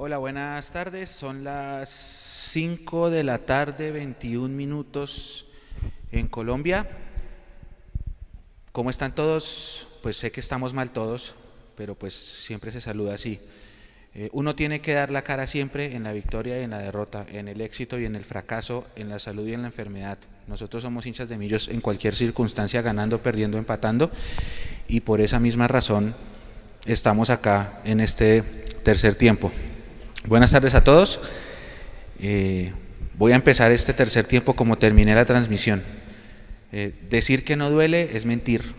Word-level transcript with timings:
Hola, 0.00 0.18
buenas 0.18 0.70
tardes. 0.70 1.10
Son 1.10 1.42
las 1.42 1.88
5 1.88 3.10
de 3.10 3.24
la 3.24 3.38
tarde, 3.38 3.90
21 3.90 4.48
minutos 4.48 5.44
en 6.12 6.28
Colombia. 6.28 6.88
¿Cómo 8.70 8.90
están 8.90 9.12
todos? 9.12 9.88
Pues 10.00 10.16
sé 10.16 10.30
que 10.30 10.38
estamos 10.38 10.72
mal 10.72 10.92
todos, 10.92 11.34
pero 11.76 11.96
pues 11.96 12.14
siempre 12.14 12.70
se 12.70 12.80
saluda 12.80 13.14
así. 13.14 13.40
Eh, 14.14 14.28
uno 14.32 14.54
tiene 14.54 14.80
que 14.80 14.94
dar 14.94 15.10
la 15.10 15.22
cara 15.22 15.48
siempre 15.48 15.96
en 15.96 16.04
la 16.04 16.12
victoria 16.12 16.60
y 16.60 16.62
en 16.62 16.70
la 16.70 16.78
derrota, 16.78 17.26
en 17.28 17.48
el 17.48 17.60
éxito 17.60 17.98
y 17.98 18.04
en 18.04 18.14
el 18.14 18.24
fracaso, 18.24 18.86
en 18.94 19.08
la 19.08 19.18
salud 19.18 19.48
y 19.48 19.54
en 19.54 19.62
la 19.62 19.68
enfermedad. 19.68 20.18
Nosotros 20.46 20.84
somos 20.84 21.06
hinchas 21.06 21.28
de 21.28 21.38
millos 21.38 21.66
en 21.66 21.80
cualquier 21.80 22.14
circunstancia, 22.14 22.82
ganando, 22.82 23.20
perdiendo, 23.20 23.58
empatando, 23.58 24.12
y 24.86 25.00
por 25.00 25.20
esa 25.20 25.40
misma 25.40 25.66
razón 25.66 26.14
estamos 26.86 27.30
acá 27.30 27.80
en 27.84 27.98
este 27.98 28.42
tercer 28.84 29.16
tiempo. 29.16 29.50
Buenas 30.28 30.50
tardes 30.50 30.74
a 30.74 30.84
todos. 30.84 31.20
Eh, 32.20 32.70
voy 33.16 33.32
a 33.32 33.36
empezar 33.36 33.72
este 33.72 33.94
tercer 33.94 34.26
tiempo 34.26 34.52
como 34.52 34.76
terminé 34.76 35.14
la 35.14 35.24
transmisión. 35.24 35.82
Eh, 36.70 36.92
decir 37.08 37.46
que 37.46 37.56
no 37.56 37.70
duele 37.70 38.10
es 38.14 38.26
mentir. 38.26 38.74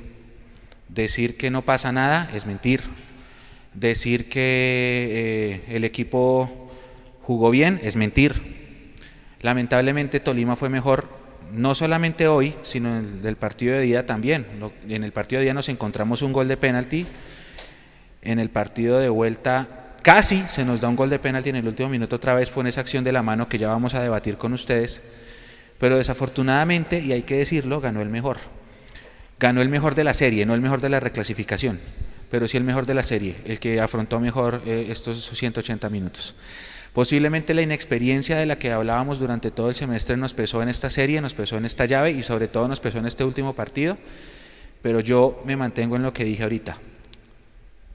Decir 0.89 1.37
que 1.37 1.49
no 1.49 1.63
pasa 1.63 1.91
nada 1.91 2.29
es 2.35 2.45
mentir. 2.45 2.81
Decir 3.73 4.29
que 4.29 5.63
eh, 5.65 5.75
el 5.75 5.85
equipo 5.85 6.71
jugó 7.23 7.49
bien 7.49 7.79
es 7.81 7.95
mentir. 7.95 8.93
Lamentablemente 9.41 10.19
Tolima 10.19 10.55
fue 10.55 10.69
mejor, 10.69 11.09
no 11.51 11.73
solamente 11.73 12.27
hoy, 12.27 12.53
sino 12.61 12.95
en 12.95 13.21
el 13.23 13.37
partido 13.37 13.73
de 13.73 13.81
día 13.81 14.05
también. 14.05 14.45
En 14.87 15.03
el 15.03 15.11
partido 15.13 15.39
de 15.39 15.45
día 15.45 15.55
nos 15.55 15.69
encontramos 15.69 16.21
un 16.21 16.31
gol 16.31 16.47
de 16.47 16.57
penalti. 16.57 17.07
En 18.21 18.37
el 18.37 18.51
partido 18.51 18.99
de 18.99 19.09
vuelta 19.09 19.88
Casi 20.01 20.45
se 20.47 20.63
nos 20.63 20.79
da 20.79 20.87
un 20.87 20.95
gol 20.95 21.09
de 21.09 21.19
penalti 21.19 21.49
en 21.49 21.57
el 21.57 21.67
último 21.67 21.89
minuto 21.89 22.15
otra 22.15 22.33
vez 22.33 22.49
por 22.51 22.65
esa 22.67 22.81
acción 22.81 23.03
de 23.03 23.11
la 23.11 23.21
mano 23.21 23.49
que 23.49 23.57
ya 23.57 23.67
vamos 23.67 23.93
a 23.93 24.01
debatir 24.01 24.37
con 24.37 24.53
ustedes. 24.53 25.01
Pero 25.77 25.97
desafortunadamente, 25.97 26.99
y 26.99 27.11
hay 27.11 27.23
que 27.23 27.37
decirlo, 27.37 27.81
ganó 27.81 28.01
el 28.01 28.09
mejor. 28.09 28.37
Ganó 29.39 29.61
el 29.61 29.69
mejor 29.69 29.95
de 29.95 30.03
la 30.03 30.13
serie, 30.13 30.45
no 30.45 30.53
el 30.53 30.61
mejor 30.61 30.81
de 30.81 30.89
la 30.89 30.99
reclasificación, 30.99 31.79
pero 32.29 32.47
sí 32.47 32.57
el 32.57 32.63
mejor 32.63 32.85
de 32.85 32.93
la 32.93 33.03
serie, 33.03 33.35
el 33.45 33.59
que 33.59 33.79
afrontó 33.79 34.19
mejor 34.19 34.61
eh, 34.65 34.87
estos 34.89 35.29
180 35.29 35.89
minutos. 35.89 36.35
Posiblemente 36.93 37.53
la 37.53 37.61
inexperiencia 37.61 38.37
de 38.37 38.45
la 38.45 38.57
que 38.57 38.71
hablábamos 38.71 39.19
durante 39.19 39.51
todo 39.51 39.69
el 39.69 39.75
semestre 39.75 40.17
nos 40.17 40.33
pesó 40.33 40.61
en 40.61 40.69
esta 40.69 40.89
serie, 40.89 41.21
nos 41.21 41.33
pesó 41.33 41.57
en 41.57 41.65
esta 41.65 41.85
llave 41.85 42.11
y 42.11 42.23
sobre 42.23 42.47
todo 42.47 42.67
nos 42.67 42.79
pesó 42.79 42.97
en 42.97 43.05
este 43.05 43.23
último 43.23 43.53
partido, 43.53 43.97
pero 44.81 44.99
yo 44.99 45.41
me 45.45 45.55
mantengo 45.55 45.95
en 45.95 46.03
lo 46.03 46.11
que 46.11 46.25
dije 46.25 46.43
ahorita. 46.43 46.77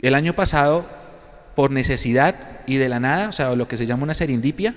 El 0.01 0.15
año 0.15 0.35
pasado 0.35 0.87
por 1.55 1.71
necesidad 1.71 2.35
y 2.67 2.77
de 2.77 2.89
la 2.89 3.01
nada, 3.01 3.29
o 3.29 3.33
sea, 3.33 3.55
lo 3.55 3.69
que 3.69 3.77
se 3.77 3.87
llama 3.87 4.05
una 4.05 4.15
serendipia, 4.15 4.75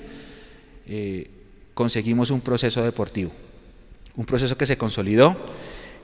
eh, 0.88 1.29
conseguimos 1.73 2.31
un 2.31 2.41
proceso 2.41 2.83
deportivo. 2.83 3.31
Un 4.15 4.25
proceso 4.25 4.57
que 4.57 4.65
se 4.65 4.77
consolidó, 4.77 5.38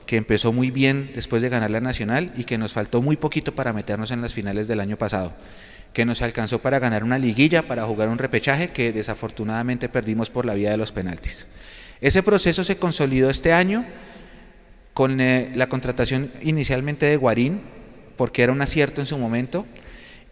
que 0.06 0.16
empezó 0.16 0.52
muy 0.52 0.70
bien 0.70 1.10
después 1.14 1.42
de 1.42 1.48
ganar 1.48 1.70
la 1.70 1.80
Nacional 1.80 2.32
y 2.36 2.44
que 2.44 2.58
nos 2.58 2.72
faltó 2.72 3.02
muy 3.02 3.16
poquito 3.16 3.54
para 3.54 3.72
meternos 3.72 4.10
en 4.10 4.20
las 4.20 4.34
finales 4.34 4.68
del 4.68 4.80
año 4.80 4.96
pasado, 4.96 5.32
que 5.92 6.04
nos 6.04 6.22
alcanzó 6.22 6.60
para 6.60 6.78
ganar 6.78 7.04
una 7.04 7.18
liguilla, 7.18 7.66
para 7.66 7.84
jugar 7.84 8.08
un 8.08 8.18
repechaje 8.18 8.68
que 8.68 8.92
desafortunadamente 8.92 9.88
perdimos 9.88 10.30
por 10.30 10.44
la 10.44 10.54
vía 10.54 10.70
de 10.70 10.76
los 10.76 10.92
penaltis. 10.92 11.46
Ese 12.00 12.22
proceso 12.22 12.64
se 12.64 12.76
consolidó 12.76 13.30
este 13.30 13.52
año 13.52 13.84
con 14.92 15.20
eh, 15.20 15.50
la 15.54 15.68
contratación 15.68 16.30
inicialmente 16.42 17.06
de 17.06 17.16
Guarín, 17.16 17.60
porque 18.16 18.42
era 18.42 18.52
un 18.52 18.62
acierto 18.62 19.00
en 19.00 19.06
su 19.06 19.18
momento, 19.18 19.66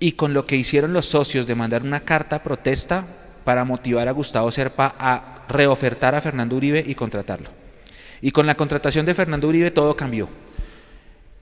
y 0.02 0.12
con 0.12 0.34
lo 0.34 0.46
que 0.46 0.56
hicieron 0.56 0.92
los 0.92 1.06
socios 1.06 1.46
de 1.46 1.54
mandar 1.54 1.84
una 1.84 2.00
carta 2.00 2.42
protesta 2.42 3.04
para 3.44 3.64
motivar 3.64 4.08
a 4.08 4.10
Gustavo 4.10 4.50
Serpa 4.50 4.96
a 4.98 5.44
reofertar 5.48 6.16
a 6.16 6.20
Fernando 6.20 6.56
Uribe 6.56 6.82
y 6.84 6.96
contratarlo. 6.96 7.50
Y 8.20 8.32
con 8.32 8.44
la 8.44 8.56
contratación 8.56 9.06
de 9.06 9.14
Fernando 9.14 9.46
Uribe 9.46 9.70
todo 9.70 9.96
cambió. 9.96 10.28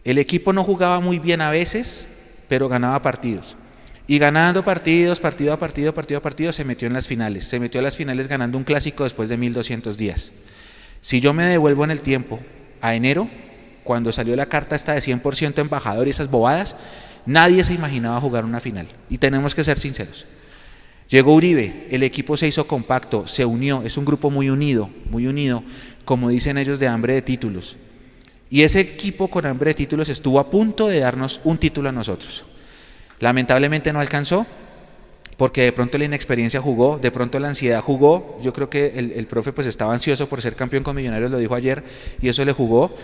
El 0.05 0.19
equipo 0.19 0.53
no 0.53 0.63
jugaba 0.63 1.01
muy 1.01 1.19
bien 1.19 1.41
a 1.41 1.49
veces, 1.49 2.07
pero 2.51 2.69
ganaba 2.69 3.01
partidos. 3.01 3.57
Y 4.07 4.19
ganando 4.19 4.63
partidos, 4.63 5.21
partido 5.21 5.55
a 5.55 5.59
partido, 5.59 5.95
partido 5.95 6.19
a 6.19 6.23
partido, 6.23 6.53
se 6.53 6.67
metió 6.67 6.87
en 6.87 6.93
las 6.93 7.07
finales. 7.07 7.47
Se 7.47 7.59
metió 7.59 7.79
en 7.79 7.85
las 7.85 7.97
finales 7.97 8.29
ganando 8.29 8.59
un 8.59 8.65
clásico 8.65 9.05
después 9.05 9.31
de 9.31 9.39
1200 9.39 9.97
días. 9.97 10.33
Si 11.01 11.23
yo 11.23 11.33
me 11.33 11.45
devuelvo 11.45 11.85
en 11.85 11.93
el 11.93 12.03
tiempo 12.03 12.41
a 12.83 12.95
enero, 12.95 13.31
cuando 13.85 14.13
salió 14.13 14.37
la 14.37 14.47
carta 14.47 14.77
esta 14.77 14.93
de 14.93 15.01
100% 15.01 15.61
embajador 15.61 16.09
y 16.09 16.11
esas 16.11 16.31
bobadas, 16.31 16.77
Nadie 17.27 17.65
se 17.65 17.75
imaginaba 17.75 18.21
jugar 18.21 18.45
una 18.45 18.61
final 18.61 18.89
y 19.09 19.19
tenemos 19.19 19.55
que 19.55 19.65
ser 19.65 19.79
sinceros. 19.79 20.27
Llegó 21.09 21.35
Uribe, 21.35 21.89
el 21.91 22.03
equipo 22.05 22.37
se 22.37 22.47
hizo 22.47 22.67
compacto, 22.67 23.27
se 23.27 23.45
unió, 23.45 23.83
es 23.83 23.97
un 23.97 24.05
grupo 24.05 24.31
muy 24.31 24.49
unido, 24.49 24.89
muy 25.11 25.27
unido, 25.27 25.65
como 26.05 26.29
dicen 26.29 26.57
ellos, 26.57 26.79
de 26.79 26.87
hambre 26.87 27.15
de 27.15 27.23
títulos. 27.23 27.77
Y 28.49 28.63
ese 28.63 28.81
equipo 28.81 29.29
con 29.29 29.45
hambre 29.45 29.71
de 29.71 29.75
títulos 29.75 30.09
estuvo 30.09 30.39
a 30.39 30.51
punto 30.51 30.87
de 30.87 31.01
darnos 31.01 31.41
un 31.45 31.59
título 31.59 31.89
a 31.89 31.93
nosotros. 31.93 32.45
Lamentablemente 33.19 33.93
no 33.93 34.01
alcanzó, 34.01 34.47
porque 35.37 35.63
de 35.63 35.73
pronto 35.73 35.97
la 35.97 36.05
inexperiencia 36.05 36.61
jugó, 36.61 36.99
de 36.99 37.11
pronto 37.11 37.39
la 37.39 37.49
ansiedad 37.49 37.81
jugó. 37.81 38.39
Yo 38.43 38.53
creo 38.53 38.69
que 38.69 38.93
el, 38.99 39.27
profe 39.27 39.53
pues 39.53 39.67
estaba 39.67 39.95
ansioso 39.95 40.29
por 40.29 40.43
ser 40.43 40.55
campeón 40.55 40.83
con 40.83 40.95
Millonarios, 40.95 41.31
lo 41.31 41.39
dijo 41.39 41.55
ayer, 41.55 41.83
y 42.21 42.29
eso 42.29 42.45
le 42.45 42.53
jugó. 42.53 42.95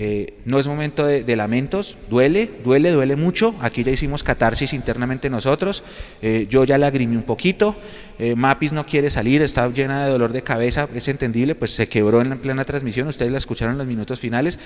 Eh, 0.00 0.34
no 0.44 0.60
es 0.60 0.68
momento 0.68 1.04
de, 1.04 1.36
lamentos, 1.36 1.98
duele, 2.08 2.48
duele, 2.62 2.92
duele 2.92 3.16
mucho. 3.16 3.56
Aquí 3.60 3.82
ya 3.82 3.90
hicimos 3.90 4.22
catarsis 4.22 4.72
internamente 4.72 5.28
nosotros. 5.28 5.82
Eh, 6.22 6.46
yo 6.48 6.62
ya 6.62 6.78
lagrimé 6.78 7.16
un 7.16 7.24
poquito. 7.24 7.74
Eh, 8.20 8.36
Mapis 8.36 8.70
no 8.70 8.86
quiere 8.86 9.10
salir, 9.10 9.42
está 9.42 9.68
llena 9.68 10.04
de 10.04 10.12
dolor 10.12 10.32
de 10.32 10.42
cabeza, 10.42 10.88
es 10.94 11.08
entendible, 11.08 11.56
pues 11.56 11.72
se 11.72 11.88
quebró 11.88 12.22
en 12.22 12.38
plena 12.38 12.64
transmisión. 12.64 13.08
Ustedes 13.08 13.32
la 13.32 13.38
escucharon 13.38 13.72
en 13.72 13.78
los 13.78 13.88
minutos 13.88 14.20
finales. 14.20 14.60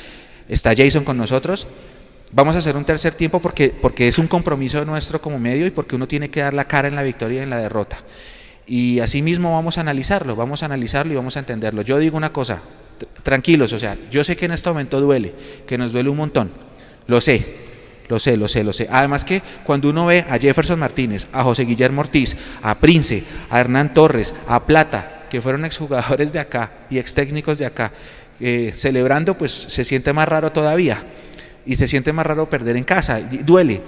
Está 0.51 0.77
Jason 0.77 1.03
con 1.03 1.17
nosotros. 1.17 1.67
Vamos 2.33 2.55
a 2.57 2.59
hacer 2.59 2.77
un 2.77 2.85
tercer 2.85 3.15
tiempo 3.15 3.41
porque, 3.41 3.71
porque 3.71 4.09
es 4.09 4.19
un 4.19 4.27
compromiso 4.27 4.85
nuestro 4.85 5.23
como 5.23 5.39
medio 5.39 5.67
y 5.67 5.71
porque 5.71 5.97
uno 5.97 6.07
tiene 6.09 6.29
que 6.29 6.41
dar 6.41 6.53
la 6.53 6.69
cara 6.69 6.89
en 6.89 6.95
la 6.95 7.03
victoria 7.03 7.41
y 7.41 7.43
en 7.43 7.51
la 7.51 7.59
derrota. 7.59 7.99
Y 8.67 9.01
así 9.01 9.23
mismo 9.23 9.55
vamos 9.55 9.79
a 9.79 9.81
analizarlo, 9.81 10.37
vamos 10.37 10.63
a 10.63 10.67
analizarlo 10.67 11.13
y 11.15 11.17
vamos 11.17 11.37
a 11.37 11.41
entenderlo. 11.41 11.83
Yo 11.83 11.99
digo 11.99 12.17
una 12.17 12.33
cosa, 12.33 12.61
tranquilos, 13.23 13.73
o 13.73 13.79
sea, 13.79 13.97
yo 14.11 14.25
sé 14.25 14.37
que 14.37 14.47
en 14.47 14.53
este 14.53 14.69
momento 14.69 15.01
duele, 15.01 15.35
que 15.67 15.79
nos 15.79 15.93
duele 15.93 16.11
un 16.11 16.17
montón, 16.17 16.51
lo 17.07 17.21
sé, 17.21 17.63
lo 18.09 18.19
sé, 18.19 18.37
lo 18.37 18.49
sé, 18.49 18.65
lo 18.65 18.73
sé. 18.73 18.89
Además 18.91 19.25
que 19.25 19.43
cuando 19.65 19.89
uno 19.89 20.07
ve 20.07 20.25
a 20.29 20.39
Jefferson 20.39 20.79
Martínez, 20.79 21.29
a 21.33 21.43
José 21.43 21.65
Guillermo 21.65 22.03
Ortiz, 22.03 22.37
a 22.63 22.75
Prince, 22.75 23.25
a 23.49 23.61
Hernán 23.61 23.95
Torres, 23.95 24.35
a 24.47 24.67
Plata, 24.67 25.27
que 25.31 25.41
fueron 25.41 25.65
exjugadores 25.65 26.33
de 26.33 26.39
acá 26.39 26.73
y 26.91 26.99
ex 26.99 27.15
técnicos 27.15 27.59
de 27.59 27.67
acá, 27.67 27.93
eh, 28.39 28.73
celebrando, 28.77 29.39
pues 29.39 29.53
se 29.53 29.85
siente 29.85 30.13
más 30.13 30.29
raro 30.29 30.53
todavía. 30.53 31.03
Y 31.65 31.77
se 31.77 31.89
siente 31.89 32.13
más 32.13 32.27
raro 32.27 32.51
perder 32.51 32.77
en 32.77 32.85
casa, 32.85 33.21
duele. 33.21 33.81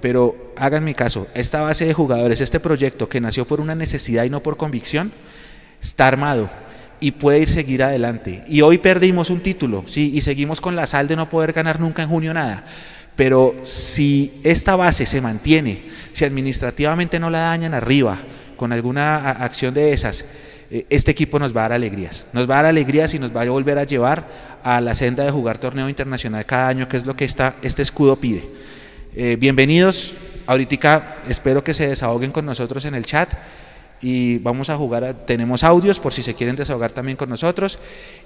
Pero 0.00 0.52
hagan 0.56 0.84
mi 0.84 0.94
caso, 0.94 1.28
esta 1.34 1.62
base 1.62 1.86
de 1.86 1.94
jugadores, 1.94 2.40
este 2.40 2.58
proyecto 2.58 3.08
que 3.08 3.20
nació 3.20 3.46
por 3.46 3.60
una 3.60 3.74
necesidad 3.74 4.24
y 4.24 4.30
no 4.30 4.40
por 4.40 4.56
convicción, 4.56 5.12
está 5.80 6.08
armado 6.08 6.50
y 7.00 7.12
puede 7.12 7.40
ir 7.40 7.48
seguir 7.48 7.82
adelante. 7.82 8.44
Y 8.46 8.60
hoy 8.60 8.78
perdimos 8.78 9.30
un 9.30 9.40
título, 9.40 9.84
sí, 9.86 10.12
y 10.14 10.20
seguimos 10.20 10.60
con 10.60 10.76
la 10.76 10.86
sal 10.86 11.08
de 11.08 11.16
no 11.16 11.28
poder 11.28 11.52
ganar 11.52 11.80
nunca 11.80 12.02
en 12.02 12.08
junio 12.08 12.34
nada. 12.34 12.64
Pero 13.16 13.56
si 13.64 14.32
esta 14.44 14.76
base 14.76 15.06
se 15.06 15.20
mantiene, 15.20 15.82
si 16.12 16.24
administrativamente 16.24 17.18
no 17.18 17.30
la 17.30 17.40
dañan 17.40 17.74
arriba 17.74 18.18
con 18.56 18.72
alguna 18.72 19.30
acción 19.30 19.74
de 19.74 19.92
esas, 19.92 20.24
eh, 20.70 20.86
este 20.90 21.10
equipo 21.10 21.38
nos 21.38 21.56
va 21.56 21.60
a 21.60 21.64
dar 21.64 21.72
alegrías. 21.72 22.26
Nos 22.32 22.48
va 22.48 22.54
a 22.54 22.62
dar 22.62 22.66
alegrías 22.66 23.12
y 23.14 23.18
nos 23.18 23.34
va 23.34 23.42
a 23.42 23.50
volver 23.50 23.78
a 23.78 23.84
llevar 23.84 24.28
a 24.62 24.80
la 24.80 24.94
senda 24.94 25.24
de 25.24 25.30
jugar 25.30 25.58
torneo 25.58 25.88
internacional 25.88 26.46
cada 26.46 26.68
año, 26.68 26.88
que 26.88 26.96
es 26.96 27.06
lo 27.06 27.16
que 27.16 27.24
esta, 27.24 27.56
este 27.62 27.82
escudo 27.82 28.16
pide. 28.16 28.48
Eh, 29.14 29.36
bienvenidos. 29.40 30.14
Ahorita 30.46 31.16
espero 31.28 31.64
que 31.64 31.74
se 31.74 31.88
desahoguen 31.88 32.30
con 32.32 32.46
nosotros 32.46 32.84
en 32.84 32.94
el 32.94 33.04
chat 33.04 33.34
y 34.02 34.38
vamos 34.38 34.70
a 34.70 34.76
jugar, 34.76 35.26
tenemos 35.26 35.62
audios 35.62 36.00
por 36.00 36.12
si 36.12 36.22
se 36.22 36.34
quieren 36.34 36.56
desahogar 36.56 36.92
también 36.92 37.16
con 37.16 37.28
nosotros 37.28 37.78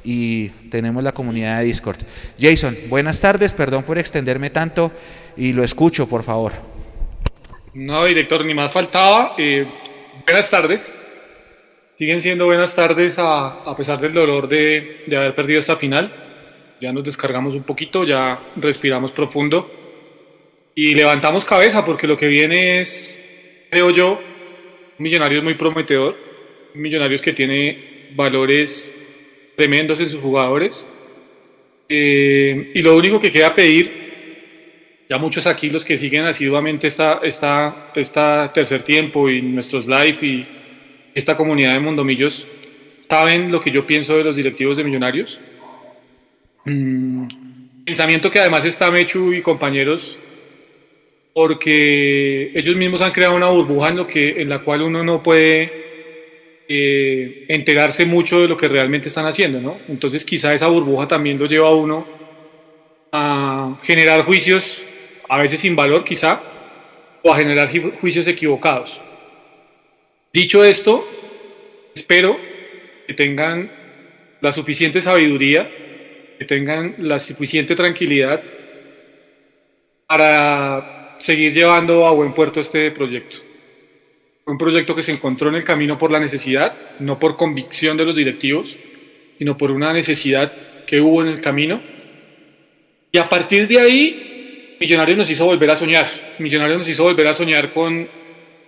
y 0.05 0.49
tenemos 0.71 1.03
la 1.03 1.13
comunidad 1.13 1.59
de 1.59 1.65
Discord. 1.65 1.99
Jason, 2.39 2.77
buenas 2.89 3.21
tardes, 3.21 3.55
perdón 3.55 3.83
por 3.83 3.99
extenderme 3.99 4.51
tanto 4.51 4.93
y 5.37 5.53
lo 5.53 5.65
escucho, 5.65 6.09
por 6.09 6.23
favor. 6.23 6.53
No, 7.75 8.05
director, 8.05 8.45
ni 8.45 8.55
más 8.55 8.73
faltaba. 8.73 9.35
Eh, 9.37 9.67
buenas 10.27 10.49
tardes. 10.49 10.95
Siguen 11.99 12.21
siendo 12.21 12.45
buenas 12.47 12.75
tardes 12.75 13.19
a, 13.19 13.63
a 13.65 13.77
pesar 13.77 14.01
del 14.01 14.13
dolor 14.13 14.49
de, 14.49 15.05
de 15.07 15.17
haber 15.17 15.35
perdido 15.35 15.61
esta 15.61 15.77
final. 15.77 16.13
Ya 16.81 16.93
nos 16.93 17.05
descargamos 17.05 17.55
un 17.55 17.63
poquito, 17.63 18.05
ya 18.05 18.39
respiramos 18.57 19.11
profundo 19.13 19.71
y 20.75 20.95
levantamos 20.95 21.45
cabeza 21.45 21.85
porque 21.85 22.07
lo 22.07 22.17
que 22.17 22.27
viene 22.27 22.81
es, 22.81 23.19
creo 23.71 23.91
yo, 23.91 24.21
Millonarios 24.99 25.43
muy 25.43 25.55
prometedor, 25.55 26.17
Millonarios 26.75 27.23
que 27.23 27.33
tiene 27.33 28.11
valores 28.15 28.95
tremendos 29.57 30.01
en 30.01 30.11
sus 30.11 30.21
jugadores. 30.21 30.89
Eh, 31.89 32.73
y 32.75 32.83
lo 32.83 32.97
único 32.97 33.21
que 33.21 33.31
queda 33.31 33.55
pedir 33.55 34.05
ya 35.09 35.19
muchos 35.19 35.47
aquí, 35.47 35.69
los 35.69 35.85
que 35.85 35.99
siguen 35.99 36.25
asiduamente 36.25 36.87
esta, 36.87 37.21
esta, 37.23 37.93
esta 37.95 38.53
tercer 38.53 38.85
tiempo 38.85 39.29
y 39.29 39.43
nuestros 39.43 39.87
live 39.87 40.19
y 40.23 40.47
esta 41.15 41.37
comunidad 41.37 41.75
de 41.75 41.81
Mondomillos, 41.81 42.47
saben 43.09 43.53
lo 43.53 43.61
que 43.61 43.71
yo 43.71 43.87
pienso 43.87 44.17
de 44.17 44.25
los 44.25 44.35
directivos 44.35 44.79
de 44.79 44.85
Millonarios. 44.85 45.39
Mm, 46.65 47.85
pensamiento 47.85 48.31
que 48.31 48.41
además 48.41 48.65
está 48.65 48.91
Mechu 48.91 49.35
y 49.35 49.43
compañeros, 49.43 50.19
porque 51.35 52.53
ellos 52.55 52.77
mismos 52.77 53.03
han 53.03 53.11
creado 53.11 53.35
una 53.35 53.49
burbuja 53.49 53.89
en, 53.89 53.97
lo 53.97 54.07
que, 54.07 54.41
en 54.41 54.49
la 54.49 54.61
cual 54.61 54.83
uno 54.83 55.03
no 55.03 55.21
puede 55.21 56.63
eh, 56.69 57.45
enterarse 57.49 58.07
mucho 58.07 58.41
de 58.41 58.49
lo 58.49 58.57
que 58.57 58.69
realmente 58.69 59.09
están 59.09 59.27
haciendo, 59.27 59.61
¿no? 59.61 59.79
Entonces 59.89 60.25
quizá 60.25 60.55
esa 60.55 60.69
burbuja 60.69 61.09
también 61.09 61.37
lo 61.39 61.47
lleva 61.47 61.69
a 61.69 61.75
uno 61.75 62.07
a 63.11 63.81
generar 63.83 64.23
juicios, 64.23 64.81
a 65.29 65.39
veces 65.39 65.61
sin 65.61 65.75
valor 65.75 66.05
quizá, 66.05 66.41
o 67.23 67.33
a 67.33 67.37
generar 67.37 67.71
juicios 68.01 68.29
equivocados. 68.29 69.01
Dicho 70.33 70.63
esto, 70.65 71.09
espero 71.95 72.39
que 73.09 73.15
tengan 73.15 73.71
la 74.41 74.53
suficiente 74.53 75.01
sabiduría, 75.01 75.69
que 76.39 76.45
tengan 76.45 76.95
la 76.99 77.19
suficiente 77.19 77.75
tranquilidad 77.75 78.41
para 80.07 80.94
seguir 81.25 81.53
llevando 81.53 82.07
a 82.07 82.13
buen 82.13 82.35
puerto 82.35 82.61
este 82.61 82.91
proyecto 82.91 83.39
un 84.47 84.59
proyecto 84.59 84.95
que 84.95 85.03
se 85.03 85.13
encontró 85.13 85.49
en 85.49 85.55
el 85.55 85.65
camino 85.65 85.99
por 85.99 86.11
la 86.11 86.19
necesidad, 86.19 86.75
no 86.99 87.19
por 87.19 87.37
convicción 87.37 87.97
de 87.97 88.05
los 88.05 88.15
directivos, 88.15 88.77
sino 89.39 89.57
por 89.57 89.71
una 89.71 89.93
necesidad 89.93 90.53
que 90.87 91.01
hubo 91.01 91.23
en 91.23 91.29
el 91.29 91.41
camino. 91.41 91.81
Y 93.11 93.19
a 93.19 93.29
partir 93.29 93.67
de 93.69 93.81
ahí, 93.81 94.77
Millonarios 94.81 95.17
nos 95.17 95.31
hizo 95.31 95.47
volver 95.47 95.71
a 95.71 95.77
soñar. 95.77 96.11
Millonarios 96.39 96.79
nos 96.79 96.89
hizo 96.89 97.05
volver 97.05 97.29
a 97.29 97.35
soñar 97.35 97.73
con, 97.73 98.09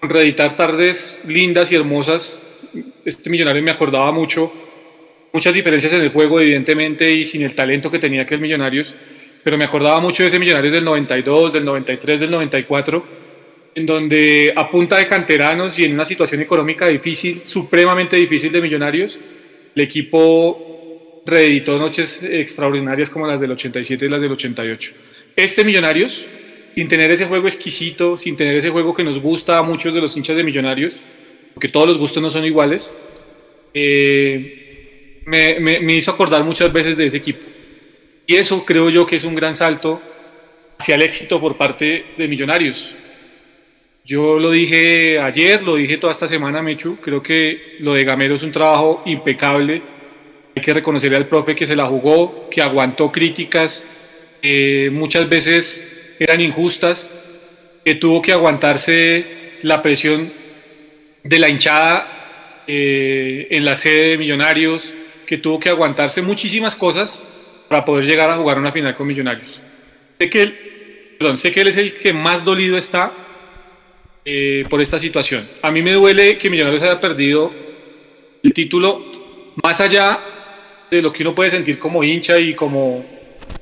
reeditar 0.00 0.56
tardes 0.56 1.23
lindas 1.26 1.70
y 1.73 1.75
hermosas. 1.75 2.41
Este 3.05 3.29
Millonario 3.29 3.62
me 3.62 3.70
acordaba 3.70 4.12
mucho, 4.12 4.50
muchas 5.32 5.52
diferencias 5.52 5.93
en 5.93 6.02
el 6.02 6.09
juego, 6.09 6.41
evidentemente, 6.41 7.12
y 7.12 7.25
sin 7.25 7.43
el 7.43 7.55
talento 7.55 7.91
que 7.91 7.99
tenía 7.99 8.23
aquel 8.23 8.41
Millonarios, 8.41 8.94
pero 9.46 9.58
me 9.58 9.64
acordaba 9.64 10.00
mucho 10.00 10.25
de 10.25 10.28
ese 10.28 10.40
Millonarios 10.40 10.72
del 10.72 10.84
92, 10.84 11.52
del 11.52 11.64
93, 11.64 12.19
del 12.19 12.32
94 12.32 13.06
en 13.76 13.87
donde 13.87 14.52
a 14.56 14.69
punta 14.69 14.98
de 14.98 15.06
canteranos 15.06 15.78
y 15.78 15.84
en 15.84 15.94
una 15.94 16.04
situación 16.04 16.40
económica 16.40 16.88
difícil, 16.88 17.43
supremamente 17.44 18.16
difícil 18.16 18.50
de 18.50 18.60
millonarios, 18.60 19.16
el 19.72 19.82
equipo 19.82 21.22
reeditó 21.25 21.78
noches 21.78 22.20
extraordinarias 22.25 23.08
como 23.08 23.28
las 23.28 23.40
del 23.40 23.52
87 23.52 24.06
y 24.06 24.08
las 24.08 24.20
del 24.20 24.32
88. 24.32 24.93
Este 25.37 25.62
Millonarios, 25.62 26.26
sin 26.75 26.88
tener 26.88 27.12
ese 27.12 27.26
juego 27.26 27.46
exquisito, 27.46 28.16
sin 28.16 28.37
tener 28.37 28.56
ese 28.56 28.70
juego 28.70 28.96
que 28.96 29.04
nos 29.04 29.20
gusta 29.20 29.58
a 29.58 29.62
muchos 29.62 29.94
de 29.94 30.00
los 30.00 30.16
hinchas 30.16 30.37
de 30.37 30.42
Millonarios, 30.42 30.96
porque 31.54 31.69
todos 31.69 31.87
los 31.87 31.99
gustos 31.99 32.20
no 32.20 32.32
son 32.32 32.44
iguales, 32.44 32.92
eh, 33.72 35.20
me, 35.25 35.60
me 35.60 35.94
hizo 35.94 36.10
acordar 36.10 36.42
muchas 36.42 36.72
veces 36.72 36.96
de 36.96 37.06
ese 37.06 37.19
equipo. 37.19 37.56
Y 38.26 38.37
eso 38.37 38.64
creo 38.64 38.90
yo 38.90 39.06
que 39.06 39.17
es 39.17 39.25
un 39.25 39.34
gran 39.34 39.55
salto 39.55 40.02
hacia 40.78 40.96
el 40.96 41.02
éxito 41.02 41.40
por 41.40 41.56
parte 41.56 42.06
de 42.17 42.28
Millonarios 42.28 42.93
yo 44.06 44.38
lo 44.38 44.52
dije 44.52 45.19
ayer, 45.19 45.64
lo 45.64 45.75
dije 45.75 45.99
toda 45.99 46.12
esta 46.12 46.28
semana, 46.28 46.62
Mechu, 46.62 46.96
creo 47.02 47.20
que 47.20 47.76
lo 47.81 47.94
de 47.94 48.05
Gamero 48.05 48.37
es 48.37 48.43
un 48.44 48.52
trabajo 48.52 49.02
impecable. 49.05 49.82
Hay 50.55 50.62
que 50.62 50.73
reconocerle 50.73 51.17
al 51.17 51.26
profe 51.26 51.56
que 51.56 51.67
se 51.67 51.75
la 51.75 51.87
jugó, 51.87 52.49
que 52.49 52.62
aguantó 52.62 53.11
críticas, 53.11 53.84
muchas 54.93 55.28
veces 55.28 56.14
eran 56.20 56.40
injustas, 56.40 57.11
que 57.84 57.96
tuvo 57.96 58.23
que 58.23 58.32
aguantarse 58.32 59.25
la 59.62 59.82
presión 59.82 60.32
de 61.25 61.38
la 61.40 61.49
hinchada 61.49 62.62
eh, 62.69 63.49
en 63.50 63.64
la 63.64 63.75
sede 63.75 64.11
de 64.11 64.19
Millonarios, 64.19 64.94
que 65.26 65.38
tuvo 65.38 65.58
que 65.58 65.69
aguantarse 65.69 66.23
muchísimas 66.23 66.76
cosas 66.76 67.25
para 67.68 67.84
poder 67.84 68.04
llegar 68.04 68.30
a 68.30 68.36
jugar 68.36 68.58
una 68.58 68.72
final 68.72 68.94
con 68.94 69.06
Millonarios. 69.06 69.60
Sé 70.18 70.30
que, 70.30 71.16
perdón, 71.18 71.36
sé 71.36 71.50
que 71.50 71.60
él 71.60 71.68
es 71.68 71.76
el 71.76 71.94
que 71.94 72.12
más 72.12 72.44
dolido 72.44 72.76
está 72.78 73.12
eh, 74.24 74.64
por 74.68 74.80
esta 74.80 74.98
situación. 74.98 75.48
A 75.62 75.70
mí 75.70 75.82
me 75.82 75.92
duele 75.92 76.38
que 76.38 76.50
Millonarios 76.50 76.82
haya 76.82 77.00
perdido 77.00 77.52
el 78.42 78.52
título, 78.52 79.54
más 79.62 79.80
allá 79.80 80.18
de 80.90 81.02
lo 81.02 81.12
que 81.12 81.22
uno 81.22 81.34
puede 81.34 81.50
sentir 81.50 81.78
como 81.78 82.02
hincha 82.04 82.38
y 82.38 82.54
como, 82.54 83.04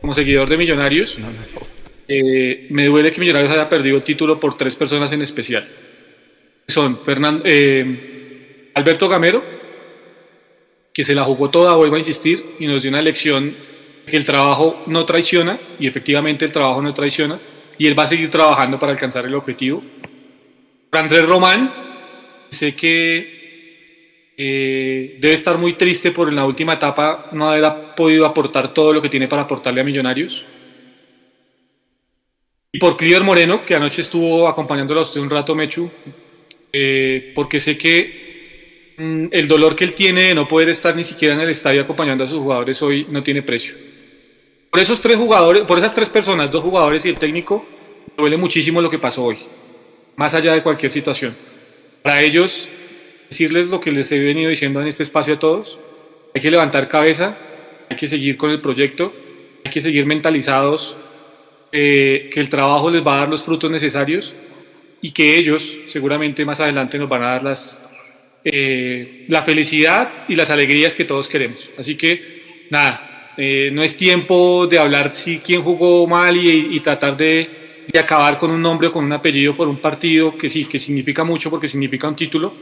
como 0.01 0.15
seguidor 0.15 0.49
de 0.49 0.57
Millonarios. 0.57 1.19
Eh, 2.07 2.67
me 2.71 2.87
duele 2.87 3.11
que 3.11 3.21
Millonarios 3.21 3.53
haya 3.53 3.69
perdido 3.69 3.97
el 3.97 4.03
título 4.03 4.39
por 4.39 4.57
tres 4.57 4.77
personas 4.77 5.11
en 5.13 5.23
especial. 5.23 5.67
Son 6.67 7.05
Fernando, 7.05 7.43
eh, 7.47 8.71
Alberto 8.75 9.09
Gamero, 9.09 9.43
que 10.93 11.05
se 11.05 11.15
la 11.15 11.25
jugó 11.25 11.51
toda, 11.51 11.75
vuelvo 11.75 11.97
a 11.97 11.99
insistir, 11.99 12.43
y 12.59 12.67
nos 12.67 12.83
dio 12.83 12.91
una 12.91 13.03
lección 13.03 13.55
que 14.07 14.17
el 14.17 14.25
trabajo 14.25 14.83
no 14.87 15.05
traiciona, 15.05 15.59
y 15.79 15.87
efectivamente 15.87 16.45
el 16.45 16.53
trabajo 16.53 16.83
no 16.83 16.93
traiciona, 16.93 17.39
y 17.79 17.87
él 17.87 17.99
va 17.99 18.05
a 18.05 18.09
seguir 18.09 18.31
trabajando 18.31 18.79
para 18.79 18.93
alcanzar 18.93 19.25
el 19.27 19.35
objetivo. 19.35 19.83
Andrés 20.93 21.27
Román, 21.27 21.71
sé 22.51 22.75
que 22.75 24.33
eh, 24.37 25.17
debe 25.21 25.35
estar 25.35 25.59
muy 25.59 25.75
triste 25.75 26.11
por 26.11 26.29
en 26.29 26.37
la 26.37 26.45
última 26.45 26.75
etapa 26.75 27.31
no 27.33 27.51
haber 27.51 27.95
podido 27.97 28.27
aportar 28.27 28.75
todo 28.75 28.93
lo 28.93 29.01
que 29.01 29.09
tiene 29.09 29.29
para 29.29 29.43
aportarle 29.43 29.81
a 29.81 29.85
Millonarios. 29.85 30.45
Y 32.73 32.79
por 32.79 32.97
Cliver 32.97 33.23
Moreno, 33.23 33.65
que 33.65 33.77
anoche 33.77 34.03
estuvo 34.03 34.49
acompañándolo 34.49 35.01
a 35.01 35.05
usted 35.05 35.21
un 35.21 35.31
rato, 35.31 35.55
Mechu, 35.55 35.89
eh, 36.73 37.33
porque 37.35 37.61
sé 37.61 37.79
que 37.79 38.95
mm, 38.99 39.27
el 39.31 39.47
dolor 39.47 39.77
que 39.77 39.85
él 39.85 39.95
tiene 39.95 40.23
de 40.23 40.35
no 40.35 40.49
poder 40.49 40.71
estar 40.71 40.97
ni 40.97 41.05
siquiera 41.05 41.35
en 41.35 41.41
el 41.41 41.51
estadio 41.51 41.83
acompañando 41.83 42.25
a 42.25 42.29
sus 42.29 42.41
jugadores 42.41 42.83
hoy 42.83 43.07
no 43.09 43.23
tiene 43.23 43.43
precio. 43.43 43.94
Por 44.75 44.81
esos 44.81 45.01
tres 45.01 45.15
jugadores, 45.15 45.63
por 45.63 45.79
esas 45.79 45.95
tres 45.95 46.09
personas, 46.09 46.51
dos 46.51 46.61
jugadores 46.61 47.07
y 47.07 47.09
el 47.09 47.17
técnico, 47.17 47.65
duele 48.17 48.37
muchísimo 48.37 48.83
lo 48.83 48.91
que 48.91 48.99
pasó 48.99 49.23
hoy 49.23 49.39
más 50.17 50.35
allá 50.35 50.53
de 50.53 50.65
cualquier 50.65 50.91
situación. 50.91 51.37
Para 52.03 52.21
ellos, 52.23 52.69
decirles 53.31 53.69
lo 53.69 53.81
que 53.81 53.93
les 53.93 54.11
he 54.11 54.19
venido 54.19 54.51
diciendo 54.51 54.83
en 54.83 54.89
este 54.89 55.05
espacio 55.05 55.35
a 55.35 55.39
todos, 55.39 55.79
hay 56.35 56.43
que 56.43 56.51
levantar 56.51 56.89
cabeza, 56.89 57.39
hay 57.89 57.97
que 57.97 58.09
seguir 58.09 58.37
con 58.37 58.51
el 58.51 58.61
proyecto, 58.61 59.15
hay 59.65 59.71
que 59.71 59.81
seguir 59.81 60.07
mentalizados, 60.07 60.97
eh, 61.71 62.29
que 62.33 62.41
el 62.41 62.49
trabajo 62.49 62.91
les 62.91 63.07
va 63.07 63.15
a 63.15 63.21
dar 63.21 63.29
los 63.29 63.45
frutos 63.45 63.71
necesarios 63.71 64.35
y 65.01 65.13
que 65.13 65.37
ellos 65.37 65.73
seguramente 65.87 66.45
más 66.45 66.59
adelante 66.59 66.99
nos 66.99 67.09
van 67.09 67.23
a 67.23 67.27
dar 67.27 67.45
las, 67.45 67.81
eh, 68.43 69.25
la 69.29 69.45
felicidad 69.45 70.11
y 70.27 70.35
las 70.35 70.51
alegrías 70.51 70.97
que 70.97 71.05
todos 71.05 71.29
queremos. 71.29 71.71
Así 71.79 71.97
que, 71.97 72.67
nada, 72.71 73.14
eh, 73.37 73.71
no 73.73 73.83
es 73.83 73.97
tiempo 73.97 74.67
de 74.67 74.79
hablar 74.79 75.13
si 75.13 75.39
quién 75.39 75.63
jugó 75.63 76.07
mal 76.07 76.37
y 76.37 76.79
tratar 76.81 77.17
de 77.17 77.65
acabar 77.99 78.39
con 78.39 78.51
un 78.51 78.61
nombre 78.61 78.89
o 78.89 78.93
con 78.93 79.05
un 79.05 79.13
apellido 79.13 79.55
por 79.55 79.69
un 79.69 79.79
partido 79.79 80.37
que 80.37 80.49
sí, 80.49 80.65
que 80.65 80.79
significa 80.79 81.25
mucho 81.25 81.51
porque 81.51 81.69
significa 81.69 82.09
un 82.09 82.17
título. 82.17 82.53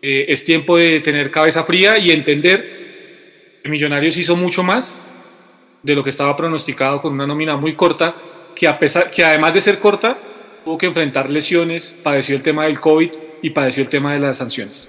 Eh, 0.00 0.26
es 0.28 0.44
tiempo 0.44 0.76
de 0.76 1.00
tener 1.00 1.30
cabeza 1.30 1.64
fría 1.64 1.98
y 1.98 2.10
entender 2.10 3.60
que 3.62 3.68
Millonarios 3.68 4.16
hizo 4.16 4.36
mucho 4.36 4.62
más 4.62 5.06
de 5.82 5.94
lo 5.94 6.02
que 6.02 6.10
estaba 6.10 6.36
pronosticado 6.36 7.00
con 7.00 7.12
una 7.12 7.26
nómina 7.26 7.56
muy 7.56 7.74
corta, 7.74 8.14
que 8.54 9.24
además 9.24 9.54
de 9.54 9.60
ser 9.60 9.78
corta, 9.78 10.18
tuvo 10.64 10.78
que 10.78 10.86
enfrentar 10.86 11.28
lesiones, 11.28 11.94
padeció 12.02 12.36
el 12.36 12.42
tema 12.42 12.64
del 12.64 12.80
COVID 12.80 13.10
y 13.42 13.50
padeció 13.50 13.82
el 13.82 13.88
tema 13.88 14.14
de 14.14 14.20
las 14.20 14.38
sanciones. 14.38 14.88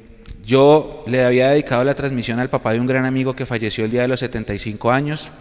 yo 0.45 1.03
le 1.07 1.23
había 1.23 1.49
dedicado 1.49 1.83
la 1.83 1.95
transmisión 1.95 2.39
al 2.39 2.49
papá 2.49 2.73
de 2.73 2.79
un 2.79 2.87
gran 2.87 3.05
amigo 3.05 3.35
que 3.35 3.45
falleció 3.45 3.85
el 3.85 3.91
día 3.91 4.01
de 4.01 4.07
los 4.07 4.19
75 4.19 4.91
años. 4.91 5.31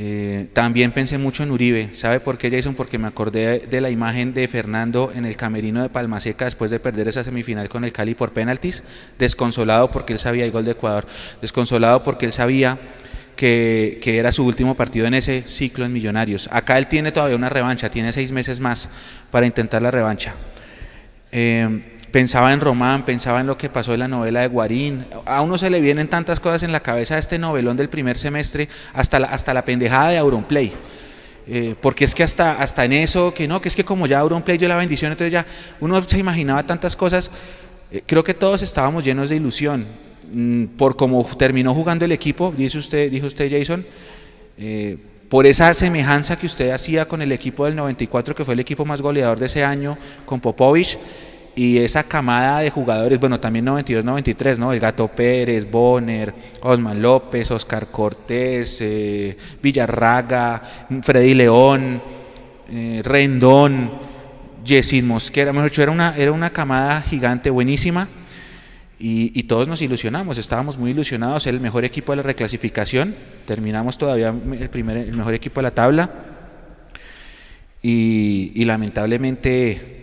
Eh, 0.00 0.48
también 0.52 0.92
pensé 0.92 1.18
mucho 1.18 1.42
en 1.42 1.50
Uribe. 1.50 1.90
¿Sabe 1.92 2.20
por 2.20 2.38
qué, 2.38 2.50
Jason? 2.50 2.74
Porque 2.74 2.98
me 2.98 3.08
acordé 3.08 3.60
de 3.60 3.80
la 3.80 3.90
imagen 3.90 4.32
de 4.32 4.46
Fernando 4.46 5.12
en 5.14 5.24
el 5.24 5.36
camerino 5.36 5.82
de 5.82 5.88
Palmaseca 5.88 6.44
después 6.44 6.70
de 6.70 6.78
perder 6.78 7.08
esa 7.08 7.24
semifinal 7.24 7.68
con 7.68 7.84
el 7.84 7.92
Cali 7.92 8.14
por 8.14 8.32
penaltis, 8.32 8.84
desconsolado 9.18 9.90
porque 9.90 10.12
él 10.12 10.18
sabía 10.18 10.44
el 10.44 10.52
gol 10.52 10.64
de 10.64 10.72
Ecuador, 10.72 11.06
desconsolado 11.40 12.04
porque 12.04 12.26
él 12.26 12.32
sabía 12.32 12.78
que, 13.34 14.00
era 14.04 14.32
su 14.32 14.44
último 14.44 14.76
partido 14.76 15.06
en 15.06 15.14
ese 15.14 15.42
ciclo 15.42 15.84
en 15.84 15.92
Millonarios. 15.92 16.48
Acá 16.52 16.78
él 16.78 16.86
tiene 16.86 17.12
todavía 17.12 17.36
una 17.36 17.48
revancha, 17.48 17.90
tiene 17.90 18.12
seis 18.12 18.30
meses 18.30 18.60
más 18.60 18.90
para 19.30 19.46
intentar 19.46 19.80
la 19.80 19.90
revancha. 19.90 20.34
Eh, 21.32 21.97
pensaba 22.10 22.52
en 22.52 22.60
Román, 22.60 23.04
pensaba 23.04 23.40
en 23.40 23.46
lo 23.46 23.56
que 23.56 23.68
pasó 23.68 23.94
en 23.94 24.00
la 24.00 24.08
novela 24.08 24.40
de 24.40 24.48
Guarín. 24.48 25.06
A 25.24 25.42
uno 25.42 25.58
se 25.58 25.70
le 25.70 25.80
vienen 25.80 26.08
tantas 26.08 26.40
cosas 26.40 26.62
en 26.62 26.72
la 26.72 26.80
cabeza 26.80 27.14
de 27.14 27.20
este 27.20 27.38
novelón 27.38 27.76
del 27.76 27.88
primer 27.88 28.16
semestre, 28.16 28.68
hasta 28.92 29.18
la, 29.18 29.28
hasta 29.28 29.54
la 29.54 29.64
pendejada 29.64 30.10
de 30.10 30.18
Auronplay. 30.18 30.72
Eh, 31.46 31.74
porque 31.80 32.04
es 32.04 32.14
que 32.14 32.22
hasta, 32.22 32.60
hasta 32.60 32.84
en 32.84 32.92
eso, 32.92 33.32
que 33.32 33.48
no, 33.48 33.60
que 33.60 33.68
es 33.68 33.76
que 33.76 33.84
como 33.84 34.06
ya 34.06 34.18
Auronplay 34.18 34.58
dio 34.58 34.68
la 34.68 34.76
bendición, 34.76 35.12
entonces 35.12 35.32
ya 35.32 35.46
uno 35.80 36.02
se 36.02 36.18
imaginaba 36.18 36.62
tantas 36.62 36.94
cosas. 36.94 37.30
Eh, 37.90 38.02
creo 38.04 38.22
que 38.22 38.34
todos 38.34 38.62
estábamos 38.62 39.04
llenos 39.04 39.30
de 39.30 39.36
ilusión. 39.36 39.86
Mm, 40.30 40.64
por 40.76 40.96
cómo 40.96 41.24
terminó 41.38 41.74
jugando 41.74 42.04
el 42.04 42.12
equipo, 42.12 42.52
dice 42.54 42.76
usted, 42.76 43.10
dijo 43.10 43.26
usted 43.26 43.50
Jason, 43.50 43.86
eh, 44.58 44.98
por 45.30 45.46
esa 45.46 45.72
semejanza 45.72 46.36
que 46.36 46.46
usted 46.46 46.70
hacía 46.70 47.06
con 47.06 47.22
el 47.22 47.32
equipo 47.32 47.64
del 47.64 47.76
94, 47.76 48.34
que 48.34 48.44
fue 48.44 48.54
el 48.54 48.60
equipo 48.60 48.84
más 48.84 49.00
goleador 49.00 49.38
de 49.38 49.46
ese 49.46 49.64
año, 49.64 49.96
con 50.26 50.40
Popovich, 50.40 50.98
y 51.58 51.78
esa 51.78 52.04
camada 52.04 52.60
de 52.60 52.70
jugadores, 52.70 53.18
bueno, 53.18 53.40
también 53.40 53.66
92-93, 53.66 54.58
¿no? 54.58 54.72
El 54.72 54.78
Gato 54.78 55.08
Pérez, 55.08 55.68
Bonner, 55.68 56.32
Osman 56.60 57.02
López, 57.02 57.50
Oscar 57.50 57.88
Cortés, 57.88 58.78
eh, 58.80 59.36
Villarraga, 59.60 60.62
Freddy 61.02 61.34
León, 61.34 62.00
eh, 62.70 63.00
Rendón, 63.02 63.90
Yesid 64.64 65.02
Mosquera, 65.02 65.52
mejor 65.52 65.70
dicho, 65.70 65.82
era 65.82 65.90
una, 65.90 66.16
era 66.16 66.30
una 66.30 66.50
camada 66.50 67.02
gigante, 67.02 67.50
buenísima 67.50 68.06
y, 69.00 69.42
todos 69.42 69.66
nos 69.66 69.82
ilusionamos, 69.82 70.38
estábamos 70.38 70.78
muy 70.78 70.92
ilusionados, 70.92 71.44
era 71.48 71.56
el 71.56 71.60
mejor 71.60 71.84
equipo 71.84 72.12
de 72.12 72.16
la 72.18 72.22
reclasificación, 72.22 73.16
terminamos 73.46 73.98
todavía 73.98 74.32
el, 74.60 74.70
primer, 74.70 74.96
el 74.96 75.16
mejor 75.16 75.34
equipo 75.34 75.58
de 75.58 75.62
la 75.62 75.74
tabla 75.74 76.08
y, 77.82 78.64
lamentablemente 78.64 79.97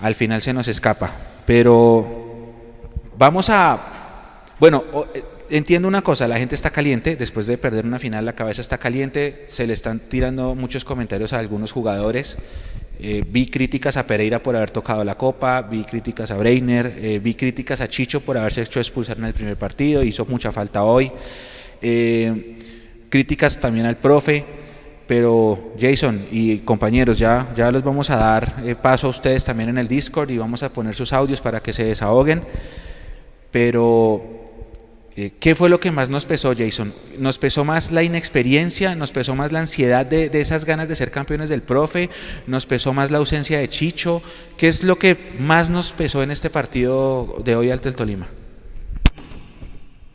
al 0.00 0.14
final 0.14 0.42
se 0.42 0.52
nos 0.52 0.68
escapa. 0.68 1.12
Pero 1.46 2.52
vamos 3.18 3.50
a, 3.50 3.78
bueno, 4.58 4.84
eh, 5.14 5.22
entiendo 5.50 5.88
una 5.88 6.02
cosa, 6.02 6.28
la 6.28 6.38
gente 6.38 6.54
está 6.54 6.70
caliente, 6.70 7.16
después 7.16 7.46
de 7.46 7.58
perder 7.58 7.84
una 7.84 7.98
final 7.98 8.24
la 8.24 8.34
cabeza 8.34 8.60
está 8.60 8.78
caliente, 8.78 9.44
se 9.48 9.66
le 9.66 9.72
están 9.72 10.00
tirando 10.00 10.54
muchos 10.54 10.84
comentarios 10.84 11.32
a 11.32 11.38
algunos 11.38 11.72
jugadores. 11.72 12.38
Eh, 13.02 13.24
vi 13.26 13.46
críticas 13.46 13.96
a 13.96 14.06
Pereira 14.06 14.42
por 14.42 14.56
haber 14.56 14.70
tocado 14.70 15.02
la 15.04 15.16
copa, 15.16 15.62
vi 15.62 15.84
críticas 15.84 16.30
a 16.30 16.36
Breiner, 16.36 16.94
eh, 16.98 17.18
vi 17.18 17.34
críticas 17.34 17.80
a 17.80 17.88
Chicho 17.88 18.20
por 18.20 18.36
haberse 18.36 18.60
hecho 18.60 18.78
expulsar 18.78 19.16
en 19.16 19.24
el 19.24 19.32
primer 19.32 19.56
partido, 19.56 20.02
hizo 20.02 20.26
mucha 20.26 20.52
falta 20.52 20.84
hoy. 20.84 21.10
Críticas 23.08 23.58
también 23.58 23.86
al 23.86 23.96
profe, 23.96 24.44
pero 25.10 25.72
Jason 25.76 26.24
y 26.30 26.58
compañeros, 26.58 27.18
ya, 27.18 27.52
ya 27.56 27.72
les 27.72 27.82
vamos 27.82 28.10
a 28.10 28.16
dar 28.16 28.76
paso 28.80 29.08
a 29.08 29.10
ustedes 29.10 29.44
también 29.44 29.68
en 29.70 29.78
el 29.78 29.88
Discord 29.88 30.30
y 30.30 30.38
vamos 30.38 30.62
a 30.62 30.72
poner 30.72 30.94
sus 30.94 31.12
audios 31.12 31.40
para 31.40 31.60
que 31.60 31.72
se 31.72 31.82
desahoguen. 31.82 32.44
Pero 33.50 34.22
eh, 35.16 35.32
¿Qué 35.40 35.56
fue 35.56 35.68
lo 35.68 35.80
que 35.80 35.90
más 35.90 36.10
nos 36.10 36.26
pesó, 36.26 36.54
Jason? 36.56 36.94
¿Nos 37.18 37.38
pesó 37.38 37.64
más 37.64 37.90
la 37.90 38.04
inexperiencia? 38.04 38.94
¿Nos 38.94 39.10
pesó 39.10 39.34
más 39.34 39.50
la 39.50 39.58
ansiedad 39.58 40.06
de, 40.06 40.30
esas 40.40 40.64
ganas 40.64 40.88
de 40.88 40.94
ser 40.94 41.10
campeones 41.10 41.48
del 41.48 41.62
profe? 41.62 42.08
¿Nos 42.46 42.66
pesó 42.66 42.92
más 42.92 43.10
la 43.10 43.18
ausencia 43.18 43.58
de 43.58 43.68
Chicho? 43.68 44.22
¿Qué 44.56 44.68
es 44.68 44.84
lo 44.84 44.96
que 44.96 45.16
más 45.40 45.70
nos 45.70 45.92
pesó 45.92 46.22
en 46.22 46.30
este 46.30 46.50
partido 46.50 47.42
de 47.44 47.56
hoy 47.56 47.72
ante 47.72 47.88
el 47.88 47.96
Tolima? 47.96 48.28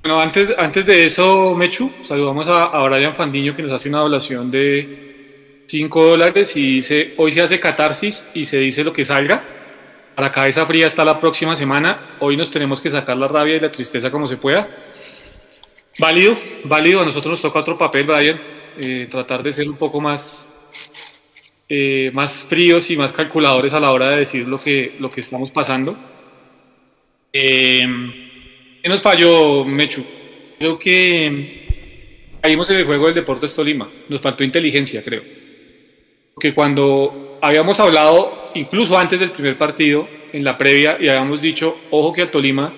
Bueno, 0.05 0.21
antes, 0.21 0.53
antes 0.55 0.85
de 0.85 1.05
eso, 1.05 1.55
Mechu, 1.55 1.91
saludamos 2.03 2.47
a, 2.47 2.65
a 2.65 2.87
Brian 2.87 3.15
Fandiño 3.15 3.55
que 3.55 3.63
nos 3.63 3.71
hace 3.71 3.89
una 3.89 4.01
evaluación 4.01 4.51
de 4.51 5.63
5 5.65 6.03
dólares 6.03 6.55
y 6.57 6.75
dice, 6.75 7.15
hoy 7.17 7.31
se 7.31 7.41
hace 7.41 7.59
catarsis 7.59 8.23
y 8.35 8.45
se 8.45 8.59
dice 8.59 8.83
lo 8.83 8.93
que 8.93 9.03
salga. 9.03 9.41
A 10.15 10.21
la 10.21 10.31
cabeza 10.31 10.63
fría 10.67 10.85
está 10.85 11.03
la 11.03 11.19
próxima 11.19 11.55
semana. 11.55 12.17
Hoy 12.19 12.37
nos 12.37 12.51
tenemos 12.51 12.81
que 12.81 12.91
sacar 12.91 13.17
la 13.17 13.27
rabia 13.27 13.55
y 13.55 13.59
la 13.59 13.71
tristeza 13.71 14.11
como 14.11 14.27
se 14.27 14.37
pueda. 14.37 14.69
Válido, 15.97 16.37
válido. 16.65 17.01
A 17.01 17.05
nosotros 17.05 17.31
nos 17.31 17.41
toca 17.41 17.61
otro 17.61 17.75
papel, 17.75 18.05
Brian. 18.05 18.39
Eh, 18.77 19.07
tratar 19.09 19.41
de 19.41 19.53
ser 19.53 19.67
un 19.67 19.75
poco 19.75 19.99
más, 20.01 20.53
eh, 21.67 22.11
más 22.13 22.45
fríos 22.47 22.91
y 22.91 22.95
más 22.95 23.11
calculadores 23.11 23.73
a 23.73 23.79
la 23.79 23.91
hora 23.91 24.11
de 24.11 24.17
decir 24.17 24.47
lo 24.47 24.61
que, 24.61 24.97
lo 24.99 25.09
que 25.09 25.21
estamos 25.21 25.49
pasando. 25.49 25.97
Eh, 27.33 28.24
¿Qué 28.85 28.89
nos 28.89 29.01
falló, 29.01 29.65
Mechu? 29.65 30.03
Creo 30.59 30.77
que 30.77 32.37
caímos 32.39 32.69
en 32.69 32.77
el 32.77 32.85
juego 32.85 33.07
del 33.07 33.15
Deportes 33.15 33.55
Tolima. 33.55 33.89
Nos 34.07 34.21
faltó 34.21 34.43
inteligencia, 34.43 35.03
creo. 35.03 35.23
Porque 36.35 36.53
cuando 36.53 37.39
habíamos 37.41 37.79
hablado 37.79 38.51
incluso 38.53 38.95
antes 38.95 39.19
del 39.19 39.31
primer 39.31 39.57
partido, 39.57 40.07
en 40.31 40.43
la 40.43 40.55
previa, 40.55 40.97
y 40.99 41.09
habíamos 41.09 41.41
dicho, 41.41 41.75
ojo 41.89 42.13
que 42.13 42.21
el 42.21 42.29
Tolima 42.29 42.75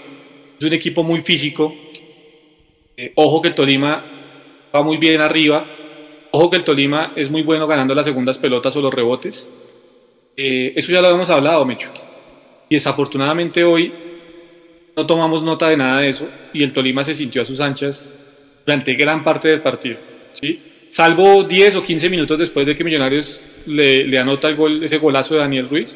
es 0.57 0.65
un 0.65 0.71
equipo 0.71 1.03
muy 1.03 1.23
físico, 1.23 1.75
eh, 2.95 3.11
ojo 3.15 3.41
que 3.41 3.49
el 3.49 3.55
Tolima 3.55 4.01
va 4.73 4.81
muy 4.83 4.95
bien 4.95 5.19
arriba, 5.19 5.67
ojo 6.31 6.49
que 6.49 6.55
el 6.55 6.63
Tolima 6.63 7.11
es 7.17 7.29
muy 7.29 7.41
bueno 7.41 7.67
ganando 7.67 7.93
las 7.93 8.05
segundas 8.05 8.37
pelotas 8.37 8.73
o 8.77 8.81
los 8.81 8.93
rebotes. 8.93 9.45
Eh, 10.37 10.71
eso 10.73 10.89
ya 10.89 11.01
lo 11.01 11.07
habíamos 11.07 11.29
hablado, 11.29 11.65
Mecho. 11.65 11.89
Y 12.69 12.75
desafortunadamente 12.75 13.65
hoy 13.65 14.06
no 14.97 15.05
tomamos 15.05 15.43
nota 15.43 15.69
de 15.69 15.77
nada 15.77 16.01
de 16.01 16.09
eso 16.09 16.27
y 16.51 16.63
el 16.63 16.73
Tolima 16.73 17.03
se 17.03 17.13
sintió 17.13 17.43
a 17.43 17.45
sus 17.45 17.61
anchas 17.61 18.11
durante 18.65 18.95
gran 18.95 19.23
parte 19.23 19.47
del 19.47 19.61
partido. 19.61 19.97
¿sí? 20.33 20.59
Salvo 20.89 21.43
10 21.43 21.75
o 21.75 21.83
15 21.83 22.09
minutos 22.09 22.39
después 22.39 22.65
de 22.65 22.75
que 22.75 22.83
Millonarios 22.83 23.39
le, 23.67 24.17
anota 24.17 24.47
el 24.47 24.55
gol, 24.55 24.83
ese 24.83 24.97
golazo 24.97 25.35
de 25.35 25.41
Daniel 25.41 25.69
Ruiz. 25.69 25.95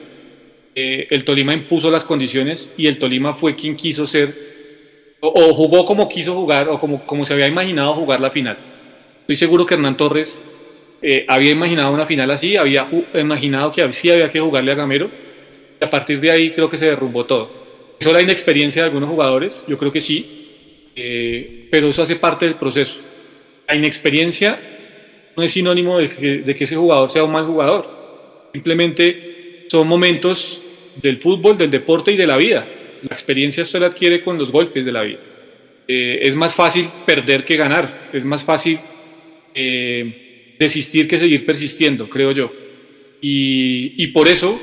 Eh, 0.75 1.07
el 1.09 1.25
Tolima 1.25 1.53
impuso 1.53 1.89
las 1.89 2.05
condiciones 2.05 2.71
y 2.77 2.85
el 2.85 2.99
Tolima 2.99 3.33
fue 3.33 3.55
quien 3.55 3.75
quiso 3.75 4.05
ser, 4.05 5.17
o, 5.19 5.53
jugó 5.55 5.85
como 5.85 6.07
quiso 6.07 6.35
jugar, 6.35 6.69
o 6.69 6.79
como, 6.79 7.03
como 7.03 7.25
se 7.25 7.33
había 7.33 7.47
imaginado 7.47 7.95
jugar 7.95 8.21
la 8.21 8.29
final. 8.29 8.57
Estoy 9.21 9.35
seguro 9.35 9.65
que 9.65 9.73
Hernán 9.73 9.97
Torres 9.97 10.45
eh, 11.01 11.25
había 11.27 11.51
imaginado 11.51 11.91
una 11.91 12.05
final 12.05 12.29
así, 12.29 12.55
había 12.55 12.87
imaginado 13.15 13.71
que 13.71 13.91
sí 13.93 14.11
había 14.11 14.29
que 14.29 14.39
jugarle 14.39 14.71
a 14.71 14.75
Gamero, 14.75 15.09
y 15.79 15.83
a 15.83 15.89
partir 15.89 16.19
de 16.21 16.31
ahí 16.31 16.51
creo 16.51 16.69
que 16.69 16.77
se 16.77 16.85
derrumbó 16.85 17.25
todo. 17.25 17.60
Eso 18.01 18.11
la 18.11 18.21
inexperiencia 18.23 18.81
de 18.81 18.87
algunos 18.87 19.09
jugadores, 19.09 19.63
yo 19.67 19.77
creo 19.77 19.91
que 19.91 19.99
sí, 19.99 20.47
eh, 20.95 21.67
pero 21.69 21.87
eso 21.87 22.01
hace 22.01 22.15
parte 22.15 22.45
del 22.45 22.55
proceso. 22.55 22.97
La 23.67 23.75
inexperiencia 23.75 24.59
no 25.37 25.43
es 25.43 25.51
sinónimo 25.51 25.99
de 25.99 26.09
que, 26.09 26.63
ese 26.63 26.75
jugador 26.75 27.11
sea 27.11 27.23
un 27.23 27.31
mal 27.31 27.45
jugador. 27.45 28.49
Simplemente 28.53 29.67
son 29.67 29.87
momentos 29.87 30.59
del 30.99 31.19
fútbol, 31.19 31.59
del 31.59 31.69
deporte 31.69 32.11
y 32.11 32.17
de 32.17 32.25
la 32.25 32.37
vida. 32.37 32.67
La 33.03 33.13
experiencia 33.13 33.61
usted 33.61 33.79
la 33.79 33.87
adquiere 33.87 34.23
con 34.23 34.35
los 34.39 34.51
golpes 34.51 34.83
de 34.83 34.91
la 34.91 35.03
vida. 35.03 35.19
Eh, 35.87 36.21
es 36.23 36.35
más 36.35 36.55
fácil 36.55 36.87
perder 37.05 37.45
que 37.45 37.55
ganar. 37.55 38.09
Es 38.11 38.25
más 38.25 38.43
fácil 38.43 38.79
eh, 39.53 40.55
desistir 40.57 41.07
que 41.07 41.19
seguir 41.19 41.45
persistiendo, 41.45 42.09
creo 42.09 42.31
yo. 42.31 42.51
Y, 43.21 44.07
por 44.07 44.27
eso, 44.27 44.59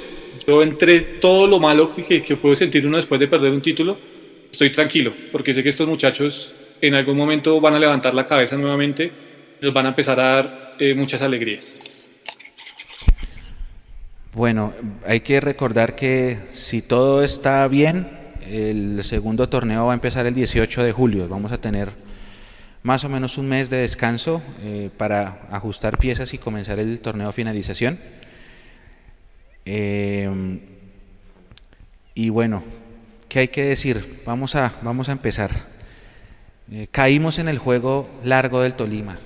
yo 0.48 0.62
entre 0.62 1.00
todo 1.20 1.46
lo 1.46 1.60
malo 1.60 1.94
que, 1.94 2.22
que 2.22 2.36
puede 2.36 2.56
sentir 2.56 2.86
uno 2.86 2.96
después 2.96 3.20
de 3.20 3.28
perder 3.28 3.52
un 3.52 3.60
título, 3.60 3.98
estoy 4.50 4.72
tranquilo, 4.72 5.12
porque 5.30 5.52
sé 5.52 5.62
que 5.62 5.68
estos 5.68 5.86
muchachos 5.86 6.54
en 6.80 6.94
algún 6.94 7.18
momento 7.18 7.60
van 7.60 7.74
a 7.74 7.78
levantar 7.78 8.14
la 8.14 8.26
cabeza 8.26 8.56
nuevamente 8.56 9.12
nos 9.60 9.74
van 9.74 9.86
a 9.86 9.88
empezar 9.90 10.18
a 10.20 10.24
dar 10.24 10.76
eh, 10.78 10.94
muchas 10.94 11.20
alegrías. 11.20 11.66
Bueno, 14.32 14.72
hay 15.06 15.20
que 15.20 15.40
recordar 15.40 15.94
que 15.96 16.38
si 16.50 16.80
todo 16.80 17.22
está 17.24 17.66
bien, 17.68 18.08
el 18.48 19.02
segundo 19.04 19.48
torneo 19.48 19.86
va 19.86 19.92
a 19.92 19.94
empezar 19.94 20.26
el 20.26 20.34
18 20.34 20.82
de 20.82 20.92
julio. 20.92 21.28
Vamos 21.28 21.52
a 21.52 21.60
tener 21.60 21.90
más 22.82 23.04
o 23.04 23.08
menos 23.08 23.36
un 23.36 23.48
mes 23.48 23.68
de 23.68 23.78
descanso 23.78 24.40
eh, 24.62 24.90
para 24.96 25.42
ajustar 25.50 25.98
piezas 25.98 26.32
y 26.32 26.38
comenzar 26.38 26.78
el 26.78 27.00
torneo 27.00 27.32
finalización. 27.32 27.98
Eh, 29.70 30.30
y 32.14 32.30
bueno, 32.30 32.64
¿qué 33.28 33.40
hay 33.40 33.48
que 33.48 33.64
decir? 33.64 34.22
Vamos 34.24 34.54
a, 34.54 34.72
vamos 34.80 35.10
a 35.10 35.12
empezar. 35.12 35.50
caímos 36.90 37.38
en 37.38 37.48
el 37.48 37.58
juego 37.58 38.08
largo 38.24 38.62
del 38.62 38.74
Tolima. 38.74 39.18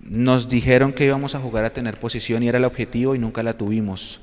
Nos 0.00 0.48
dijeron 0.48 0.92
que 0.92 1.04
íbamos 1.04 1.36
a 1.36 1.38
jugar 1.38 1.64
a 1.64 1.72
tener 1.72 2.00
posición 2.00 2.42
y 2.42 2.48
era 2.48 2.58
el 2.58 2.64
objetivo 2.64 3.14
y 3.14 3.20
nunca 3.20 3.44
la 3.44 3.56
tuvimos. 3.56 4.20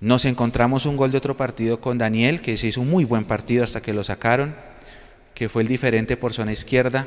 Nos 0.00 0.26
encontramos 0.26 0.84
un 0.84 0.98
gol 0.98 1.10
de 1.10 1.16
otro 1.16 1.38
partido 1.38 1.80
con 1.80 1.96
Daniel, 1.96 2.42
que 2.42 2.58
se 2.58 2.66
hizo 2.66 2.82
un 2.82 2.90
muy 2.90 3.06
buen 3.06 3.24
partido 3.24 3.64
hasta 3.64 3.80
que 3.80 3.94
lo 3.94 4.04
sacaron, 4.04 4.54
que 5.34 5.48
fue 5.48 5.62
el 5.62 5.68
diferente 5.68 6.18
por 6.18 6.34
zona 6.34 6.52
izquierda. 6.52 7.06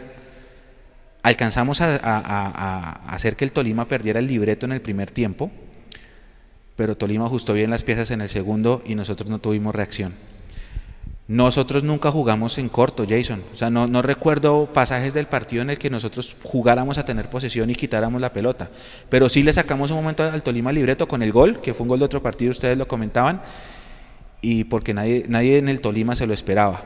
Alcanzamos 1.22 1.79
a, 1.82 3.01
hacer 3.08 3.36
que 3.36 3.46
el 3.46 3.51
Tolima 3.51 3.86
perdiera 3.88 4.20
el 4.20 4.25
libreto 4.25 4.65
en 4.65 4.72
el 4.72 4.82
primer 4.82 5.12
tiempo, 5.12 5.51
pero 6.79 6.95
Tolima 6.95 7.25
ajustó 7.25 7.51
bien 7.51 7.71
las 7.71 7.83
piezas 7.83 8.09
en 8.09 8.21
el 8.21 8.29
segundo 8.29 8.81
y 8.86 8.95
nosotros 8.95 9.29
no 9.29 9.39
tuvimos 9.39 9.75
reacción. 9.75 10.13
Nosotros 11.27 11.83
nunca 11.83 12.09
jugamos 12.09 12.57
en 12.57 12.69
corto, 12.69 13.05
Jason. 13.05 13.43
O 13.53 13.57
sea, 13.57 13.69
no, 13.69 13.86
no, 13.86 14.01
recuerdo 14.01 14.69
pasajes 14.74 15.13
del 15.13 15.25
partido 15.25 15.62
en 15.62 15.71
el 15.71 15.77
que 15.77 15.89
nosotros 15.89 16.38
jugáramos 16.41 16.98
a 16.98 17.03
tener 17.03 17.29
posesión 17.29 17.69
y 17.69 17.75
quitáramos 17.75 18.21
la 18.21 18.31
pelota. 18.31 18.69
Pero 19.09 19.27
sí 19.27 19.43
le 19.43 19.51
sacamos 19.51 19.91
un 19.91 19.98
momento 19.98 20.24
al 20.24 20.41
Tolima 20.41 20.71
libreto 20.71 21.05
con 21.05 21.21
el 21.21 21.33
gol, 21.33 21.59
que 21.59 21.74
fue 21.74 21.83
un 21.83 21.89
gol 21.89 22.00
de 22.00 22.05
otro 22.05 22.24
partido, 22.24 22.51
ustedes 22.51 22.77
lo 22.77 22.88
comentaban, 22.88 23.41
y 24.39 24.63
porque 24.63 24.93
nadie, 24.93 25.25
nadie 25.27 25.57
en 25.57 25.67
el 25.67 25.81
Tolima 25.81 26.15
se 26.15 26.27
lo 26.27 26.33
esperaba. 26.33 26.81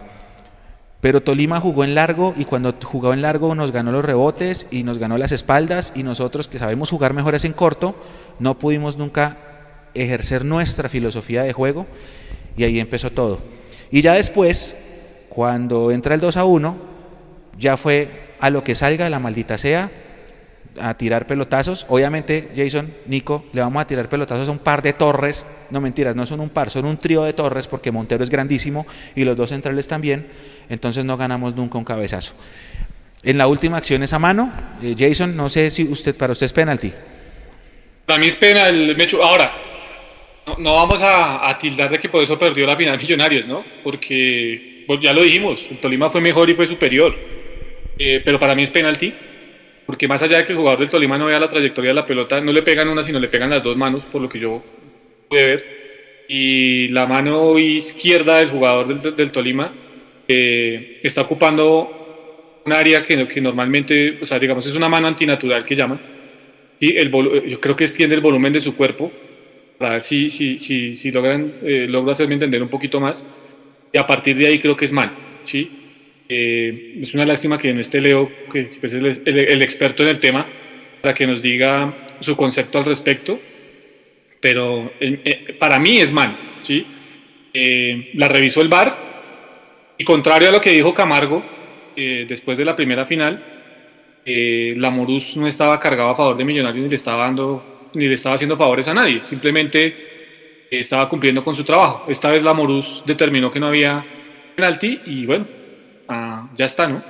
Pero 1.01 1.21
Tolima 1.21 1.59
jugó 1.59 1.83
en 1.83 1.93
largo 1.93 2.33
y 2.35 2.45
cuando 2.45 2.73
jugó 2.83 3.13
en 3.13 3.21
largo 3.21 3.53
nos 3.53 3.71
ganó 3.71 3.91
los 3.91 4.03
rebotes 4.03 4.65
y 4.71 4.81
nos 4.81 4.97
ganó 4.97 5.19
las 5.19 5.31
espaldas 5.31 5.93
y 5.95 6.01
nosotros 6.01 6.47
que 6.47 6.57
sabemos 6.57 6.89
jugar 6.89 7.13
mejores 7.13 7.45
en 7.45 7.53
corto, 7.53 7.95
no 8.39 8.57
pudimos 8.57 8.97
nunca 8.97 9.52
ejercer 9.93 10.45
nuestra 10.45 10.89
filosofía 10.89 11.43
de 11.43 11.53
juego 11.53 11.85
y 12.57 12.63
ahí 12.63 12.79
empezó 12.79 13.12
todo. 13.12 13.41
Y 13.91 14.01
ya 14.01 14.13
después, 14.13 14.75
cuando 15.29 15.91
entra 15.91 16.15
el 16.15 16.21
2 16.21 16.38
a 16.38 16.45
1, 16.45 16.77
ya 17.59 17.77
fue 17.77 18.35
a 18.39 18.50
lo 18.50 18.63
que 18.63 18.75
salga, 18.75 19.09
la 19.09 19.19
maldita 19.19 19.57
sea, 19.57 19.89
a 20.79 20.95
tirar 20.95 21.27
pelotazos. 21.27 21.85
Obviamente, 21.89 22.50
Jason, 22.55 22.93
Nico, 23.05 23.45
le 23.53 23.62
vamos 23.62 23.81
a 23.81 23.88
tirar 23.88 24.09
pelotazos 24.09 24.47
a 24.47 24.51
un 24.51 24.59
par 24.59 24.81
de 24.81 24.93
torres. 24.93 25.45
No 25.69 25.81
mentiras, 25.81 26.15
no 26.15 26.25
son 26.25 26.39
un 26.39 26.50
par, 26.50 26.69
son 26.69 26.85
un 26.85 26.97
trío 26.97 27.23
de 27.23 27.33
torres 27.33 27.67
porque 27.67 27.91
Montero 27.91 28.23
es 28.23 28.29
grandísimo 28.29 28.85
y 29.15 29.23
los 29.23 29.38
dos 29.38 29.50
centrales 29.50 29.88
también. 29.88 30.27
Entonces 30.69 31.05
no 31.05 31.17
ganamos 31.17 31.55
nunca 31.55 31.77
un 31.77 31.85
cabezazo. 31.85 32.33
En 33.23 33.38
la 33.38 33.47
última 33.47 33.77
acción 33.77 34.03
es 34.03 34.13
a 34.13 34.19
mano. 34.19 34.51
Eh, 34.81 34.95
Jason, 34.97 35.35
no 35.35 35.50
sé 35.50 35.69
si 35.69 35.83
usted 35.83 36.15
para 36.15 36.33
usted 36.33 36.45
es 36.47 36.53
penalti. 36.53 36.91
Para 38.05 38.19
mí 38.19 38.27
es 38.27 38.35
penal, 38.35 38.97
Ahora, 39.23 39.51
no, 40.45 40.73
vamos 40.73 41.00
a, 41.01 41.57
tildar 41.59 41.89
de 41.89 42.00
que 42.00 42.09
por 42.09 42.21
eso 42.21 42.38
perdió 42.38 42.65
la 42.65 42.75
final 42.75 42.97
Millonarios, 42.97 43.47
¿no? 43.47 43.63
Porque 43.83 44.83
pues 44.85 45.00
ya 45.01 45.13
lo 45.13 45.23
dijimos, 45.23 45.65
el 45.71 45.77
Tolima 45.77 46.09
fue 46.09 46.21
mejor 46.21 46.50
y 46.50 46.53
fue 46.53 46.67
superior. 46.67 47.15
Eh, 47.97 48.21
pero 48.25 48.39
para 48.39 48.55
mí 48.55 48.63
es 48.63 48.71
penalti, 48.71 49.13
porque 49.85 50.07
más 50.07 50.21
allá 50.21 50.38
de 50.38 50.45
que 50.45 50.51
el 50.51 50.57
jugador 50.57 50.79
del 50.79 50.89
Tolima 50.89 51.17
no 51.17 51.27
vea 51.27 51.39
la 51.39 51.47
trayectoria 51.47 51.91
de 51.91 51.95
la 51.95 52.05
pelota, 52.05 52.41
no 52.41 52.51
le 52.51 52.62
pegan 52.62 52.89
una, 52.89 53.03
sino 53.03 53.19
le 53.19 53.29
pegan 53.29 53.51
las 53.51 53.63
dos 53.63 53.77
manos, 53.77 54.03
por 54.05 54.21
lo 54.21 54.27
que 54.27 54.39
yo 54.39 54.63
pude 55.29 55.45
ver. 55.45 55.83
Y 56.27 56.89
la 56.89 57.05
mano 57.05 57.57
izquierda 57.57 58.39
del 58.39 58.50
jugador 58.50 59.15
del, 59.15 59.31
Tolima 59.31 59.74
eh, 60.27 61.00
está 61.03 61.22
ocupando 61.22 62.61
un 62.65 62.74
área 62.74 63.03
que, 63.03 63.27
que 63.27 63.41
normalmente, 63.41 64.20
o 64.22 64.25
sea, 64.25 64.39
digamos, 64.39 64.65
es 64.65 64.74
una 64.74 64.89
mano 64.89 65.07
antinatural 65.07 65.63
que 65.63 65.75
llaman. 65.75 66.00
Y 66.79 66.98
el, 66.98 67.11
yo 67.48 67.61
creo 67.61 67.75
que 67.75 67.85
extiende 67.85 68.15
el 68.15 68.22
volumen 68.22 68.51
de 68.51 68.59
su 68.59 68.75
cuerpo 68.75 69.11
para 69.77 69.94
ver 69.94 70.03
si, 70.03 70.29
si, 70.29 70.59
si, 70.59 70.96
si 70.96 71.12
logran, 71.12 71.53
eh, 71.64 71.88
hacerme 72.09 72.36
entender 72.36 72.62
un 72.62 72.70
poquito 72.70 73.00
más. 73.00 73.25
Y 73.92 73.98
a 73.98 74.05
partir 74.05 74.36
de 74.38 74.48
ahí 74.48 74.59
creo 74.59 74.75
que 74.75 74.86
es 74.86 74.92
mal, 74.92 75.12
¿sí? 75.44 75.70
Eh, 76.29 77.00
es 77.01 77.14
una 77.14 77.25
lástima 77.25 77.57
que 77.57 77.74
no 77.74 77.81
esté 77.81 78.01
Leo, 78.01 78.31
que 78.51 78.77
pues, 78.79 78.94
es 78.94 79.22
el, 79.25 79.62
experto 79.62 80.03
en 80.03 80.09
el 80.09 80.20
tema, 80.20 80.46
para 81.01 81.14
que 81.14 81.27
nos 81.27 81.42
diga 81.42 81.94
su 82.22 82.36
concepto 82.36 82.79
al 82.79 82.86
respecto, 82.86 83.40
pero 84.40 84.92
eh, 85.00 85.55
para 85.59 85.79
mí 85.79 86.00
es 86.00 86.12
mal, 86.12 86.36
¿sí? 86.64 86.86
la 88.16 88.27
revisó 88.27 88.62
el 88.62 88.68
VAR 88.68 88.98
y 90.00 90.03
contrario 90.03 90.50
a 90.50 90.51
lo 90.51 90.59
que 90.59 90.72
dijo 90.72 90.92
Camargo 90.92 91.44
después 91.96 92.57
de 92.57 92.66
la 92.66 92.75
primera 92.75 93.05
final, 93.05 93.46
la 94.25 94.90
Morus 94.90 95.38
no 95.38 95.46
estaba 95.46 95.79
cargado 95.79 96.09
a 96.09 96.16
favor 96.16 96.36
de 96.36 96.46
Millonarios 96.46 96.83
ni 96.83 96.90
le 96.90 96.96
estaba 96.96 97.25
dando 97.25 97.73
ni 97.94 98.08
le 98.08 98.14
estaba 98.16 98.36
haciendo 98.36 98.58
favores 98.58 98.88
a 98.88 98.94
nadie, 98.94 99.24
simplemente 99.24 100.68
estaba 100.70 101.08
cumpliendo 101.08 101.44
con 101.44 101.56
su 101.56 101.64
trabajo. 101.64 102.06
Esta 102.08 102.29
vez 102.29 102.42
la 102.44 102.53
Morus 102.53 103.03
determinó 103.06 103.51
que 103.51 103.60
no 103.60 103.68
había 103.68 104.06
penalti 104.56 105.00
y 105.06 105.25
bueno, 105.25 105.48
ah, 106.08 106.50
ya 106.56 106.66
está, 106.66 106.88
¿no? 106.88 107.03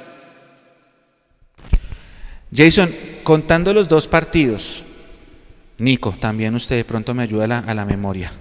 Jason, 2.55 2.93
contando 3.23 3.73
los 3.73 3.87
dos 3.87 4.07
partidos, 4.07 4.83
Nico, 5.79 6.15
también 6.19 6.53
usted 6.53 6.75
de 6.75 6.85
pronto 6.85 7.13
me 7.13 7.23
ayuda 7.23 7.45
a 7.45 7.47
la, 7.47 7.59
a 7.59 7.73
la 7.73 7.85
memoria. 7.85 8.31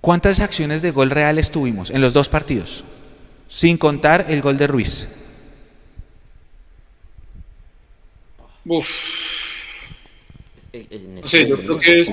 ¿Cuántas 0.00 0.40
acciones 0.40 0.82
de 0.82 0.90
gol 0.90 1.10
reales 1.10 1.50
tuvimos 1.50 1.90
en 1.90 2.00
los 2.00 2.12
dos 2.12 2.28
partidos? 2.28 2.84
Sin 3.48 3.78
contar 3.78 4.26
el 4.28 4.42
gol 4.42 4.56
de 4.58 4.66
Ruiz. 4.66 5.08
Uf, 8.66 8.88
este 10.74 11.46
yo 11.46 11.56
creo 11.56 11.78
que 11.78 12.00
es, 12.00 12.10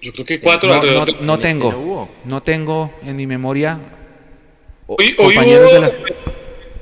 yo 0.00 0.12
creo 0.12 0.24
que 0.24 0.40
cuatro 0.40 0.68
no, 1.20 1.38
tengo, 1.38 2.08
no 2.24 2.42
tengo 2.42 2.94
en 3.04 3.16
mi 3.16 3.26
memoria. 3.26 3.78
Hoy, 4.86 5.14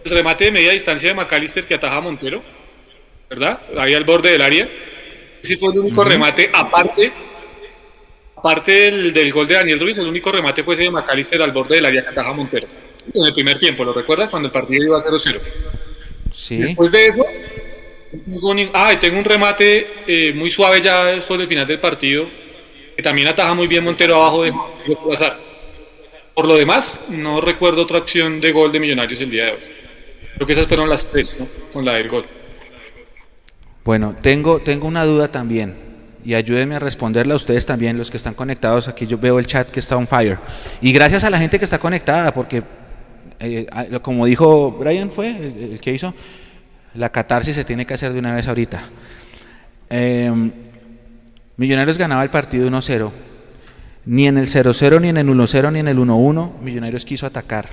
el 0.04 0.10
remate 0.10 0.44
de 0.44 0.52
media 0.52 0.70
distancia 0.70 1.08
de 1.08 1.14
McAllister 1.14 1.66
que 1.66 1.74
ataja 1.74 1.96
a 1.96 2.00
Montero, 2.00 2.42
¿verdad? 3.28 3.60
Ahí 3.76 3.94
al 3.94 4.04
borde 4.04 4.30
del 4.30 4.42
área. 4.42 4.68
Ese 5.42 5.56
fue 5.56 5.72
el 5.72 5.80
único 5.80 6.04
remate, 6.04 6.50
aparte, 6.52 7.12
aparte 8.36 8.72
del, 8.72 9.12
del, 9.12 9.32
gol 9.32 9.48
de 9.48 9.54
Daniel 9.54 9.80
Ruiz, 9.80 9.98
el 9.98 10.06
único 10.06 10.30
remate 10.30 10.62
fue 10.62 10.74
ese 10.74 10.84
de 10.84 10.90
McAllister 10.90 11.42
al 11.42 11.52
borde 11.52 11.76
del 11.76 11.86
área 11.86 12.02
que 12.02 12.10
ataja 12.10 12.30
a 12.30 12.32
Montero. 12.32 12.68
En 13.12 13.24
el 13.24 13.32
primer 13.32 13.58
tiempo, 13.58 13.84
¿lo 13.84 13.92
recuerdas? 13.92 14.30
Cuando 14.30 14.46
el 14.46 14.52
partido 14.52 14.84
iba 14.84 14.98
0-0. 14.98 15.40
Sí. 16.32 16.58
Después 16.58 16.92
de 16.92 17.06
eso, 17.08 17.24
Ah, 18.72 18.92
y 18.92 18.96
tengo 18.98 19.18
un 19.18 19.24
remate 19.24 19.86
eh, 20.06 20.32
muy 20.32 20.50
suave 20.50 20.80
ya 20.80 21.20
sobre 21.22 21.44
el 21.44 21.48
final 21.48 21.66
del 21.66 21.78
partido, 21.78 22.26
que 22.96 23.02
también 23.02 23.28
ataja 23.28 23.54
muy 23.54 23.66
bien 23.66 23.84
Montero 23.84 24.16
abajo 24.16 24.42
de, 24.42 24.52
pasar. 25.08 25.38
Por 26.34 26.46
lo 26.46 26.54
demás, 26.54 26.98
no 27.08 27.40
recuerdo 27.40 27.82
otra 27.82 27.98
acción 27.98 28.40
de 28.40 28.52
gol 28.52 28.70
de 28.72 28.80
Millonarios 28.80 29.20
el 29.20 29.30
día 29.30 29.44
de 29.46 29.52
hoy. 29.52 29.58
Creo 30.34 30.46
que 30.46 30.52
esas 30.52 30.68
fueron 30.68 30.88
las 30.88 31.06
tres, 31.06 31.38
¿no? 31.40 31.48
Con 31.72 31.84
la 31.84 31.94
del 31.94 32.08
gol. 32.08 32.26
Bueno, 33.84 34.16
tengo, 34.20 34.60
tengo 34.60 34.86
una 34.86 35.04
duda 35.04 35.30
también 35.30 35.86
y 36.24 36.34
ayúdenme 36.34 36.74
a 36.74 36.78
responderla 36.80 37.34
a 37.34 37.36
ustedes 37.36 37.64
también, 37.64 37.96
los 37.96 38.10
que 38.10 38.16
están 38.16 38.34
conectados. 38.34 38.88
Aquí 38.88 39.06
yo 39.06 39.16
veo 39.16 39.38
el 39.38 39.46
chat 39.46 39.70
que 39.70 39.78
está 39.80 39.96
on 39.96 40.06
fire. 40.08 40.38
Y 40.80 40.92
gracias 40.92 41.22
a 41.22 41.30
la 41.30 41.38
gente 41.38 41.58
que 41.58 41.64
está 41.64 41.78
conectada, 41.78 42.34
porque 42.34 42.64
eh, 43.38 43.66
como 44.02 44.26
dijo 44.26 44.72
Brian, 44.72 45.10
fue 45.10 45.30
el 45.30 45.80
que 45.80 45.92
hizo, 45.92 46.14
la 46.96 47.10
catarsis 47.10 47.54
se 47.54 47.64
tiene 47.64 47.86
que 47.86 47.94
hacer 47.94 48.12
de 48.12 48.18
una 48.18 48.34
vez 48.34 48.48
ahorita. 48.48 48.82
Em, 49.90 50.52
Millonarios 51.56 51.96
ganaba 51.96 52.22
el 52.22 52.30
partido 52.30 52.66
1-0. 52.68 53.10
Ni 54.04 54.26
en 54.26 54.38
el 54.38 54.46
0-0, 54.46 55.00
ni 55.00 55.08
en 55.08 55.16
el 55.16 55.26
1-0, 55.28 55.72
ni 55.72 55.78
en 55.80 55.88
el 55.88 55.98
1-1 55.98 56.60
Millonarios 56.60 57.04
quiso 57.04 57.26
atacar. 57.26 57.66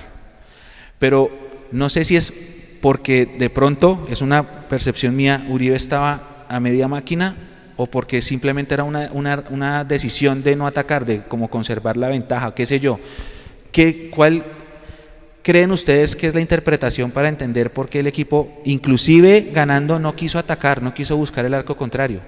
Pero 0.98 1.30
no 1.70 1.88
sé 1.88 2.04
si 2.04 2.16
es 2.16 2.32
porque 2.80 3.26
de 3.26 3.50
pronto, 3.50 4.06
es 4.10 4.20
una 4.20 4.68
percepción 4.68 5.16
mía, 5.16 5.46
Uribe 5.48 5.76
estaba 5.76 6.46
a 6.48 6.60
media 6.60 6.88
máquina 6.88 7.36
o 7.76 7.86
porque 7.86 8.22
simplemente 8.22 8.74
era 8.74 8.84
una, 8.84 9.10
una 9.12 9.84
decisión 9.84 10.42
de 10.42 10.56
no 10.56 10.66
atacar, 10.66 11.04
de 11.04 11.22
como 11.22 11.48
conservar 11.48 11.96
la 11.96 12.08
ventaja, 12.08 12.54
qué 12.54 12.66
sé 12.66 12.80
yo. 12.80 13.00
¿Qué, 13.72 14.10
cuál, 14.10 14.44
creen 15.44 15.70
ustedes 15.70 16.16
que 16.16 16.26
es 16.26 16.34
la 16.34 16.40
interpretación 16.40 17.12
para 17.12 17.28
entender 17.28 17.72
por 17.72 17.88
qué 17.88 18.00
el 18.00 18.08
equipo, 18.08 18.60
inclusive 18.64 19.50
ganando, 19.52 20.00
no 20.00 20.16
quiso 20.16 20.38
atacar, 20.38 20.82
no 20.82 20.94
quiso 20.94 21.16
buscar 21.16 21.44
el 21.44 21.54
arco 21.54 21.76
contrario? 21.76 22.22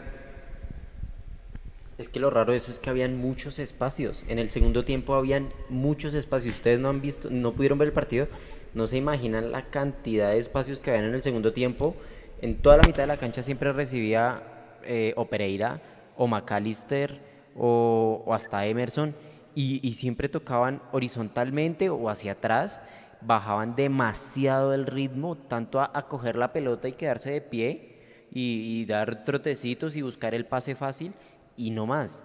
Es 1.99 2.11
que 2.11 2.21
lo 2.21 2.29
raro 2.29 2.53
de 2.53 2.59
eso 2.59 2.71
es 2.71 2.79
que 2.79 2.91
habían 2.91 3.17
muchos 3.17 3.59
espacios. 3.59 4.23
En 4.29 4.39
el 4.39 4.51
segundo 4.51 4.85
tiempo 4.85 5.15
habían 5.15 5.49
muchos 5.71 6.13
espacios. 6.13 6.57
Ustedes 6.57 6.79
no 6.79 6.91
han 6.91 7.01
visto, 7.01 7.31
no 7.31 7.55
pudieron 7.55 7.79
ver 7.79 7.89
el 7.89 7.95
partido, 7.95 8.29
no 8.75 8.87
se 8.87 8.99
imaginan 8.99 9.51
la 9.51 9.63
cantidad 9.71 10.31
de 10.31 10.39
espacios 10.39 10.79
que 10.79 10.91
habían 10.91 11.07
en 11.07 11.15
el 11.15 11.23
segundo 11.23 11.55
tiempo. 11.55 11.97
En 12.43 12.59
toda 12.59 12.77
la 12.77 12.83
mitad 12.87 13.03
de 13.05 13.07
la 13.07 13.17
cancha 13.17 13.43
siempre 13.43 13.73
recibía 13.73 14.43
eh, 14.85 15.15
o 15.17 15.25
Pereira 15.25 15.81
o 16.19 16.27
McAllister 16.27 17.19
o, 17.57 18.27
hasta 18.31 18.67
Emerson 18.67 19.15
y, 19.55 19.81
y, 19.83 19.95
siempre 19.95 20.29
tocaban 20.29 20.83
horizontalmente 20.93 21.89
o 21.89 22.11
hacia 22.11 22.33
atrás 22.33 22.83
bajaban 23.21 23.75
demasiado 23.75 24.75
el 24.75 24.87
ritmo, 24.87 25.37
tanto 25.37 25.81
a, 25.81 26.09
coger 26.09 26.37
la 26.37 26.53
pelota 26.53 26.89
y 26.89 26.93
quedarse 26.93 27.31
de 27.31 27.41
pie 27.41 27.97
y, 28.33 28.85
dar 28.87 29.25
trotecitos 29.25 29.97
y 29.97 30.03
buscar 30.03 30.35
el 30.35 30.47
pase 30.47 30.75
fácil 30.75 31.13
y 31.57 31.71
no 31.71 31.87
más. 31.87 32.25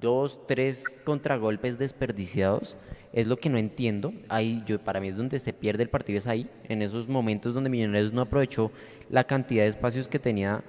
Dos, 0.00 0.46
tres 0.46 1.00
contragolpes 1.04 1.78
desperdiciados 1.78 2.76
es 3.12 3.28
lo 3.28 3.36
que 3.36 3.48
no 3.48 3.56
entiendo. 3.56 4.12
Ahí, 4.28 4.62
yo, 4.66 4.78
para 4.80 5.00
mí 5.00 5.08
es 5.08 5.16
donde 5.16 5.38
se 5.38 5.52
pierde 5.52 5.84
el 5.84 5.90
partido, 5.90 6.18
es 6.18 6.26
ahí, 6.26 6.50
en 6.64 6.82
esos 6.82 7.08
momentos 7.08 7.54
donde 7.54 7.70
Millonarios 7.70 8.12
no 8.12 8.22
aprovechó 8.22 8.72
la 9.08 9.24
cantidad 9.24 9.62
de 9.62 9.68
espacios 9.68 10.08
que 10.08 10.18
tenía 10.18 10.62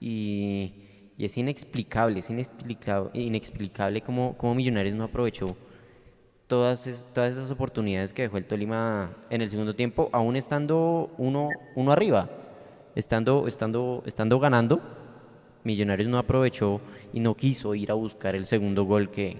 y, 0.00 0.72
es 1.18 1.36
inexplicable, 1.36 2.20
es 2.20 2.30
inexplicable, 2.30 3.10
inexplicable 3.14 4.00
cómo, 4.02 4.36
cómo 4.36 4.54
Millonarios 4.54 4.94
no 4.94 5.04
aprovechó 5.04 5.56
todas, 6.46 7.04
todas 7.12 7.32
esas 7.32 7.50
oportunidades 7.50 8.12
que 8.12 8.22
dejó 8.22 8.36
el 8.38 8.44
Tolima 8.44 9.10
en 9.30 9.42
el 9.42 9.50
segundo 9.50 9.74
tiempo, 9.74 10.08
aún 10.12 10.36
estando 10.36 11.10
uno, 11.18 11.48
uno 11.74 11.92
arriba, 11.92 12.28
estando, 12.94 13.46
estando, 13.48 14.02
estando 14.06 14.38
ganando, 14.38 14.80
Millonarios 15.64 16.08
no 16.08 16.18
aprovechó 16.18 16.80
y 17.12 17.18
no 17.18 17.34
quiso 17.34 17.74
ir 17.74 17.90
a 17.90 17.94
buscar 17.94 18.36
el 18.36 18.46
segundo 18.46 18.84
gol 18.84 19.10
que, 19.10 19.36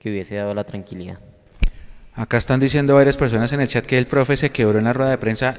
que 0.00 0.10
hubiese 0.10 0.34
dado 0.34 0.52
la 0.52 0.64
tranquilidad. 0.64 1.20
Acá 2.12 2.38
están 2.38 2.58
diciendo 2.58 2.96
varias 2.96 3.16
personas 3.16 3.52
en 3.52 3.60
el 3.60 3.68
chat 3.68 3.86
que 3.86 3.96
el 3.96 4.06
profe 4.06 4.36
se 4.36 4.50
quebró 4.50 4.80
en 4.80 4.84
la 4.86 4.92
rueda 4.92 5.10
de 5.10 5.18
prensa. 5.18 5.54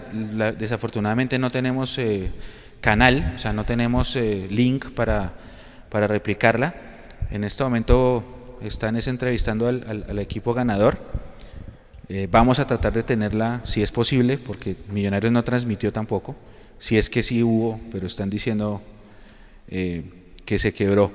desafortunadamente 0.59 1.39
no 1.39 1.49
tenemos 1.49 1.97
eh, 1.97 2.29
canal, 2.81 3.33
o 3.35 3.37
sea, 3.37 3.53
no 3.53 3.63
tenemos 3.63 4.17
eh, 4.17 4.47
link 4.49 4.91
para, 4.91 5.31
para 5.89 6.07
replicarla. 6.07 6.75
En 7.29 7.45
este 7.45 7.63
momento 7.63 8.40
están 8.63 8.95
entrevistando 8.95 9.67
al, 9.67 10.19
equipo 10.19 10.53
ganador. 10.53 10.97
Eh, 12.09 12.27
vamos 12.29 12.59
a 12.59 12.67
tratar 12.67 12.93
de 12.93 13.03
tenerla 13.03 13.61
si 13.63 13.81
es 13.81 13.91
posible, 13.91 14.37
porque 14.37 14.75
Millonarios 14.89 15.31
no 15.31 15.43
transmitió 15.43 15.91
tampoco. 15.93 16.35
Si 16.79 16.97
es 16.97 17.09
que 17.09 17.23
sí 17.23 17.43
hubo, 17.43 17.79
pero 17.91 18.07
están 18.07 18.29
diciendo 18.29 18.81
que 19.67 20.59
se 20.59 20.73
quebró. 20.73 21.11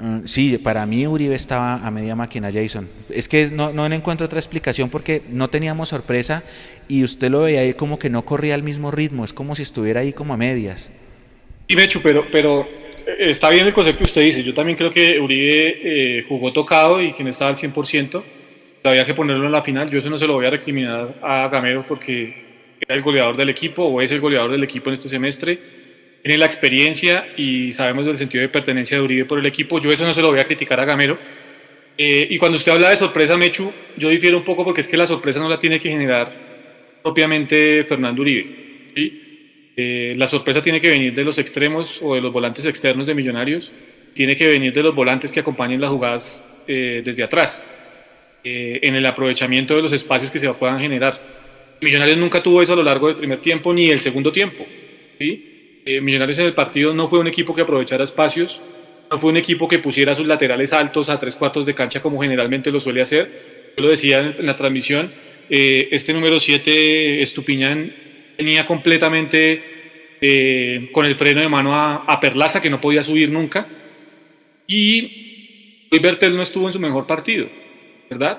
Mm, 0.00 0.26
sí, 0.26 0.58
para 0.58 0.86
mí 0.86 1.06
Uribe 1.06 1.34
estaba 1.34 1.74
a 1.74 1.90
media 1.90 2.14
máquina, 2.14 2.52
Jason. 2.52 2.88
Es 3.10 3.28
que 3.28 3.50
no, 3.50 3.72
no 3.72 3.86
encuentro 3.86 4.26
otra 4.26 4.38
explicación 4.38 4.90
porque 4.90 5.22
no 5.28 5.50
teníamos 5.50 5.88
sorpresa 5.88 6.44
y 6.86 7.02
usted 7.02 7.30
lo 7.30 7.42
veía 7.42 7.60
ahí 7.60 7.74
como 7.74 7.98
que 7.98 8.08
no 8.08 8.24
corría 8.24 8.54
al 8.54 8.62
mismo 8.62 8.90
ritmo, 8.90 9.24
es 9.24 9.32
como 9.32 9.56
si 9.56 9.62
estuviera 9.62 10.00
ahí 10.00 10.12
como 10.12 10.34
a 10.34 10.36
medias. 10.36 10.90
Y 11.66 11.74
Mechu, 11.74 12.00
pero, 12.00 12.24
pero 12.30 12.62
eh, 12.62 12.87
está 13.18 13.50
bien 13.50 13.66
el 13.66 13.72
concepto 13.72 14.04
que 14.04 14.10
usted 14.10 14.22
dice. 14.22 14.42
Yo 14.42 14.54
también 14.54 14.76
creo 14.76 14.90
que 14.90 15.18
Uribe 15.18 16.18
eh, 16.18 16.24
jugó 16.28 16.52
tocado 16.52 17.02
y 17.02 17.12
que 17.12 17.24
no 17.24 17.30
estaba 17.30 17.50
al 17.50 17.56
100%. 17.56 18.22
Había 18.84 19.04
que 19.04 19.14
ponerlo 19.14 19.44
en 19.44 19.52
la 19.52 19.62
final. 19.62 19.90
Yo 19.90 19.98
eso 19.98 20.08
no 20.08 20.18
se 20.18 20.26
lo 20.26 20.34
voy 20.34 20.46
a 20.46 20.50
recriminar 20.50 21.16
a 21.22 21.48
Gamero 21.48 21.84
porque 21.86 22.34
era 22.80 22.94
el 22.94 23.02
goleador 23.02 23.36
del 23.36 23.50
equipo 23.50 23.84
o 23.84 24.00
es 24.00 24.10
el 24.12 24.20
goleador 24.20 24.50
del 24.50 24.64
equipo 24.64 24.88
en 24.88 24.94
este 24.94 25.08
semestre 25.08 25.58
tiene 26.22 26.38
la 26.38 26.46
experiencia 26.46 27.28
y 27.36 27.72
sabemos 27.72 28.04
del 28.04 28.18
sentido 28.18 28.42
de 28.42 28.48
pertenencia 28.48 28.98
de 28.98 29.02
Uribe 29.02 29.24
por 29.24 29.38
el 29.38 29.46
equipo. 29.46 29.80
Yo 29.80 29.88
eso 29.88 30.04
no 30.04 30.12
se 30.12 30.20
lo 30.20 30.28
voy 30.28 30.40
a 30.40 30.44
criticar 30.44 30.78
a 30.80 30.84
Gamero. 30.84 31.18
Eh, 31.96 32.26
y 32.30 32.38
cuando 32.38 32.56
usted 32.56 32.72
habla 32.72 32.90
de 32.90 32.96
sorpresa, 32.96 33.36
Mechu, 33.36 33.72
yo 33.96 34.08
difiero 34.08 34.36
un 34.36 34.44
poco 34.44 34.64
porque 34.64 34.80
es 34.80 34.88
que 34.88 34.96
la 34.96 35.06
sorpresa 35.06 35.40
no 35.40 35.48
la 35.48 35.58
tiene 35.58 35.78
que 35.78 35.88
generar 35.88 36.32
propiamente 37.02 37.84
Fernando 37.84 38.22
Uribe. 38.22 38.92
Eh, 39.80 40.14
la 40.16 40.26
sorpresa 40.26 40.60
tiene 40.60 40.80
que 40.80 40.90
venir 40.90 41.14
de 41.14 41.22
los 41.22 41.38
extremos 41.38 42.00
o 42.02 42.16
de 42.16 42.20
los 42.20 42.32
volantes 42.32 42.66
externos 42.66 43.06
de 43.06 43.14
Millonarios, 43.14 43.70
tiene 44.12 44.34
que 44.34 44.48
venir 44.48 44.72
de 44.72 44.82
los 44.82 44.92
volantes 44.92 45.30
que 45.30 45.38
acompañen 45.38 45.80
las 45.80 45.90
jugadas 45.90 46.42
eh, 46.66 47.00
desde 47.04 47.22
atrás, 47.22 47.64
en 48.42 48.94
el 48.94 49.06
aprovechamiento 49.06 49.76
de 49.76 49.82
los 49.82 49.92
espacios 49.92 50.32
que 50.32 50.40
se 50.40 50.48
puedan 50.54 50.80
generar. 50.80 51.20
Millonarios 51.80 52.18
nunca 52.18 52.42
tuvo 52.42 52.60
eso 52.60 52.72
a 52.72 52.76
lo 52.76 52.82
largo 52.82 53.06
del 53.06 53.16
primer 53.16 53.38
tiempo 53.38 53.72
ni 53.72 53.86
del 53.86 54.00
segundo 54.00 54.32
tiempo. 54.32 54.66
¿sí? 55.18 55.82
Eh, 55.86 56.00
Millonarios 56.00 56.40
en 56.40 56.46
el 56.46 56.54
partido 56.54 56.92
no 56.92 57.06
fue 57.06 57.20
un 57.20 57.28
equipo 57.28 57.54
que 57.54 57.62
aprovechara 57.62 58.02
espacios, 58.02 58.60
no 59.10 59.18
fue 59.18 59.30
un 59.30 59.36
equipo 59.36 59.68
que 59.68 59.78
pusiera 59.78 60.14
sus 60.14 60.26
laterales 60.26 60.72
altos 60.72 61.08
a 61.08 61.18
tres 61.18 61.36
cuartos 61.36 61.66
de 61.66 61.74
cancha 61.74 62.02
como 62.02 62.20
generalmente 62.20 62.72
lo 62.72 62.80
suele 62.80 63.00
hacer. 63.00 63.72
Yo 63.76 63.84
lo 63.84 63.90
decía 63.90 64.34
en, 64.38 64.44
la 64.44 64.56
transmisión, 64.56 65.12
eh, 65.48 65.88
este 65.92 66.12
número 66.12 66.40
7, 66.40 67.22
Estupiñán, 67.22 67.92
tenía 68.38 68.64
completamente 68.64 70.16
eh, 70.20 70.90
con 70.92 71.04
el 71.04 71.16
freno 71.16 71.40
de 71.40 71.48
mano 71.48 71.74
a, 71.74 72.20
Perlaza, 72.20 72.62
que 72.62 72.70
no 72.70 72.80
podía 72.80 73.02
subir 73.02 73.30
nunca. 73.30 73.66
Y 74.64 75.88
Luis 75.90 76.00
Bertel 76.00 76.36
no 76.36 76.42
estuvo 76.42 76.68
en 76.68 76.72
su 76.72 76.78
mejor 76.78 77.04
partido, 77.04 77.48
¿verdad? 78.08 78.38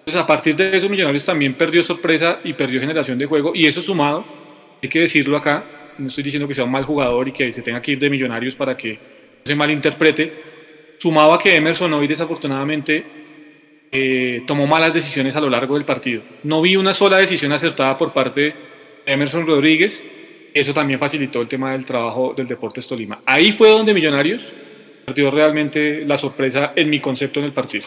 Entonces, 0.00 0.20
a 0.20 0.26
partir 0.26 0.54
de 0.54 0.76
eso, 0.76 0.88
Millonarios 0.90 1.24
también 1.24 1.54
perdió 1.54 1.82
sorpresa 1.82 2.40
y 2.44 2.52
perdió 2.52 2.78
generación 2.78 3.16
de 3.16 3.24
juego. 3.24 3.52
Y 3.54 3.66
eso 3.66 3.80
sumado, 3.80 4.22
hay 4.82 4.88
que 4.90 5.00
decirlo 5.00 5.38
acá, 5.38 5.64
no 5.96 6.08
estoy 6.08 6.24
diciendo 6.24 6.46
que 6.46 6.54
sea 6.54 6.64
un 6.64 6.70
mal 6.70 6.84
jugador 6.84 7.26
y 7.28 7.32
que 7.32 7.50
se 7.50 7.62
tenga 7.62 7.80
que 7.80 7.92
ir 7.92 7.98
de 7.98 8.10
millonarios 8.10 8.54
para 8.54 8.76
que 8.76 8.92
no 8.92 8.98
se 9.44 9.54
malinterprete, 9.54 10.32
sumado 10.98 11.32
a 11.32 11.38
que 11.38 11.56
Emerson 11.56 11.94
hoy 11.94 12.06
desafortunadamente 12.06 13.02
eh, 13.90 14.42
tomó 14.46 14.66
malas 14.66 14.92
decisiones 14.92 15.34
a 15.36 15.40
lo 15.40 15.48
largo 15.48 15.74
del 15.74 15.86
partido. 15.86 16.22
No 16.42 16.60
vi 16.60 16.76
una 16.76 16.92
sola 16.92 17.16
decisión 17.16 17.52
acertada 17.52 17.96
por 17.96 18.12
parte 18.12 18.67
Emerson 19.08 19.46
Rodríguez, 19.46 20.04
eso 20.52 20.74
también 20.74 21.00
facilitó 21.00 21.40
el 21.40 21.48
tema 21.48 21.72
del 21.72 21.84
trabajo 21.84 22.34
del 22.36 22.46
Deportes 22.46 22.86
Tolima. 22.86 23.20
Ahí 23.24 23.52
fue 23.52 23.70
donde 23.70 23.94
Millonarios 23.94 24.42
perdió 25.06 25.30
realmente 25.30 26.04
la 26.04 26.16
sorpresa 26.16 26.72
en 26.76 26.90
mi 26.90 27.00
concepto 27.00 27.40
en 27.40 27.46
el 27.46 27.52
partido. 27.52 27.84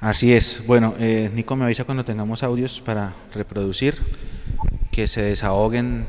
Así 0.00 0.32
es. 0.32 0.64
Bueno, 0.66 0.94
eh, 1.00 1.30
Nico 1.34 1.56
me 1.56 1.64
avisa 1.64 1.84
cuando 1.84 2.04
tengamos 2.04 2.42
audios 2.42 2.80
para 2.80 3.14
reproducir 3.34 3.94
que 4.90 5.06
se 5.06 5.22
desahoguen 5.22 6.06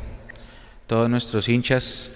todos 0.87 1.09
nuestros 1.09 1.49
hinchas, 1.49 2.11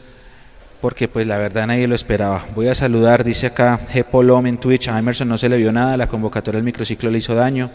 porque 0.80 1.08
pues 1.08 1.28
la 1.28 1.38
verdad 1.38 1.68
nadie 1.68 1.88
lo 1.88 1.96
esperaba. 1.96 2.46
Voy 2.56 2.68
a 2.68 2.76
saludar, 2.76 3.24
dice 3.24 3.48
acá 3.48 3.80
G. 3.94 4.48
en 4.48 4.58
Twitch, 4.58 4.88
a 4.88 4.98
Emerson 4.98 5.28
no 5.28 5.38
se 5.38 5.50
le 5.50 5.58
vio 5.58 5.72
nada, 5.72 5.98
la 5.98 6.08
convocatoria 6.08 6.58
del 6.58 6.66
microciclo 6.66 7.12
le 7.12 7.20
hizo 7.20 7.36
daño. 7.36 7.70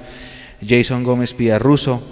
Jason 0.67 1.05
Gómez 1.05 1.37
Russo, 1.59 2.03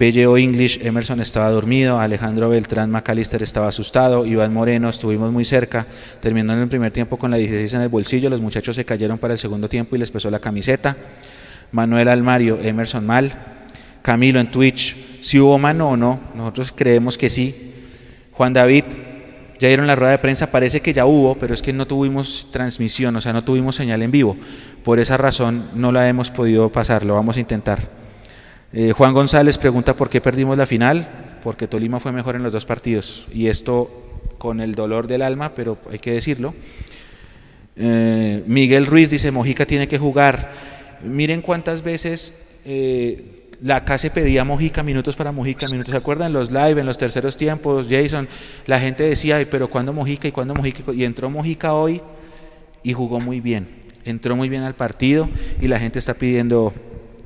BJO 0.00 0.38
English, 0.38 0.80
Emerson 0.82 1.20
estaba 1.20 1.50
dormido, 1.50 2.00
Alejandro 2.00 2.48
Beltrán 2.48 2.90
McAllister 2.90 3.42
estaba 3.42 3.68
asustado, 3.68 4.24
Iván 4.24 4.50
Moreno, 4.50 4.88
estuvimos 4.88 5.30
muy 5.30 5.44
cerca, 5.44 5.84
terminando 6.22 6.54
en 6.54 6.62
el 6.62 6.68
primer 6.70 6.90
tiempo 6.90 7.18
con 7.18 7.30
la 7.30 7.36
16 7.36 7.74
en 7.74 7.82
el 7.82 7.90
bolsillo, 7.90 8.30
los 8.30 8.40
muchachos 8.40 8.76
se 8.76 8.86
cayeron 8.86 9.18
para 9.18 9.34
el 9.34 9.38
segundo 9.38 9.68
tiempo 9.68 9.94
y 9.94 9.98
les 9.98 10.10
pesó 10.10 10.30
la 10.30 10.38
camiseta. 10.38 10.96
Manuel 11.70 12.08
Almario, 12.08 12.58
Emerson 12.62 13.04
mal, 13.04 13.30
Camilo 14.00 14.40
en 14.40 14.50
Twitch, 14.50 14.96
si 15.20 15.38
hubo 15.38 15.58
mano 15.58 15.90
o 15.90 15.96
no, 15.98 16.18
nosotros 16.34 16.72
creemos 16.74 17.18
que 17.18 17.28
sí. 17.28 17.74
Juan 18.32 18.54
David, 18.54 18.84
ya 19.58 19.68
dieron 19.68 19.86
la 19.86 19.96
rueda 19.96 20.12
de 20.12 20.18
prensa, 20.18 20.50
parece 20.50 20.80
que 20.80 20.94
ya 20.94 21.04
hubo, 21.04 21.34
pero 21.34 21.52
es 21.52 21.60
que 21.60 21.74
no 21.74 21.86
tuvimos 21.86 22.48
transmisión, 22.50 23.14
o 23.16 23.20
sea, 23.20 23.34
no 23.34 23.44
tuvimos 23.44 23.76
señal 23.76 24.00
en 24.00 24.10
vivo. 24.10 24.38
Por 24.82 24.98
esa 24.98 25.18
razón 25.18 25.62
no 25.74 25.92
la 25.92 26.08
hemos 26.08 26.30
podido 26.30 26.70
pasar, 26.70 27.04
lo 27.04 27.16
vamos 27.16 27.36
a 27.36 27.40
intentar. 27.40 27.99
Eh, 28.72 28.92
Juan 28.92 29.12
González 29.14 29.58
pregunta 29.58 29.94
por 29.94 30.08
qué 30.08 30.20
perdimos 30.20 30.56
la 30.56 30.66
final, 30.66 31.38
porque 31.42 31.66
Tolima 31.66 31.98
fue 31.98 32.12
mejor 32.12 32.36
en 32.36 32.42
los 32.42 32.52
dos 32.52 32.66
partidos, 32.66 33.26
y 33.32 33.48
esto 33.48 33.90
con 34.38 34.60
el 34.60 34.74
dolor 34.74 35.06
del 35.06 35.22
alma, 35.22 35.54
pero 35.54 35.78
hay 35.90 35.98
que 35.98 36.12
decirlo. 36.12 36.54
Eh, 37.76 38.42
Miguel 38.46 38.86
Ruiz 38.86 39.10
dice, 39.10 39.30
Mojica 39.30 39.66
tiene 39.66 39.88
que 39.88 39.98
jugar. 39.98 40.52
Miren 41.02 41.42
cuántas 41.42 41.82
veces... 41.82 42.60
Eh, 42.64 43.36
la 43.62 43.84
casa 43.84 44.08
pedía 44.10 44.42
Mojica, 44.42 44.82
minutos 44.82 45.16
para 45.16 45.32
Mojica, 45.32 45.66
minutos. 45.68 45.90
¿Se 45.90 45.96
acuerdan? 45.96 46.32
Los 46.32 46.50
live, 46.50 46.80
en 46.80 46.86
los 46.86 46.96
terceros 46.96 47.36
tiempos, 47.36 47.88
Jason, 47.90 48.26
la 48.66 48.80
gente 48.80 49.02
decía, 49.02 49.46
pero 49.50 49.68
¿cuándo 49.68 49.92
Mojica 49.92 50.28
y 50.28 50.32
cuándo 50.32 50.54
Mojica? 50.54 50.82
Y 50.94 51.04
entró 51.04 51.28
Mojica 51.28 51.74
hoy 51.74 52.00
y 52.82 52.94
jugó 52.94 53.20
muy 53.20 53.40
bien. 53.40 53.68
Entró 54.06 54.34
muy 54.34 54.48
bien 54.48 54.62
al 54.62 54.74
partido 54.74 55.28
y 55.60 55.68
la 55.68 55.78
gente 55.78 55.98
está 55.98 56.14
pidiendo. 56.14 56.72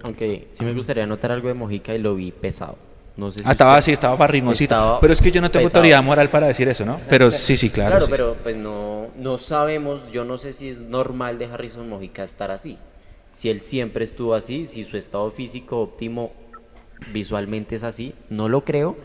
Aunque 0.04 0.48
sí 0.52 0.64
me 0.64 0.72
gustaría 0.72 1.04
anotar 1.04 1.32
algo 1.32 1.48
de 1.48 1.54
Mojica 1.54 1.94
y 1.94 1.98
lo 1.98 2.14
vi 2.14 2.30
pesado. 2.30 2.76
No 3.16 3.30
sé 3.30 3.42
si 3.42 3.48
ah, 3.48 3.52
estaba 3.52 3.76
así, 3.76 3.92
estaba 3.92 4.16
barrigoncito. 4.16 4.98
Pero 5.00 5.12
es 5.12 5.20
que 5.20 5.30
yo 5.30 5.40
no 5.40 5.50
tengo 5.50 5.66
autoridad 5.66 6.02
moral 6.02 6.30
para 6.30 6.46
decir 6.46 6.68
eso, 6.68 6.84
¿no? 6.84 7.00
Pero 7.08 7.30
sí, 7.30 7.56
sí, 7.56 7.70
claro. 7.70 7.96
Claro, 7.96 8.06
pero 8.10 8.36
pues 8.42 8.56
no, 8.56 9.08
no 9.16 9.38
sabemos, 9.38 10.00
yo 10.10 10.24
no 10.24 10.36
sé 10.36 10.52
si 10.52 10.68
es 10.68 10.80
normal 10.80 11.38
de 11.38 11.46
Harrison 11.46 11.88
Mojica 11.88 12.24
estar 12.24 12.50
así 12.50 12.76
si 13.34 13.50
él 13.50 13.60
siempre 13.60 14.04
estuvo 14.04 14.34
así, 14.34 14.66
si 14.66 14.84
su 14.84 14.96
estado 14.96 15.30
físico 15.30 15.80
óptimo 15.80 16.32
visualmente 17.12 17.74
es 17.74 17.82
así, 17.82 18.14
no 18.30 18.48
lo 18.48 18.64
creo. 18.64 18.96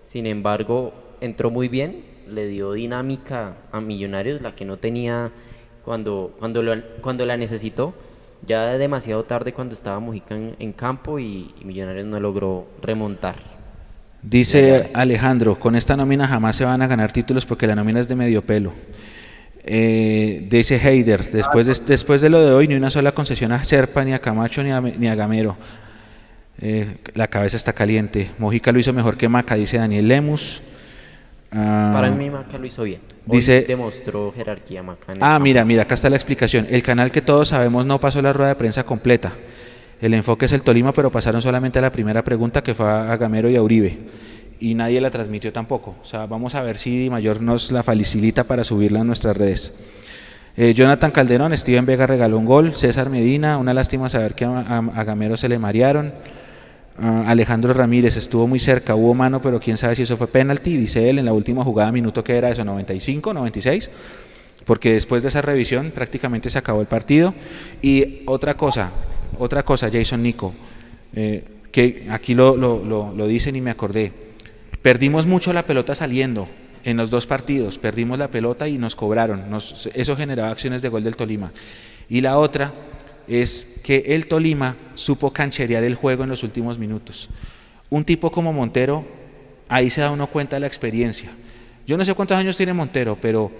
Sin 0.00 0.26
embargo, 0.26 0.94
entró 1.20 1.50
muy 1.50 1.68
bien, 1.68 2.04
le 2.28 2.46
dio 2.46 2.72
dinámica 2.72 3.56
a 3.72 3.80
Millonarios, 3.80 4.40
la 4.40 4.54
que 4.54 4.64
no 4.64 4.78
tenía 4.78 5.32
cuando, 5.84 6.34
cuando, 6.38 6.62
cuando 7.02 7.26
la 7.26 7.36
necesitó. 7.36 7.92
Ya 8.46 8.76
demasiado 8.76 9.22
tarde 9.24 9.52
cuando 9.52 9.74
estaba 9.74 10.00
Mujica 10.00 10.34
en, 10.36 10.72
campo 10.72 11.18
y, 11.18 11.54
Millonarios 11.64 12.06
no 12.06 12.18
logró 12.18 12.66
remontar. 12.80 13.36
Dice 14.22 14.90
Alejandro, 14.94 15.58
con 15.58 15.76
esta 15.76 15.96
nómina 15.96 16.26
jamás 16.26 16.56
se 16.56 16.64
van 16.64 16.82
a 16.82 16.86
ganar 16.86 17.12
títulos 17.12 17.46
porque 17.46 17.66
la 17.66 17.74
nómina 17.74 18.00
es 18.00 18.08
de 18.08 18.16
medio 18.16 18.42
pelo. 18.42 18.72
Eh, 19.64 20.46
dice 20.50 20.76
Heider, 20.76 21.24
después 21.24 21.66
de, 21.66 21.76
después 21.86 22.20
de 22.20 22.30
lo 22.30 22.44
de 22.44 22.52
hoy, 22.52 22.66
ni 22.66 22.74
una 22.74 22.90
sola 22.90 23.12
concesión 23.12 23.52
a 23.52 23.62
Serpa, 23.62 24.04
ni 24.04 24.12
a 24.12 24.18
Camacho, 24.18 24.62
ni 24.62 24.72
a, 24.72 24.80
ni 24.80 25.06
a 25.08 25.14
Gamero. 25.14 25.56
Eh, 26.60 26.96
la 27.14 27.28
cabeza 27.28 27.56
está 27.56 27.72
caliente. 27.72 28.30
Mojica 28.38 28.72
lo 28.72 28.78
hizo 28.78 28.92
mejor 28.92 29.16
que 29.16 29.28
Maca, 29.28 29.54
dice 29.54 29.78
Daniel 29.78 30.08
Lemus. 30.08 30.62
Ah, 31.52 31.90
Para 31.92 32.10
mí 32.10 32.28
Maca 32.30 32.58
lo 32.58 32.66
hizo 32.66 32.82
bien. 32.82 33.11
Dice, 33.26 33.62
demostró 33.62 34.32
jerarquía 34.32 34.82
Maca. 34.82 35.14
Ah, 35.20 35.38
mira, 35.38 35.64
mira, 35.64 35.82
acá 35.82 35.94
está 35.94 36.10
la 36.10 36.16
explicación. 36.16 36.66
El 36.70 36.82
canal 36.82 37.10
que 37.10 37.22
todos 37.22 37.48
sabemos 37.48 37.86
no 37.86 38.00
pasó 38.00 38.22
la 38.22 38.32
rueda 38.32 38.50
de 38.50 38.56
prensa 38.56 38.84
completa. 38.84 39.32
El 40.00 40.14
enfoque 40.14 40.46
es 40.46 40.52
el 40.52 40.62
Tolima, 40.62 40.92
pero 40.92 41.10
pasaron 41.10 41.40
solamente 41.40 41.78
a 41.78 41.82
la 41.82 41.92
primera 41.92 42.24
pregunta 42.24 42.62
que 42.62 42.74
fue 42.74 42.88
a 42.88 43.16
Gamero 43.16 43.48
y 43.48 43.56
a 43.56 43.62
Uribe 43.62 43.98
y 44.62 44.76
nadie 44.76 45.00
la 45.00 45.10
transmitió 45.10 45.52
tampoco. 45.52 45.96
O 46.00 46.04
sea, 46.04 46.26
vamos 46.26 46.54
a 46.54 46.62
ver 46.62 46.78
si 46.78 47.10
Mayor 47.10 47.42
nos 47.42 47.72
la 47.72 47.82
facilita 47.82 48.44
para 48.44 48.62
subirla 48.62 49.00
a 49.00 49.04
nuestras 49.04 49.36
redes. 49.36 49.72
Eh, 50.56 50.72
Jonathan 50.72 51.10
Calderón, 51.10 51.56
Steven 51.56 51.84
Vega 51.84 52.06
regaló 52.06 52.38
un 52.38 52.44
gol, 52.44 52.72
César 52.74 53.10
Medina, 53.10 53.58
una 53.58 53.74
lástima 53.74 54.08
saber 54.08 54.34
que 54.34 54.44
a, 54.44 55.04
Gamero 55.04 55.36
se 55.36 55.48
le 55.48 55.58
marearon. 55.58 56.12
Ah, 56.98 57.24
Alejandro 57.28 57.72
Ramírez 57.72 58.16
estuvo 58.16 58.46
muy 58.46 58.58
cerca, 58.58 58.94
hubo 58.94 59.14
mano, 59.14 59.40
pero 59.40 59.60
quién 59.60 59.76
sabe 59.76 59.96
si 59.96 60.02
eso 60.02 60.16
fue 60.16 60.26
penalti, 60.26 60.76
dice 60.76 61.08
él 61.08 61.18
en 61.18 61.24
la 61.24 61.32
última 61.32 61.64
jugada, 61.64 61.90
minuto 61.90 62.22
que 62.22 62.36
era 62.36 62.50
eso, 62.50 62.64
95, 62.64 63.32
96, 63.32 63.90
porque 64.66 64.92
después 64.92 65.22
de 65.22 65.30
esa 65.30 65.40
revisión 65.42 65.90
prácticamente 65.90 66.50
se 66.50 66.58
acabó 66.58 66.80
el 66.80 66.86
partido. 66.86 67.34
Y 67.80 68.22
otra 68.26 68.54
cosa, 68.54 68.90
otra 69.38 69.64
cosa, 69.64 69.90
Jason 69.90 70.22
Nico, 70.22 70.52
eh, 71.14 71.44
que 71.70 72.06
aquí 72.10 72.34
lo, 72.34 72.56
lo, 72.56 73.26
dicen 73.26 73.56
y 73.56 73.60
me 73.60 73.70
acordé. 73.70 74.12
Perdimos 74.82 75.26
mucho 75.26 75.52
la 75.52 75.64
pelota 75.64 75.94
saliendo 75.94 76.48
en 76.84 76.96
los 76.96 77.10
dos 77.10 77.26
partidos, 77.26 77.78
perdimos 77.78 78.18
la 78.18 78.28
pelota 78.28 78.68
y 78.68 78.76
nos 78.76 78.96
cobraron, 78.96 79.44
eso 79.94 80.16
generaba 80.16 80.50
acciones 80.50 80.82
de 80.82 80.88
gol 80.88 81.04
del 81.04 81.16
Tolima. 81.16 81.52
Y 82.08 82.20
la 82.20 82.38
otra 82.38 82.74
es 83.28 83.80
que 83.84 84.04
el 84.08 84.26
Tolima 84.26 84.76
supo 84.94 85.32
cancherear 85.32 85.84
el 85.84 85.94
juego 85.94 86.24
en 86.24 86.30
los 86.30 86.42
últimos 86.42 86.78
minutos. 86.78 87.28
Un 87.90 88.04
tipo 88.04 88.30
como 88.30 88.52
Montero, 88.52 89.04
ahí 89.68 89.90
se 89.90 90.00
da 90.00 90.10
uno 90.10 90.26
cuenta 90.26 90.56
de 90.56 90.60
la 90.60 90.66
experiencia. 90.66 91.30
Yo 91.86 91.96
no 91.96 92.04
sé 92.04 92.14
cuántos 92.14 92.36
años 92.36 92.56
tiene 92.56 92.72
Montero, 92.72 93.18
pero 93.20 93.50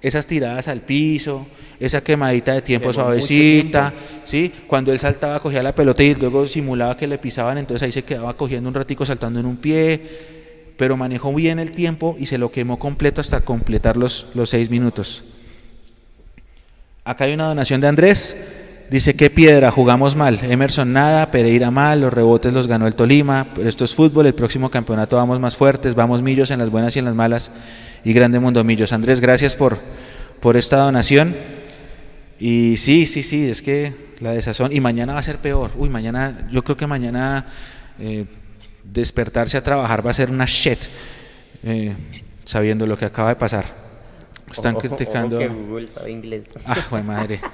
esas 0.00 0.26
tiradas 0.26 0.68
al 0.68 0.80
piso, 0.80 1.46
esa 1.80 2.02
quemadita 2.02 2.52
de 2.52 2.62
tiempo 2.62 2.92
suavecita, 2.92 3.92
¿sí? 4.24 4.52
Cuando 4.66 4.92
él 4.92 4.98
saltaba, 4.98 5.40
cogía 5.40 5.62
la 5.62 5.74
pelota 5.74 6.02
y 6.02 6.14
luego 6.14 6.46
simulaba 6.46 6.96
que 6.96 7.06
le 7.06 7.18
pisaban, 7.18 7.58
entonces 7.58 7.82
ahí 7.84 7.92
se 7.92 8.04
quedaba 8.04 8.36
cogiendo 8.36 8.68
un 8.68 8.74
ratico 8.74 9.06
saltando 9.06 9.40
en 9.40 9.46
un 9.46 9.56
pie, 9.56 10.00
pero 10.76 10.96
manejó 10.96 11.32
bien 11.32 11.58
el 11.58 11.70
tiempo 11.70 12.16
y 12.18 12.26
se 12.26 12.36
lo 12.36 12.50
quemó 12.50 12.78
completo 12.78 13.20
hasta 13.20 13.40
completar 13.40 13.96
los, 13.96 14.26
los 14.34 14.50
seis 14.50 14.70
minutos. 14.70 15.24
Acá 17.04 17.24
hay 17.24 17.34
una 17.34 17.48
donación 17.48 17.80
de 17.80 17.88
Andrés. 17.88 18.63
Dice, 18.90 19.14
qué 19.14 19.30
piedra, 19.30 19.70
jugamos 19.70 20.14
mal. 20.14 20.38
Emerson 20.42 20.92
nada, 20.92 21.30
Pereira 21.30 21.70
mal, 21.70 22.02
los 22.02 22.12
rebotes 22.12 22.52
los 22.52 22.66
ganó 22.66 22.86
el 22.86 22.94
Tolima, 22.94 23.48
pero 23.54 23.68
esto 23.68 23.84
es 23.84 23.94
fútbol, 23.94 24.26
el 24.26 24.34
próximo 24.34 24.70
campeonato 24.70 25.16
vamos 25.16 25.40
más 25.40 25.56
fuertes, 25.56 25.94
vamos 25.94 26.22
millos 26.22 26.50
en 26.50 26.58
las 26.58 26.70
buenas 26.70 26.94
y 26.94 26.98
en 26.98 27.06
las 27.06 27.14
malas 27.14 27.50
y 28.04 28.12
grande 28.12 28.38
mundo 28.38 28.62
millos. 28.62 28.92
Andrés, 28.92 29.20
gracias 29.20 29.56
por, 29.56 29.78
por 30.40 30.56
esta 30.56 30.76
donación. 30.78 31.34
Y 32.38 32.76
sí, 32.76 33.06
sí, 33.06 33.22
sí, 33.22 33.48
es 33.48 33.62
que 33.62 33.92
la 34.20 34.32
desazón, 34.32 34.72
y 34.72 34.80
mañana 34.80 35.14
va 35.14 35.20
a 35.20 35.22
ser 35.22 35.38
peor. 35.38 35.70
Uy, 35.76 35.88
mañana, 35.88 36.46
yo 36.50 36.62
creo 36.62 36.76
que 36.76 36.86
mañana 36.86 37.46
eh, 37.98 38.26
despertarse 38.84 39.56
a 39.56 39.62
trabajar 39.62 40.06
va 40.06 40.10
a 40.10 40.14
ser 40.14 40.30
una 40.30 40.44
shit, 40.44 40.80
eh, 41.62 41.94
sabiendo 42.44 42.86
lo 42.86 42.98
que 42.98 43.06
acaba 43.06 43.30
de 43.30 43.36
pasar. 43.36 43.64
Están 44.50 44.76
criticando... 44.76 45.40
inglés. 46.06 46.46
Ah, 46.64 47.02
madre. 47.02 47.40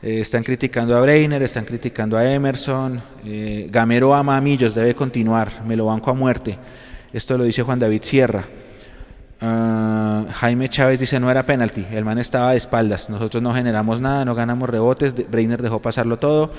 Eh, 0.00 0.20
están 0.20 0.44
criticando 0.44 0.96
a 0.96 1.00
Breiner, 1.00 1.42
están 1.42 1.64
criticando 1.64 2.16
a 2.16 2.32
Emerson. 2.32 3.02
Eh, 3.24 3.68
Gamero 3.70 4.14
ama 4.14 4.36
a 4.36 4.40
Millos, 4.40 4.74
debe 4.74 4.94
continuar. 4.94 5.64
Me 5.66 5.76
lo 5.76 5.86
banco 5.86 6.10
a 6.10 6.14
muerte. 6.14 6.56
Esto 7.12 7.36
lo 7.36 7.44
dice 7.44 7.62
Juan 7.62 7.78
David 7.78 8.02
Sierra. 8.02 8.44
Ah, 9.40 10.26
Jaime 10.32 10.68
Chávez 10.68 10.98
dice 10.98 11.20
no 11.20 11.30
era 11.30 11.44
penalti, 11.44 11.86
el 11.92 12.04
man 12.04 12.18
estaba 12.18 12.50
de 12.50 12.56
espaldas, 12.56 13.08
nosotros 13.08 13.40
no 13.40 13.54
generamos 13.54 14.00
nada, 14.00 14.24
no 14.24 14.34
ganamos 14.34 14.68
rebotes, 14.68 15.14
Breiner 15.30 15.62
dejó 15.62 15.80
pasarlo 15.80 16.18
todo. 16.18 16.50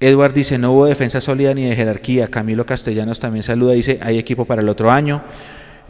Edward 0.00 0.32
dice 0.32 0.58
no 0.58 0.72
hubo 0.72 0.86
defensa 0.86 1.20
sólida 1.20 1.54
ni 1.54 1.64
de 1.64 1.76
jerarquía, 1.76 2.26
Camilo 2.26 2.66
Castellanos 2.66 3.20
también 3.20 3.44
saluda, 3.44 3.74
dice 3.74 4.00
hay 4.02 4.18
equipo 4.18 4.46
para 4.46 4.62
el 4.62 4.68
otro 4.68 4.90
año. 4.90 5.22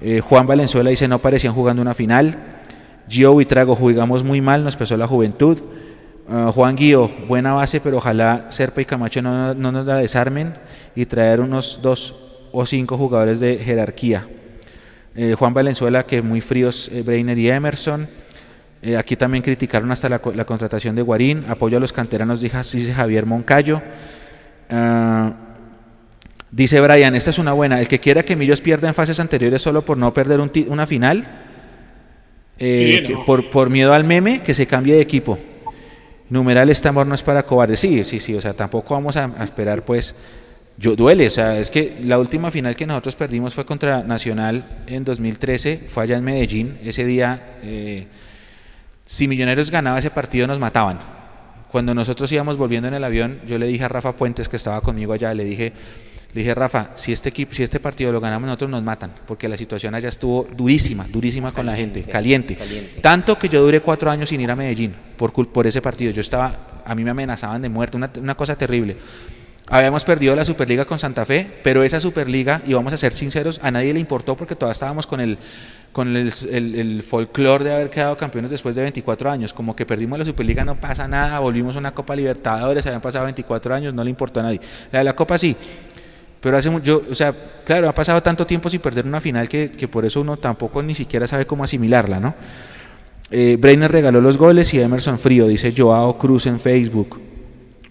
Eh, 0.02 0.20
Juan 0.20 0.46
Valenzuela 0.46 0.90
dice 0.90 1.08
no 1.08 1.18
parecían 1.18 1.54
jugando 1.54 1.80
una 1.80 1.94
final. 1.94 2.36
Gio 3.08 3.40
y 3.40 3.46
Trago 3.46 3.74
jugamos 3.74 4.22
muy 4.22 4.42
mal, 4.42 4.64
nos 4.64 4.76
pesó 4.76 4.98
la 4.98 5.06
juventud. 5.06 5.58
Ah, 6.30 6.50
Juan 6.54 6.76
Guío, 6.76 7.10
buena 7.26 7.54
base, 7.54 7.80
pero 7.80 7.96
ojalá 7.96 8.48
Serpa 8.50 8.82
y 8.82 8.84
Camacho 8.84 9.22
no, 9.22 9.54
nos 9.54 9.86
la 9.86 9.96
desarmen 9.96 10.52
y 10.94 11.06
traer 11.06 11.40
unos 11.40 11.80
dos 11.80 12.14
o 12.52 12.66
cinco 12.66 12.98
jugadores 12.98 13.40
de 13.40 13.56
jerarquía. 13.56 14.28
Eh, 15.16 15.34
Juan 15.38 15.54
Valenzuela, 15.54 16.04
que 16.04 16.20
muy 16.20 16.42
fríos, 16.42 16.90
eh, 16.92 17.00
Breiner 17.00 17.38
y 17.38 17.48
Emerson. 17.48 18.06
Eh, 18.82 18.98
aquí 18.98 19.16
también 19.16 19.42
criticaron 19.42 19.90
hasta 19.90 20.10
la, 20.10 20.18
contratación 20.18 20.94
de 20.94 21.00
Guarín. 21.00 21.46
Apoyo 21.48 21.78
a 21.78 21.80
los 21.80 21.94
canteranos, 21.94 22.42
dice 22.42 22.92
Javier 22.92 23.24
Moncayo. 23.24 23.80
Ah, 24.68 25.32
dice 26.50 26.78
Brian, 26.82 27.14
esta 27.14 27.30
es 27.30 27.38
una 27.38 27.54
buena. 27.54 27.80
El 27.80 27.88
que 27.88 28.00
quiera 28.00 28.22
que 28.22 28.36
Millos 28.36 28.60
pierda 28.60 28.86
en 28.86 28.92
fases 28.92 29.18
anteriores 29.18 29.62
solo 29.62 29.80
por 29.80 29.96
no 29.96 30.12
perder 30.12 30.40
una 30.40 30.84
final, 30.84 31.26
por, 33.24 33.48
por 33.48 33.70
miedo 33.70 33.94
al 33.94 34.04
meme, 34.04 34.42
que 34.42 34.52
se 34.52 34.66
cambie 34.66 34.94
de 34.94 35.00
equipo. 35.00 35.38
Numeral 36.30 36.68
este 36.68 36.88
amor 36.88 37.06
no 37.06 37.14
es 37.14 37.22
para 37.22 37.42
cobardes. 37.42 37.80
Sí, 37.80 38.04
sí, 38.04 38.20
sí, 38.20 38.34
o 38.34 38.40
sea, 38.40 38.52
tampoco 38.52 38.94
vamos 38.94 39.16
a, 39.16 39.32
esperar, 39.42 39.84
pues, 39.84 40.14
yo 40.76 40.94
duele, 40.94 41.26
o 41.26 41.30
sea, 41.30 41.58
es 41.58 41.70
que 41.70 41.98
la 42.04 42.18
última 42.18 42.50
final 42.50 42.76
que 42.76 42.86
nosotros 42.86 43.16
perdimos 43.16 43.54
fue 43.54 43.64
contra 43.64 44.02
Nacional 44.02 44.64
en 44.86 45.04
2013, 45.04 45.76
fue 45.76 46.04
allá 46.04 46.16
en 46.18 46.24
Medellín, 46.24 46.78
ese 46.84 47.04
día, 47.04 47.56
eh, 47.62 48.06
si 49.06 49.26
Millonarios 49.26 49.70
ganaba 49.70 49.98
ese 49.98 50.10
partido 50.10 50.46
nos 50.46 50.60
mataban. 50.60 51.00
Cuando 51.72 51.94
nosotros 51.94 52.30
íbamos 52.32 52.56
volviendo 52.56 52.88
en 52.88 52.94
el 52.94 53.04
avión, 53.04 53.40
yo 53.46 53.58
le 53.58 53.66
dije 53.66 53.84
a 53.84 53.88
Rafa 53.88 54.12
Puentes, 54.12 54.48
que 54.48 54.56
estaba 54.56 54.80
conmigo 54.80 55.12
allá, 55.12 55.34
le 55.34 55.44
dije, 55.44 55.72
le 56.34 56.42
dije, 56.42 56.54
Rafa, 56.54 56.90
si 56.94 57.12
este, 57.12 57.30
equipo, 57.30 57.54
si 57.54 57.62
este 57.62 57.80
partido 57.80 58.12
lo 58.12 58.20
ganamos 58.20 58.46
nosotros 58.46 58.70
nos 58.70 58.82
matan, 58.82 59.12
porque 59.26 59.48
la 59.48 59.56
situación 59.56 59.94
allá 59.94 60.10
estuvo 60.10 60.46
durísima, 60.54 61.06
durísima 61.08 61.52
con 61.52 61.64
la 61.64 61.74
gente, 61.74 62.02
caliente. 62.02 62.58
Tanto 63.00 63.38
que 63.38 63.48
yo 63.48 63.62
duré 63.62 63.80
cuatro 63.80 64.10
años 64.10 64.28
sin 64.28 64.40
ir 64.42 64.50
a 64.50 64.56
Medellín 64.56 64.94
por, 65.16 65.32
por 65.48 65.66
ese 65.66 65.80
partido. 65.80 66.12
Yo 66.12 66.20
estaba, 66.20 66.82
a 66.84 66.94
mí 66.94 67.02
me 67.02 67.10
amenazaban 67.10 67.62
de 67.62 67.70
muerte, 67.70 67.96
una, 67.96 68.10
una 68.20 68.34
cosa 68.34 68.56
terrible. 68.56 68.96
Habíamos 69.70 70.04
perdido 70.04 70.34
la 70.34 70.44
Superliga 70.44 70.84
con 70.86 70.98
Santa 70.98 71.24
Fe, 71.24 71.46
pero 71.62 71.82
esa 71.82 72.00
Superliga, 72.00 72.62
y 72.66 72.72
vamos 72.72 72.92
a 72.92 72.96
ser 72.96 73.12
sinceros, 73.12 73.60
a 73.62 73.70
nadie 73.70 73.92
le 73.92 74.00
importó 74.00 74.34
porque 74.34 74.54
todavía 74.54 74.72
estábamos 74.72 75.06
con 75.06 75.20
el, 75.20 75.38
con 75.92 76.16
el, 76.16 76.32
el, 76.50 77.02
folclore 77.02 77.64
de 77.64 77.74
haber 77.74 77.90
quedado 77.90 78.16
campeones 78.16 78.50
después 78.50 78.74
de 78.74 78.82
24 78.82 79.30
años. 79.30 79.52
Como 79.52 79.76
que 79.76 79.84
perdimos 79.84 80.18
la 80.18 80.24
Superliga, 80.24 80.64
no 80.64 80.80
pasa 80.80 81.06
nada, 81.06 81.38
volvimos 81.38 81.76
a 81.76 81.80
una 81.80 81.92
Copa 81.92 82.16
Libertadores, 82.16 82.86
habían 82.86 83.02
pasado 83.02 83.24
24 83.24 83.74
años, 83.74 83.92
no 83.92 84.04
le 84.04 84.10
importó 84.10 84.40
a 84.40 84.44
nadie. 84.44 84.60
La 84.90 85.00
de 85.00 85.04
la 85.04 85.14
Copa 85.14 85.36
sí, 85.36 85.54
pero 86.40 86.56
hace 86.56 86.70
mucho, 86.70 87.02
o 87.10 87.14
sea, 87.14 87.34
claro, 87.64 87.88
ha 87.88 87.94
pasado 87.94 88.22
tanto 88.22 88.46
tiempo 88.46 88.70
sin 88.70 88.80
perder 88.80 89.06
una 89.06 89.20
final 89.20 89.48
que, 89.48 89.88
por 89.90 90.04
eso 90.04 90.20
uno 90.20 90.36
tampoco 90.36 90.82
ni 90.82 90.94
siquiera 90.94 91.26
sabe 91.26 91.46
cómo 91.46 91.64
asimilarla, 91.64 92.20
¿no? 92.20 92.34
Eh, 93.30 93.58
regaló 93.60 94.20
los 94.20 94.38
goles 94.38 94.72
y 94.72 94.80
Emerson 94.80 95.18
Frío, 95.18 95.46
dice 95.46 95.74
Joao 95.76 96.16
Cruz 96.16 96.46
en 96.46 96.58
Facebook. 96.58 97.20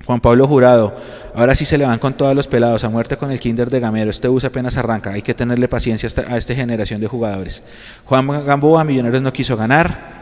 Juan 0.08 0.22
Pablo 0.22 0.48
Jurado, 0.48 0.96
ahora 1.36 1.54
sí 1.54 1.66
se 1.66 1.78
le 1.78 1.86
van 1.86 2.00
con 2.00 2.14
todos 2.14 2.34
los 2.34 2.48
pelados, 2.48 2.86
a 2.86 2.90
muerte 2.90 3.18
con 3.18 3.30
el 3.30 3.42
Kinder 3.42 3.70
de 3.70 3.82
Gamero, 3.82 4.10
este 4.10 4.30
bus 4.30 4.46
apenas 4.46 4.78
arranca, 4.78 5.12
hay 5.12 5.22
que 5.22 5.34
tenerle 5.34 5.68
paciencia 5.68 6.08
a 6.30 6.38
esta 6.38 6.56
generación 6.56 7.02
de 7.02 7.08
jugadores. 7.08 7.62
Juan 8.06 8.46
Gamboa, 8.46 8.86
Millonarios 8.86 9.22
no 9.22 9.34
quiso 9.34 9.58
ganar. 9.58 10.16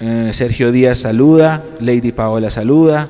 Eh, 0.00 0.30
Sergio 0.32 0.72
Díaz 0.72 0.98
saluda, 0.98 1.62
Lady 1.78 2.10
Paola 2.10 2.50
saluda, 2.50 3.08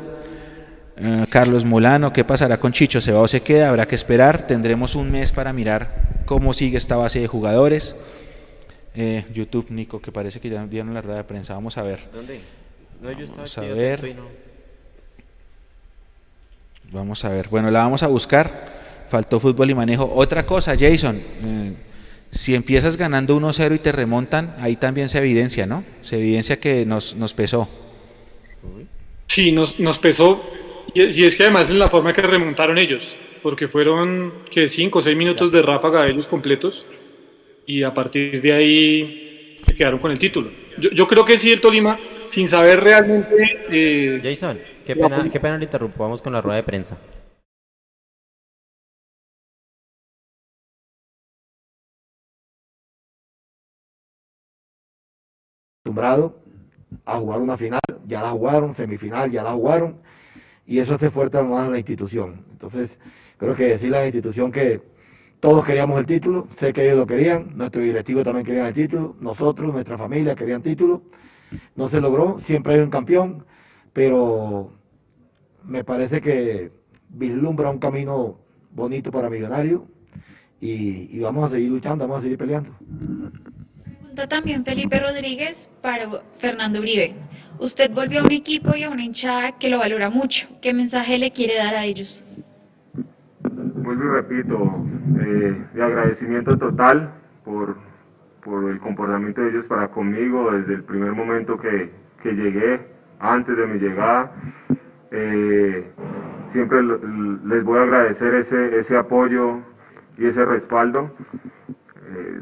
eh, 1.03 1.27
Carlos 1.31 1.65
Molano, 1.65 2.13
¿qué 2.13 2.25
pasará 2.25 2.59
con 2.59 2.73
Chicho? 2.73 3.01
¿Se 3.01 3.11
va 3.11 3.21
o 3.21 3.29
se 3.29 3.41
queda? 3.41 3.71
Habrá 3.71 3.87
que 3.87 3.95
esperar. 3.95 4.47
Tendremos 4.47 4.95
un 4.95 5.11
mes 5.11 5.33
para 5.33 5.51
mirar 5.53 6.23
cómo 6.27 6.53
sigue 6.53 6.77
esta 6.77 6.97
base 6.97 7.21
de 7.21 7.27
jugadores. 7.27 7.97
Eh, 8.95 9.25
YouTube, 9.33 9.71
Nico, 9.71 10.01
que 10.01 10.13
parece 10.13 10.41
que 10.41 10.51
ya 10.51 10.67
dieron 10.67 10.93
la 10.93 11.01
rueda 11.01 11.19
de 11.19 11.25
prensa. 11.25 11.55
Vamos 11.55 11.79
a 11.79 11.83
ver. 11.83 12.01
¿Dónde? 12.13 12.41
vamos 13.01 13.57
a 13.57 13.61
ver. 13.63 14.15
Vamos 16.93 17.25
a 17.25 17.29
ver. 17.31 17.49
Bueno, 17.49 17.71
la 17.71 17.83
vamos 17.83 18.03
a 18.03 18.07
buscar. 18.07 18.69
Faltó 19.09 19.41
fútbol 19.41 19.71
y 19.71 19.75
manejo. 19.75 20.13
Otra 20.15 20.45
cosa, 20.45 20.77
Jason. 20.79 21.17
Eh, 21.17 21.73
si 22.31 22.55
empiezas 22.55 22.99
ganando 22.99 23.41
1-0 23.41 23.75
y 23.75 23.79
te 23.79 23.91
remontan, 23.91 24.55
ahí 24.59 24.77
también 24.77 25.09
se 25.09 25.17
evidencia, 25.17 25.65
¿no? 25.65 25.83
Se 26.03 26.17
evidencia 26.17 26.61
que 26.61 26.85
nos, 26.85 27.17
nos 27.17 27.33
pesó. 27.33 27.69
Sí, 29.27 29.51
nos, 29.51 29.81
nos 29.81 29.99
pesó 29.99 30.43
y, 30.95 31.25
es 31.25 31.37
que 31.37 31.45
además 31.45 31.71
es 31.71 31.77
la 31.77 31.87
forma 31.87 32.13
que 32.13 32.23
remontaron 32.23 32.79
ellos, 32.79 33.19
porque 33.43 33.69
fueron 33.69 34.33
que 34.51 34.69
5 34.69 34.99
o 34.99 35.03
6 35.03 35.17
minutos 35.17 35.53
de 35.53 35.63
ráfaga 35.63 36.03
de 36.03 36.13
ellos 36.13 36.27
completos 36.27 36.85
y 37.67 37.83
a 37.83 37.95
partir 37.95 38.41
de 38.41 38.53
ahí 38.53 39.59
se 39.67 39.75
quedaron 39.75 40.01
con 40.01 40.11
el 40.11 40.19
título. 40.19 40.51
Yo, 40.79 40.91
yo 40.91 41.07
creo 41.07 41.25
que 41.25 41.39
sí, 41.39 41.51
el 41.53 41.61
Tolima, 41.61 41.99
sin 42.29 42.49
saber 42.49 42.81
realmente... 42.81 43.37
Eh, 43.71 44.21
Jason, 44.23 44.59
qué 44.85 44.97
pena, 44.97 45.29
qué 45.31 45.41
pena 45.41 45.59
le 45.59 45.65
interrumpo, 45.65 46.03
vamos 46.03 46.23
con 46.23 46.33
la 46.33 46.41
rueda 46.41 46.57
de 46.57 46.63
prensa. 46.65 46.99
acostumbrado 55.91 56.37
a 57.05 57.19
jugar 57.19 57.41
una 57.41 57.57
final, 57.57 57.81
ya 58.07 58.23
la 58.23 58.31
jugaron, 58.31 58.75
semifinal, 58.75 59.31
ya 59.31 59.43
la 59.43 59.53
jugaron, 59.53 60.01
y 60.71 60.79
eso 60.79 60.95
hace 60.95 61.11
fuerte 61.11 61.43
más 61.43 61.67
a 61.67 61.71
la 61.73 61.79
institución. 61.79 62.45
Entonces, 62.53 62.97
creo 63.39 63.57
que 63.57 63.65
decirle 63.71 63.97
a 63.97 64.01
la 64.03 64.07
institución 64.07 64.53
que 64.53 64.81
todos 65.41 65.65
queríamos 65.65 65.99
el 65.99 66.07
título, 66.07 66.47
sé 66.57 66.73
que 66.73 66.85
ellos 66.85 66.97
lo 66.97 67.07
querían, 67.09 67.57
nuestro 67.57 67.83
directivo 67.83 68.23
también 68.23 68.47
quería 68.47 68.69
el 68.69 68.75
título, 68.75 69.17
nosotros, 69.21 69.73
nuestra 69.73 69.99
familia 69.99 70.37
querían 70.37 70.63
título, 70.63 71.03
no 71.75 71.89
se 71.89 72.01
logró, 72.01 72.39
siempre 72.39 72.75
hay 72.75 72.81
un 72.83 72.91
campeón, 72.91 73.45
pero 73.93 74.71
me 75.65 75.83
parece 75.83 76.21
que 76.21 76.71
vislumbra 77.09 77.69
un 77.69 77.81
camino 77.81 78.39
bonito 78.71 79.11
para 79.11 79.29
Millonario 79.29 79.89
y, 80.61 81.17
y 81.17 81.19
vamos 81.19 81.51
a 81.51 81.53
seguir 81.53 81.69
luchando, 81.69 82.07
vamos 82.07 82.21
a 82.21 82.23
seguir 82.23 82.39
peleando 82.39 82.71
pregunta 84.21 84.29
también 84.29 84.65
Felipe 84.65 84.99
Rodríguez 84.99 85.71
para 85.83 86.07
Fernando 86.39 86.81
Uribe. 86.81 87.15
Usted 87.59 87.91
volvió 87.91 88.21
a 88.21 88.25
un 88.25 88.33
equipo 88.33 88.75
y 88.77 88.83
a 88.83 88.91
una 88.91 89.03
hinchada 89.03 89.59
que 89.59 89.69
lo 89.69 89.79
valora 89.79 90.11
mucho. 90.11 90.49
¿Qué 90.61 90.75
mensaje 90.75 91.19
le 91.19 91.31
quiere 91.31 91.57
dar 91.57 91.75
a 91.75 91.85
ellos? 91.85 92.23
Vuelvo 93.43 94.05
y 94.05 94.09
repito, 94.09 94.87
eh, 95.21 95.65
de 95.75 95.83
agradecimiento 95.83 96.57
total 96.59 97.13
por, 97.45 97.77
por, 98.45 98.71
el 98.71 98.79
comportamiento 98.81 99.41
de 99.41 99.51
ellos 99.51 99.67
para 99.67 99.89
conmigo 99.89 100.53
desde 100.53 100.75
el 100.75 100.85
primer 100.85 101.13
momento 101.13 101.59
que, 101.59 101.91
que 102.23 102.33
llegué, 102.33 102.81
antes 103.21 103.57
de 103.57 103.67
mi 103.67 103.79
llegada. 103.79 104.33
Eh, 105.13 105.91
siempre 106.47 106.83
les 106.83 107.65
voy 107.65 107.79
a 107.79 107.83
agradecer 107.83 108.35
ese, 108.35 108.79
ese 108.79 108.97
apoyo 108.97 109.61
y 110.19 110.27
ese 110.27 110.45
respaldo. 110.45 111.11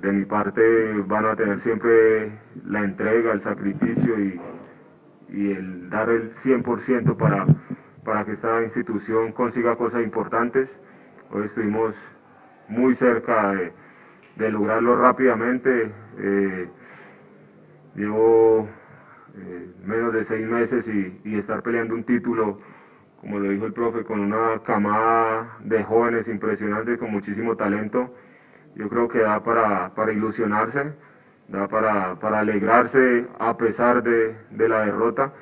De 0.00 0.12
mi 0.12 0.24
parte 0.24 0.62
van 1.06 1.26
a 1.26 1.36
tener 1.36 1.58
siempre 1.60 2.32
la 2.64 2.84
entrega, 2.84 3.32
el 3.32 3.40
sacrificio 3.40 4.18
y, 4.18 4.40
y 5.28 5.52
el 5.52 5.90
dar 5.90 6.08
el 6.08 6.32
100% 6.32 7.16
para, 7.16 7.46
para 8.04 8.24
que 8.24 8.32
esta 8.32 8.62
institución 8.62 9.32
consiga 9.32 9.76
cosas 9.76 10.02
importantes. 10.02 10.80
Hoy 11.30 11.44
estuvimos 11.44 11.96
muy 12.68 12.94
cerca 12.94 13.54
de, 14.36 14.50
lograrlo 14.50 14.96
rápidamente. 14.96 15.92
Eh, 16.18 16.68
llevo 17.94 18.68
eh, 19.36 19.70
menos 19.84 20.12
de 20.12 20.24
seis 20.24 20.46
meses 20.46 20.88
y, 20.88 21.20
y, 21.24 21.36
estar 21.36 21.62
peleando 21.62 21.94
un 21.94 22.04
título, 22.04 22.60
como 23.20 23.38
lo 23.38 23.50
dijo 23.50 23.66
el 23.66 23.72
profe, 23.72 24.04
con 24.04 24.20
una 24.20 24.62
camada 24.64 25.56
de 25.60 25.82
jóvenes 25.84 26.28
impresionantes 26.28 26.98
con 26.98 27.10
muchísimo 27.10 27.56
talento 27.56 28.14
yo 28.74 28.88
creo 28.88 29.08
que 29.08 29.20
da 29.20 29.42
para, 29.42 29.94
para 29.94 30.12
ilusionarse, 30.12 30.92
da 31.48 31.68
para, 31.68 32.14
para, 32.16 32.40
alegrarse 32.40 33.26
a 33.38 33.56
pesar 33.56 34.02
de, 34.02 34.36
de 34.50 34.68
la 34.68 34.82
derrota 34.82 35.32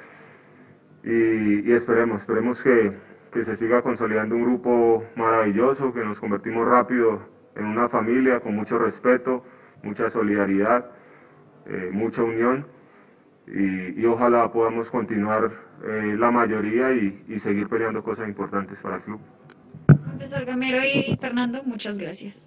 y, 1.02 1.68
y, 1.68 1.72
esperemos, 1.72 2.20
esperemos 2.22 2.62
que, 2.62 2.92
que 3.32 3.44
se 3.44 3.56
siga 3.56 3.82
consolidando 3.82 4.34
un 4.34 4.42
grupo 4.42 5.04
maravilloso, 5.16 5.92
que 5.92 6.04
nos 6.04 6.18
convertimos 6.18 6.66
rápido 6.66 7.20
en 7.54 7.66
una 7.66 7.88
familia 7.88 8.40
con 8.40 8.54
mucho 8.54 8.78
respeto, 8.78 9.44
mucha 9.82 10.10
solidaridad, 10.10 10.90
eh, 11.66 11.90
mucha 11.92 12.22
unión 12.22 12.66
y, 13.46 14.00
y, 14.00 14.06
ojalá 14.06 14.50
podamos 14.52 14.90
continuar 14.90 15.50
eh, 15.84 16.16
la 16.18 16.30
mayoría 16.30 16.92
y, 16.92 17.24
y, 17.28 17.38
seguir 17.38 17.68
peleando 17.68 18.02
cosas 18.02 18.28
importantes 18.28 18.78
para 18.80 18.96
el 18.96 19.02
club. 19.02 19.20
Profesor 19.86 20.44
Gamero 20.44 20.78
y 20.84 21.16
Fernando, 21.20 21.62
muchas 21.64 21.98
gracias. 21.98 22.42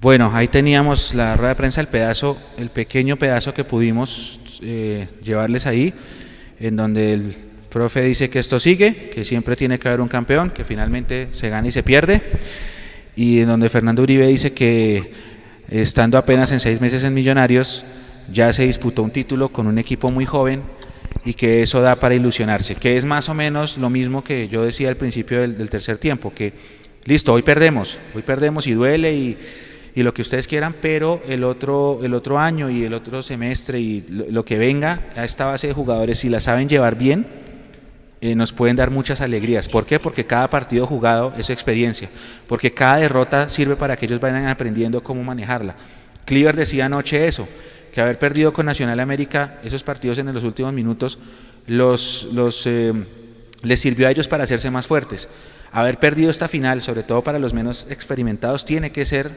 Bueno, 0.00 0.30
ahí 0.32 0.48
teníamos 0.48 1.12
la 1.12 1.36
rueda 1.36 1.50
de 1.50 1.56
prensa, 1.56 1.82
el 1.82 1.88
pedazo, 1.88 2.38
el 2.56 2.70
pequeño 2.70 3.18
pedazo 3.18 3.52
que 3.52 3.64
pudimos 3.64 4.40
eh, 4.62 5.08
llevarles 5.22 5.66
ahí, 5.66 5.92
en 6.58 6.76
donde 6.76 7.12
el 7.12 7.36
profe 7.68 8.00
dice 8.00 8.30
que 8.30 8.38
esto 8.38 8.58
sigue, 8.58 9.10
que 9.14 9.26
siempre 9.26 9.56
tiene 9.56 9.78
que 9.78 9.88
haber 9.88 10.00
un 10.00 10.08
campeón, 10.08 10.50
que 10.50 10.64
finalmente 10.64 11.28
se 11.32 11.50
gana 11.50 11.68
y 11.68 11.70
se 11.70 11.82
pierde, 11.82 12.22
y 13.14 13.40
en 13.40 13.48
donde 13.48 13.68
Fernando 13.68 14.02
Uribe 14.02 14.26
dice 14.26 14.52
que 14.52 15.12
estando 15.68 16.16
apenas 16.16 16.50
en 16.50 16.60
seis 16.60 16.80
meses 16.80 17.04
en 17.04 17.12
Millonarios, 17.12 17.84
ya 18.32 18.52
se 18.52 18.66
disputó 18.66 19.02
un 19.02 19.10
título 19.10 19.48
con 19.48 19.66
un 19.66 19.78
equipo 19.78 20.10
muy 20.10 20.26
joven 20.26 20.62
y 21.24 21.34
que 21.34 21.62
eso 21.62 21.80
da 21.82 21.96
para 21.96 22.14
ilusionarse, 22.14 22.74
que 22.74 22.96
es 22.96 23.04
más 23.04 23.28
o 23.28 23.34
menos 23.34 23.78
lo 23.78 23.90
mismo 23.90 24.24
que 24.24 24.48
yo 24.48 24.64
decía 24.64 24.88
al 24.88 24.96
principio 24.96 25.40
del, 25.40 25.70
tercer 25.70 25.98
tiempo, 25.98 26.32
que 26.34 26.52
listo, 27.04 27.32
hoy 27.32 27.42
perdemos, 27.42 27.98
hoy 28.14 28.22
perdemos 28.22 28.66
y 28.66 28.72
duele 28.72 29.12
y, 29.12 29.38
y, 29.94 30.02
lo 30.02 30.14
que 30.14 30.22
ustedes 30.22 30.46
quieran, 30.46 30.74
pero 30.80 31.20
el 31.28 31.44
otro, 31.44 32.00
el 32.02 32.14
otro 32.14 32.38
año 32.38 32.70
y 32.70 32.84
el 32.84 32.94
otro 32.94 33.22
semestre 33.22 33.80
y 33.80 34.04
lo, 34.08 34.44
que 34.44 34.56
venga 34.56 35.08
a 35.16 35.24
esta 35.24 35.46
base 35.46 35.66
de 35.66 35.72
jugadores, 35.74 36.18
si 36.18 36.28
la 36.28 36.40
saben 36.40 36.68
llevar 36.68 36.96
bien, 36.96 37.26
eh, 38.22 38.34
nos 38.34 38.52
pueden 38.52 38.76
dar 38.76 38.90
muchas 38.90 39.20
alegrías. 39.20 39.68
¿Por 39.68 39.86
qué? 39.86 39.98
Porque 39.98 40.26
cada 40.26 40.48
partido 40.48 40.86
jugado 40.86 41.34
es 41.38 41.50
experiencia, 41.50 42.08
porque 42.46 42.70
cada 42.70 42.96
derrota 42.96 43.48
sirve 43.48 43.76
para 43.76 43.96
que 43.96 44.06
ellos 44.06 44.20
vayan 44.20 44.46
aprendiendo 44.46 45.02
cómo 45.02 45.22
manejarla. 45.22 45.74
Cleaver 46.24 46.54
decía 46.54 46.86
anoche 46.86 47.26
eso, 47.26 47.48
que 47.92 48.00
haber 48.00 48.18
perdido 48.18 48.52
con 48.52 48.66
Nacional 48.66 49.00
América 49.00 49.58
esos 49.64 49.82
partidos 49.82 50.18
en 50.18 50.32
los 50.32 50.44
últimos 50.44 50.72
minutos 50.72 51.18
los, 51.66 52.28
los 52.32 52.66
eh, 52.66 52.92
les 53.62 53.80
sirvió 53.80 54.08
a 54.08 54.10
ellos 54.10 54.28
para 54.28 54.44
hacerse 54.44 54.70
más 54.70 54.86
fuertes. 54.86 55.28
Haber 55.72 55.98
perdido 55.98 56.30
esta 56.30 56.48
final, 56.48 56.82
sobre 56.82 57.02
todo 57.02 57.22
para 57.22 57.38
los 57.38 57.54
menos 57.54 57.86
experimentados, 57.90 58.64
tiene 58.64 58.90
que 58.90 59.04
ser 59.04 59.30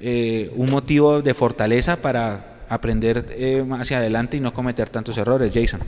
eh, 0.00 0.50
un 0.54 0.70
motivo 0.70 1.22
de 1.22 1.34
fortaleza 1.34 1.96
para 2.00 2.58
aprender 2.68 3.26
eh, 3.30 3.64
hacia 3.78 3.98
adelante 3.98 4.36
y 4.36 4.40
no 4.40 4.52
cometer 4.52 4.88
tantos 4.90 5.16
errores, 5.16 5.52
Jason. 5.54 5.80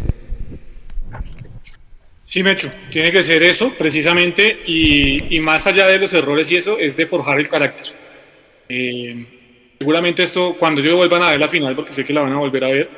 Sí, 2.25 2.43
Mecho, 2.43 2.71
tiene 2.91 3.11
que 3.11 3.23
ser 3.25 3.43
eso, 3.43 3.73
precisamente, 3.77 4.61
y, 4.65 5.37
y, 5.37 5.41
más 5.41 5.67
allá 5.67 5.89
de 5.89 5.99
los 5.99 6.15
errores 6.15 6.49
y 6.51 6.57
eso, 6.57 6.79
es 6.79 6.97
de 6.97 7.07
forjar 7.07 7.41
el 7.41 7.49
carácter. 7.49 7.89
Eh, 8.69 9.40
Seguramente 9.81 10.23
esto, 10.23 10.57
cuando 10.59 10.83
ellos 10.83 10.95
vuelvan 10.95 11.23
a 11.23 11.31
ver 11.31 11.41
la 11.41 11.49
final, 11.49 11.75
porque 11.75 11.93
sé 11.93 12.05
que 12.05 12.13
la 12.13 12.21
van 12.21 12.35
a 12.35 12.37
volver 12.37 12.65
a 12.65 12.69
ver, 12.69 12.91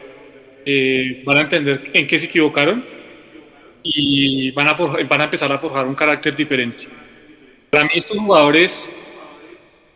eh, 0.67 1.23
van 1.25 1.39
a 1.39 1.41
entender 1.43 1.93
en 1.95 2.09
qué 2.09 2.19
se 2.19 2.27
equivocaron 2.27 2.85
y 3.85 4.51
van 4.51 4.69
a, 4.69 4.73
van 4.73 5.21
a 5.21 5.25
empezar 5.25 5.53
a 5.53 5.61
forjar 5.61 5.87
un 5.87 5.95
carácter 5.95 6.35
diferente. 6.35 6.87
Para 7.71 7.85
mí 7.85 7.91
estos 7.95 8.19
jugadores 8.19 8.91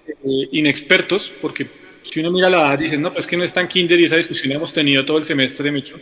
eh, 0.07 0.49
inexpertos, 0.53 1.33
porque 1.42 1.66
si 2.05 2.20
uno 2.20 2.31
mira 2.31 2.49
la 2.49 2.59
edad, 2.59 2.79
dicen, 2.79 3.03
no, 3.03 3.12
pues 3.12 3.27
que 3.27 3.37
no 3.37 3.42
es 3.42 3.53
tan 3.53 3.66
kinder 3.66 3.99
y 3.99 4.05
esa 4.05 4.16
discusión 4.16 4.51
la 4.51 4.55
hemos 4.55 4.72
tenido 4.72 5.05
todo 5.05 5.18
el 5.18 5.25
semestre, 5.25 5.72
mucho, 5.72 5.96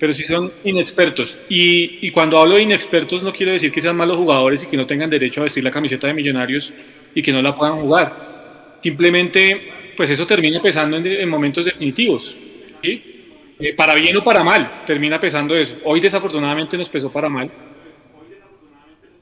pero 0.00 0.12
si 0.12 0.24
son 0.24 0.52
inexpertos. 0.64 1.38
Y, 1.48 2.04
y 2.04 2.10
cuando 2.10 2.38
hablo 2.38 2.56
de 2.56 2.62
inexpertos 2.62 3.22
no 3.22 3.32
quiero 3.32 3.52
decir 3.52 3.70
que 3.70 3.80
sean 3.80 3.96
malos 3.96 4.16
jugadores 4.16 4.64
y 4.64 4.66
que 4.66 4.76
no 4.76 4.84
tengan 4.84 5.08
derecho 5.08 5.42
a 5.42 5.44
vestir 5.44 5.62
la 5.62 5.70
camiseta 5.70 6.08
de 6.08 6.14
millonarios 6.14 6.72
y 7.14 7.22
que 7.22 7.32
no 7.32 7.40
la 7.40 7.54
puedan 7.54 7.80
jugar. 7.80 8.78
Simplemente 8.82 9.81
pues 9.96 10.10
eso 10.10 10.26
termina 10.26 10.60
pesando 10.60 10.96
en, 10.96 11.28
momentos 11.28 11.64
definitivos. 11.64 12.34
Eh, 12.82 13.74
para 13.76 13.94
bien 13.94 14.16
o 14.16 14.24
para 14.24 14.42
mal, 14.42 14.82
termina 14.86 15.20
pesando 15.20 15.56
eso. 15.56 15.76
Hoy 15.84 16.00
desafortunadamente 16.00 16.76
nos 16.76 16.88
pesó 16.88 17.12
para 17.12 17.28
mal, 17.28 17.50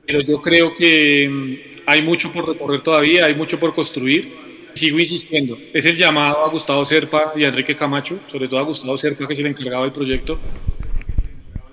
pero 0.06 0.20
yo 0.22 0.40
creo 0.40 0.72
que 0.74 1.28
mm, 1.28 1.80
hay 1.86 2.02
mucho 2.02 2.32
por 2.32 2.48
recorrer 2.48 2.80
todavía, 2.80 3.26
hay 3.26 3.34
mucho 3.34 3.58
por 3.58 3.74
construir. 3.74 4.50
Sigo 4.72 5.00
insistiendo, 5.00 5.58
es 5.74 5.84
el 5.84 5.96
llamado 5.96 6.44
a 6.44 6.48
Gustavo 6.48 6.84
Serpa 6.84 7.32
y 7.36 7.44
a 7.44 7.48
Enrique 7.48 7.74
Camacho, 7.74 8.20
sobre 8.30 8.46
todo 8.46 8.60
a 8.60 8.62
Gustavo 8.62 8.96
Serpa, 8.96 9.26
que 9.26 9.32
es 9.32 9.38
el 9.40 9.46
encargado 9.46 9.82
del 9.82 9.92
proyecto, 9.92 10.38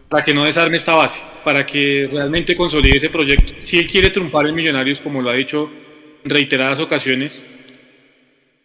para 0.09 0.23
que 0.23 0.33
no 0.33 0.43
desarme 0.43 0.77
esta 0.77 0.95
base, 0.95 1.21
para 1.43 1.63
que 1.63 2.09
realmente 2.11 2.55
consolide 2.55 2.97
ese 2.97 3.09
proyecto. 3.09 3.53
Si 3.61 3.77
él 3.77 3.87
quiere 3.87 4.09
triunfar 4.09 4.47
en 4.47 4.55
Millonarios, 4.55 4.99
como 4.99 5.21
lo 5.21 5.29
ha 5.29 5.33
dicho 5.33 5.69
en 6.23 6.29
reiteradas 6.29 6.79
ocasiones, 6.79 7.45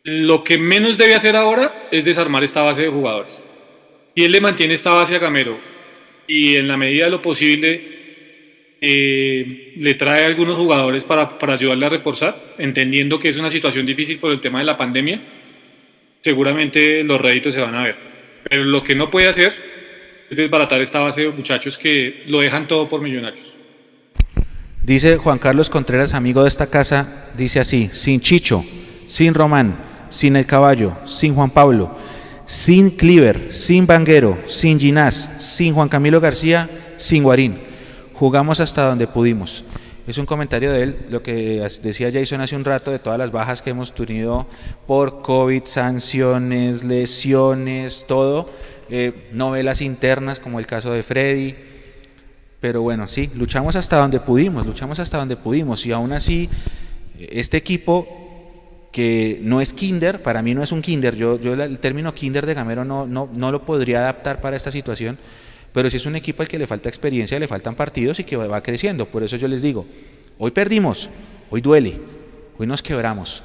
lo 0.04 0.42
que 0.42 0.58
menos 0.58 0.98
debe 0.98 1.14
hacer 1.14 1.36
ahora 1.36 1.88
es 1.90 2.04
desarmar 2.04 2.42
esta 2.42 2.62
base 2.62 2.82
de 2.82 2.88
jugadores. 2.88 3.46
Si 4.14 4.24
él 4.24 4.32
le 4.32 4.40
mantiene 4.40 4.74
esta 4.74 4.92
base 4.92 5.14
a 5.14 5.18
Gamero 5.18 5.58
y 6.26 6.56
en 6.56 6.68
la 6.68 6.76
medida 6.76 7.04
de 7.04 7.10
lo 7.10 7.22
posible 7.22 8.78
eh, 8.80 9.74
le 9.76 9.94
trae 9.94 10.24
algunos 10.24 10.56
jugadores 10.56 11.04
para, 11.04 11.38
para, 11.38 11.54
ayudarle 11.54 11.86
a 11.86 11.90
reforzar, 11.90 12.54
entendiendo 12.58 13.20
que 13.20 13.28
es 13.28 13.36
una 13.36 13.48
situación 13.48 13.86
difícil 13.86 14.18
por 14.18 14.32
el 14.32 14.40
tema 14.40 14.58
de 14.58 14.64
la 14.64 14.76
pandemia, 14.76 15.22
seguramente 16.20 17.04
los 17.04 17.20
réditos 17.20 17.54
se 17.54 17.60
van 17.60 17.76
a 17.76 17.84
ver. 17.84 17.96
Pero 18.48 18.64
lo 18.64 18.82
que 18.82 18.96
no 18.96 19.08
puede 19.08 19.28
hacer 19.28 19.54
es 20.28 20.36
desbaratar 20.36 20.80
esta 20.82 20.98
base 20.98 21.22
de 21.22 21.30
muchachos 21.30 21.78
que 21.78 22.24
lo 22.26 22.40
dejan 22.40 22.66
todo 22.66 22.88
por 22.88 23.00
millonarios. 23.00 23.46
Dice 24.82 25.16
Juan 25.16 25.38
Carlos 25.38 25.70
Contreras, 25.70 26.12
amigo 26.12 26.42
de 26.42 26.48
esta 26.48 26.68
casa, 26.68 27.30
dice 27.36 27.60
así, 27.60 27.88
sin 27.92 28.20
Chicho, 28.20 28.64
sin 29.06 29.32
Román, 29.32 29.91
sin 30.12 30.36
el 30.36 30.44
caballo, 30.44 30.92
sin 31.06 31.34
Juan 31.34 31.48
Pablo, 31.48 31.90
sin 32.44 32.90
Cliver, 32.90 33.52
sin 33.52 33.86
Banguero, 33.86 34.38
sin 34.46 34.78
Ginás, 34.78 35.30
sin 35.38 35.74
Juan 35.74 35.88
Camilo 35.88 36.20
García, 36.20 36.68
sin 36.98 37.22
Guarín. 37.22 37.56
Jugamos 38.12 38.60
hasta 38.60 38.86
donde 38.86 39.06
pudimos. 39.06 39.64
Es 40.06 40.18
un 40.18 40.26
comentario 40.26 40.70
de 40.70 40.82
él, 40.82 40.96
lo 41.08 41.22
que 41.22 41.66
decía 41.82 42.10
Jason 42.12 42.42
hace 42.42 42.54
un 42.54 42.64
rato, 42.64 42.90
de 42.90 42.98
todas 42.98 43.18
las 43.18 43.32
bajas 43.32 43.62
que 43.62 43.70
hemos 43.70 43.94
tenido 43.94 44.46
por 44.86 45.22
COVID, 45.22 45.62
sanciones, 45.64 46.84
lesiones, 46.84 48.04
todo, 48.06 48.50
eh, 48.90 49.30
novelas 49.32 49.80
internas 49.80 50.40
como 50.40 50.58
el 50.58 50.66
caso 50.66 50.92
de 50.92 51.02
Freddy. 51.02 51.54
Pero 52.60 52.82
bueno, 52.82 53.08
sí, 53.08 53.30
luchamos 53.34 53.76
hasta 53.76 53.96
donde 53.96 54.20
pudimos, 54.20 54.66
luchamos 54.66 54.98
hasta 54.98 55.16
donde 55.16 55.36
pudimos 55.36 55.86
y 55.86 55.92
aún 55.92 56.12
así 56.12 56.50
este 57.18 57.56
equipo 57.56 58.22
que 58.92 59.40
no 59.42 59.62
es 59.62 59.72
kinder, 59.72 60.22
para 60.22 60.42
mí 60.42 60.54
no 60.54 60.62
es 60.62 60.70
un 60.70 60.82
kinder, 60.82 61.16
yo, 61.16 61.36
el 61.36 61.78
término 61.78 62.12
kinder 62.12 62.44
de 62.44 62.54
Gamero 62.54 62.84
no, 62.84 63.06
no, 63.06 63.28
no 63.32 63.50
lo 63.50 63.64
podría 63.64 64.00
adaptar 64.00 64.40
para 64.40 64.54
esta 64.54 64.70
situación, 64.70 65.18
Pero 65.72 65.88
si 65.88 65.96
es 65.96 66.04
un 66.04 66.14
equipo 66.14 66.42
al 66.42 66.48
que 66.48 66.58
le 66.58 66.66
falta 66.66 66.90
experiencia, 66.90 67.40
le 67.40 67.48
faltan 67.48 67.74
partidos 67.74 68.20
y 68.20 68.24
que 68.24 68.36
va 68.36 68.62
creciendo. 68.62 69.06
Por 69.06 69.22
eso 69.22 69.36
yo 69.36 69.48
les 69.48 69.62
digo, 69.62 69.86
hoy 70.38 70.50
perdimos, 70.50 71.08
hoy 71.48 71.62
duele, 71.62 71.98
hoy 72.58 72.66
nos 72.66 72.82
quebramos, 72.82 73.42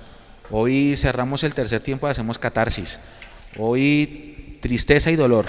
hoy 0.52 0.98
cerramos 0.98 1.46
el 1.46 1.54
tercer 1.54 1.80
tiempo 1.80 2.06
hacemos 2.06 2.38
catarsis, 2.38 3.00
hoy 3.58 4.58
tristeza 4.60 5.10
y 5.10 5.16
dolor. 5.16 5.46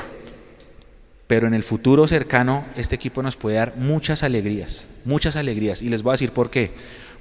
Pero 1.27 1.47
en 1.47 1.55
el 1.55 1.65
futuro 1.65 2.07
cercano 2.07 2.65
este 2.77 2.95
equipo 2.95 3.23
nos 3.23 3.37
puede 3.37 3.57
dar 3.57 3.77
muchas 3.77 4.23
alegrías, 4.23 4.87
muchas 5.05 5.35
alegrías. 5.35 5.83
Y 5.83 5.91
les 5.91 6.03
voy 6.03 6.13
a 6.13 6.15
decir 6.15 6.31
por 6.31 6.51
qué. 6.51 6.71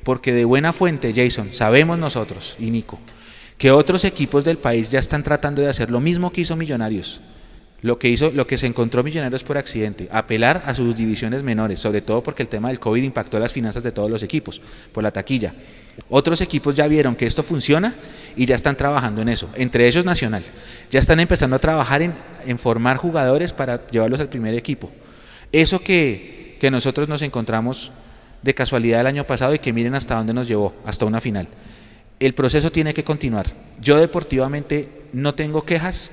Porque 0.07 0.31
de 0.31 0.45
buena 0.45 0.71
fuente, 0.71 1.11
Jason, 1.13 1.49
sabemos 1.51 1.99
nosotros 1.99 2.55
y 2.57 2.71
Nico, 2.71 2.97
que 3.57 3.71
otros 3.71 4.05
equipos 4.05 4.45
del 4.45 4.57
país 4.57 4.89
ya 4.89 4.99
están 4.99 5.21
tratando 5.21 5.61
de 5.61 5.67
hacer 5.67 5.91
lo 5.91 5.99
mismo 5.99 6.31
que 6.31 6.39
hizo 6.39 6.55
Millonarios 6.55 7.19
lo 7.81 7.99
que 7.99 8.07
hizo, 8.07 8.31
lo 8.31 8.47
que 8.47 8.57
se 8.57 8.67
encontró 8.67 9.03
Millonarios 9.03 9.43
por 9.43 9.57
accidente, 9.57 10.07
apelar 10.09 10.63
a 10.65 10.73
sus 10.73 10.95
divisiones 10.95 11.43
menores, 11.43 11.81
sobre 11.81 11.99
todo 11.99 12.23
porque 12.23 12.41
el 12.41 12.47
tema 12.47 12.69
del 12.69 12.79
COVID 12.79 13.03
impactó 13.03 13.37
las 13.37 13.51
finanzas 13.51 13.83
de 13.83 13.91
todos 13.91 14.09
los 14.09 14.23
equipos, 14.23 14.61
por 14.93 15.03
la 15.03 15.11
taquilla. 15.11 15.53
Otros 16.09 16.39
equipos 16.39 16.73
ya 16.73 16.87
vieron 16.87 17.13
que 17.13 17.25
esto 17.25 17.43
funciona 17.43 17.93
y 18.37 18.45
ya 18.45 18.55
están 18.55 18.77
trabajando 18.77 19.21
en 19.21 19.27
eso, 19.27 19.49
entre 19.55 19.89
ellos 19.89 20.05
Nacional. 20.05 20.43
Ya 20.89 21.01
están 21.01 21.19
empezando 21.19 21.57
a 21.57 21.59
trabajar 21.59 22.01
en, 22.01 22.13
formar 22.59 22.95
jugadores 22.95 23.51
para 23.51 23.85
llevarlos 23.87 24.21
al 24.21 24.29
primer 24.29 24.53
equipo. 24.53 24.89
Eso 25.51 25.81
que, 25.81 26.55
que 26.61 26.71
nosotros 26.71 27.09
nos 27.09 27.21
encontramos 27.21 27.91
de 28.47 28.53
casualidad 28.53 29.01
el 29.01 29.07
año 29.07 29.25
pasado 29.25 29.53
y 29.53 29.59
que 29.59 29.73
miren 29.73 29.93
hasta 29.93 30.15
dónde 30.15 30.33
nos 30.33 30.47
llevó, 30.47 30.73
hasta 30.85 31.03
una 31.03 31.19
final. 31.19 31.49
El 32.17 32.33
proceso 32.33 32.71
tiene 32.71 32.93
que 32.93 33.03
continuar. 33.03 33.47
Yo 33.81 33.97
deportivamente 33.97 34.87
no 35.11 35.35
tengo 35.35 35.65
quejas, 35.65 36.11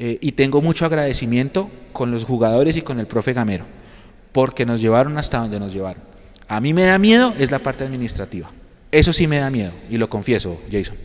eh, 0.00 0.18
y 0.20 0.32
tengo 0.32 0.60
mucho 0.60 0.86
agradecimiento 0.86 1.70
con 1.92 2.10
los 2.10 2.24
jugadores 2.24 2.76
y 2.76 2.82
con 2.82 2.98
el 2.98 3.06
profe 3.06 3.32
Gamero, 3.32 3.64
porque 4.32 4.66
nos 4.66 4.80
llevaron 4.80 5.18
hasta 5.18 5.38
donde 5.38 5.60
nos 5.60 5.72
llevaron. 5.72 6.02
A 6.48 6.60
mí 6.60 6.74
me 6.74 6.82
da 6.82 6.98
miedo 6.98 7.32
es 7.38 7.52
la 7.52 7.60
parte 7.60 7.84
administrativa. 7.84 8.50
Eso 8.90 9.12
sí 9.12 9.28
me 9.28 9.38
da 9.38 9.48
miedo, 9.48 9.70
y 9.88 9.98
lo 9.98 10.08
confieso, 10.08 10.60
Jason. 10.72 10.96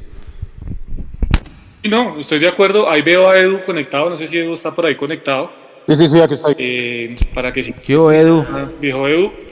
No, 1.83 2.19
estoy 2.19 2.39
de 2.39 2.47
acuerdo. 2.47 2.89
Ahí 2.89 3.03
veo 3.03 3.29
a 3.29 3.37
Edu 3.37 3.63
conectado. 3.63 4.09
No 4.09 4.17
sé 4.17 4.27
si 4.27 4.39
Edu 4.39 4.55
está 4.55 4.73
por 4.73 4.87
ahí 4.87 4.95
conectado. 4.95 5.51
Sí, 5.83 5.95
sí, 5.95 6.07
sí, 6.07 6.19
aquí 6.19 6.33
estoy. 6.33 6.55
Eh, 6.57 7.15
para 7.35 7.51
que 7.51 7.63
sí. 7.63 7.73
¿Qué 7.85 7.95
hubo, 7.95 8.11
Edu? 8.11 8.45
Ah, 8.49 8.69
dijo 8.79 9.07
Edu. 9.07 9.42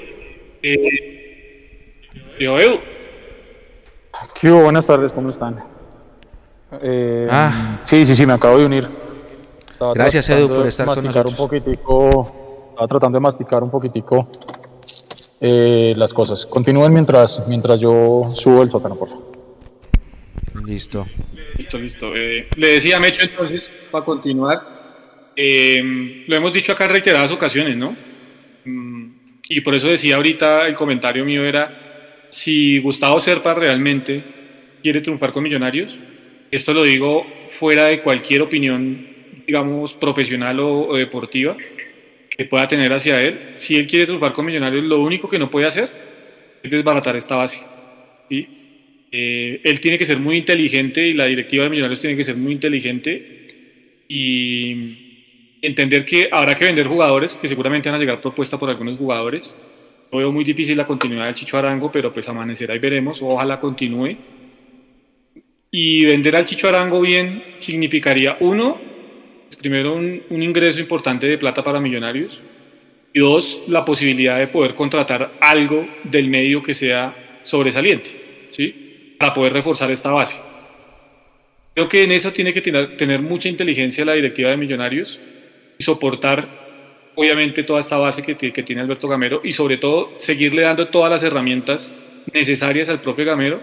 Eh, 0.63 2.01
dijo 2.39 2.57
Edu. 2.59 2.79
¿Qué 4.39 4.51
hubo? 4.51 4.63
Buenas 4.63 4.85
tardes, 4.87 5.11
¿cómo 5.11 5.29
están? 5.29 5.55
Eh, 6.81 7.27
Ah. 7.29 7.79
Sí, 7.83 8.05
sí, 8.05 8.15
sí, 8.15 8.25
me 8.25 8.33
acabo 8.33 8.57
de 8.59 8.65
unir. 8.65 8.87
Estaba 9.71 9.93
Gracias, 9.93 10.29
Edu, 10.29 10.47
por 10.47 10.67
estar 10.67 10.85
con 10.85 10.95
masticar 10.95 11.25
nosotros. 11.25 11.39
un 11.39 11.47
poquitico, 11.47 12.67
estaba 12.69 12.87
tratando 12.87 13.15
de 13.17 13.19
masticar 13.21 13.63
un 13.63 13.71
poquitico 13.71 14.27
eh, 15.41 15.93
las 15.97 16.13
cosas. 16.13 16.45
Continúen 16.45 16.93
mientras, 16.93 17.43
mientras 17.47 17.79
yo 17.79 18.21
subo 18.25 18.61
el 18.61 18.69
sótano, 18.69 18.95
por 18.95 19.09
favor. 19.09 19.31
Listo. 20.65 21.05
Listo, 21.57 21.77
listo. 21.79 22.15
Eh, 22.15 22.47
le 22.57 22.67
decía 22.73 22.97
a 22.97 22.99
Mecho 22.99 23.23
entonces, 23.23 23.71
para 23.89 24.05
continuar, 24.05 25.31
eh, 25.35 26.23
lo 26.27 26.35
hemos 26.35 26.53
dicho 26.53 26.71
acá 26.73 26.85
en 26.85 26.91
reiteradas 26.91 27.31
ocasiones, 27.31 27.75
¿no? 27.75 27.95
Y 29.53 29.59
por 29.59 29.75
eso 29.75 29.89
decía 29.89 30.15
ahorita, 30.15 30.65
el 30.65 30.75
comentario 30.75 31.25
mío 31.25 31.43
era, 31.43 32.25
si 32.29 32.79
Gustavo 32.79 33.19
Serpa 33.19 33.53
realmente 33.53 34.23
quiere 34.81 35.01
triunfar 35.01 35.33
con 35.33 35.43
Millonarios, 35.43 35.93
esto 36.49 36.73
lo 36.73 36.85
digo 36.85 37.27
fuera 37.59 37.89
de 37.89 37.99
cualquier 37.99 38.43
opinión, 38.43 39.05
digamos, 39.45 39.93
profesional 39.93 40.57
o, 40.61 40.87
o 40.87 40.95
deportiva 40.95 41.57
que 42.29 42.45
pueda 42.45 42.65
tener 42.65 42.93
hacia 42.93 43.21
él, 43.21 43.39
si 43.57 43.75
él 43.75 43.87
quiere 43.87 44.05
triunfar 44.05 44.31
con 44.31 44.45
Millonarios, 44.45 44.85
lo 44.85 45.01
único 45.01 45.27
que 45.27 45.37
no 45.37 45.51
puede 45.51 45.67
hacer 45.67 45.89
es 46.63 46.71
desbaratar 46.71 47.17
esta 47.17 47.35
base. 47.35 47.61
¿sí? 48.29 48.47
Eh, 49.11 49.59
él 49.65 49.81
tiene 49.81 49.97
que 49.97 50.05
ser 50.05 50.17
muy 50.17 50.37
inteligente 50.37 51.05
y 51.05 51.11
la 51.11 51.25
directiva 51.25 51.65
de 51.65 51.71
Millonarios 51.71 51.99
tiene 51.99 52.15
que 52.15 52.23
ser 52.23 52.37
muy 52.37 52.53
inteligente 52.53 54.05
y 54.07 55.10
entender 55.61 56.05
que 56.05 56.29
habrá 56.31 56.55
que 56.55 56.65
vender 56.65 56.87
jugadores, 56.87 57.35
que 57.35 57.47
seguramente 57.47 57.89
van 57.89 57.97
a 57.97 57.99
llegar 57.99 58.21
propuestas 58.21 58.59
por 58.59 58.69
algunos 58.69 58.97
jugadores. 58.97 59.55
Yo 60.11 60.17
veo 60.17 60.31
muy 60.31 60.43
difícil 60.43 60.75
la 60.75 60.85
continuidad 60.85 61.25
del 61.25 61.35
Chicho 61.35 61.57
Arango, 61.57 61.91
pero 61.91 62.13
pues 62.13 62.27
amanecerá 62.27 62.75
y 62.75 62.79
veremos. 62.79 63.21
Ojalá 63.21 63.59
continúe. 63.59 64.17
Y 65.71 66.05
vender 66.05 66.35
al 66.35 66.45
Chicho 66.45 66.67
Arango 66.67 66.99
bien 66.99 67.43
significaría, 67.59 68.37
uno, 68.41 68.79
primero 69.59 69.95
un, 69.95 70.23
un 70.29 70.43
ingreso 70.43 70.79
importante 70.79 71.27
de 71.27 71.37
plata 71.37 71.63
para 71.63 71.79
Millonarios 71.79 72.41
y 73.13 73.19
dos, 73.19 73.61
la 73.67 73.85
posibilidad 73.85 74.39
de 74.39 74.47
poder 74.47 74.75
contratar 74.75 75.33
algo 75.39 75.87
del 76.03 76.27
medio 76.27 76.63
que 76.63 76.73
sea 76.73 77.39
sobresaliente, 77.43 78.11
¿sí? 78.49 79.15
Para 79.17 79.33
poder 79.33 79.53
reforzar 79.53 79.91
esta 79.91 80.11
base. 80.11 80.41
Creo 81.73 81.87
que 81.87 82.03
en 82.03 82.11
eso 82.11 82.31
tiene 82.31 82.53
que 82.53 82.61
tener, 82.61 82.97
tener 82.97 83.21
mucha 83.21 83.47
inteligencia 83.47 84.03
la 84.03 84.13
directiva 84.13 84.49
de 84.49 84.57
Millonarios 84.57 85.19
soportar, 85.81 86.47
obviamente, 87.15 87.63
toda 87.63 87.79
esta 87.79 87.97
base 87.97 88.21
que, 88.23 88.37
tie- 88.37 88.51
que 88.51 88.63
tiene 88.63 88.81
Alberto 88.81 89.07
Gamero 89.07 89.41
y, 89.43 89.51
sobre 89.51 89.77
todo, 89.77 90.11
seguirle 90.17 90.61
dando 90.63 90.87
todas 90.87 91.09
las 91.11 91.23
herramientas 91.23 91.93
necesarias 92.33 92.89
al 92.89 92.99
propio 93.01 93.25
Gamero 93.25 93.61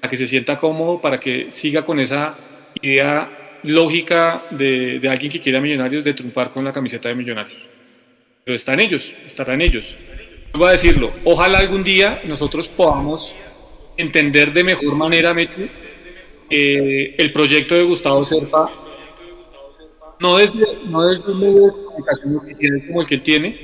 para 0.00 0.10
que 0.10 0.16
se 0.16 0.26
sienta 0.28 0.58
cómodo, 0.58 1.00
para 1.00 1.18
que 1.18 1.50
siga 1.50 1.84
con 1.84 1.98
esa 2.00 2.36
idea 2.80 3.58
lógica 3.64 4.44
de, 4.50 5.00
de 5.00 5.08
alguien 5.08 5.32
que 5.32 5.40
quiera 5.40 5.60
Millonarios 5.60 6.04
de 6.04 6.14
triunfar 6.14 6.52
con 6.52 6.64
la 6.64 6.72
camiseta 6.72 7.08
de 7.08 7.14
Millonarios 7.16 7.58
pero 8.44 8.56
están 8.56 8.80
ellos, 8.80 9.12
estarán 9.26 9.60
ellos. 9.60 9.94
Voy 10.54 10.68
a 10.68 10.72
decirlo, 10.72 11.10
ojalá 11.24 11.58
algún 11.58 11.84
día 11.84 12.22
nosotros 12.24 12.66
podamos 12.66 13.34
entender 13.98 14.54
de 14.54 14.64
mejor 14.64 14.94
manera, 14.94 15.34
eh, 16.48 17.14
el 17.18 17.30
proyecto 17.30 17.74
de 17.74 17.82
Gustavo 17.82 18.24
Serpa, 18.24 18.72
no 20.20 20.36
desde, 20.36 20.66
no 20.86 21.06
desde 21.06 21.30
un 21.30 21.40
medio 21.40 21.66
de 21.66 21.72
comunicación 21.84 22.36
oficial 22.36 22.82
como 22.86 23.00
el 23.02 23.06
que 23.06 23.18
tiene, 23.18 23.58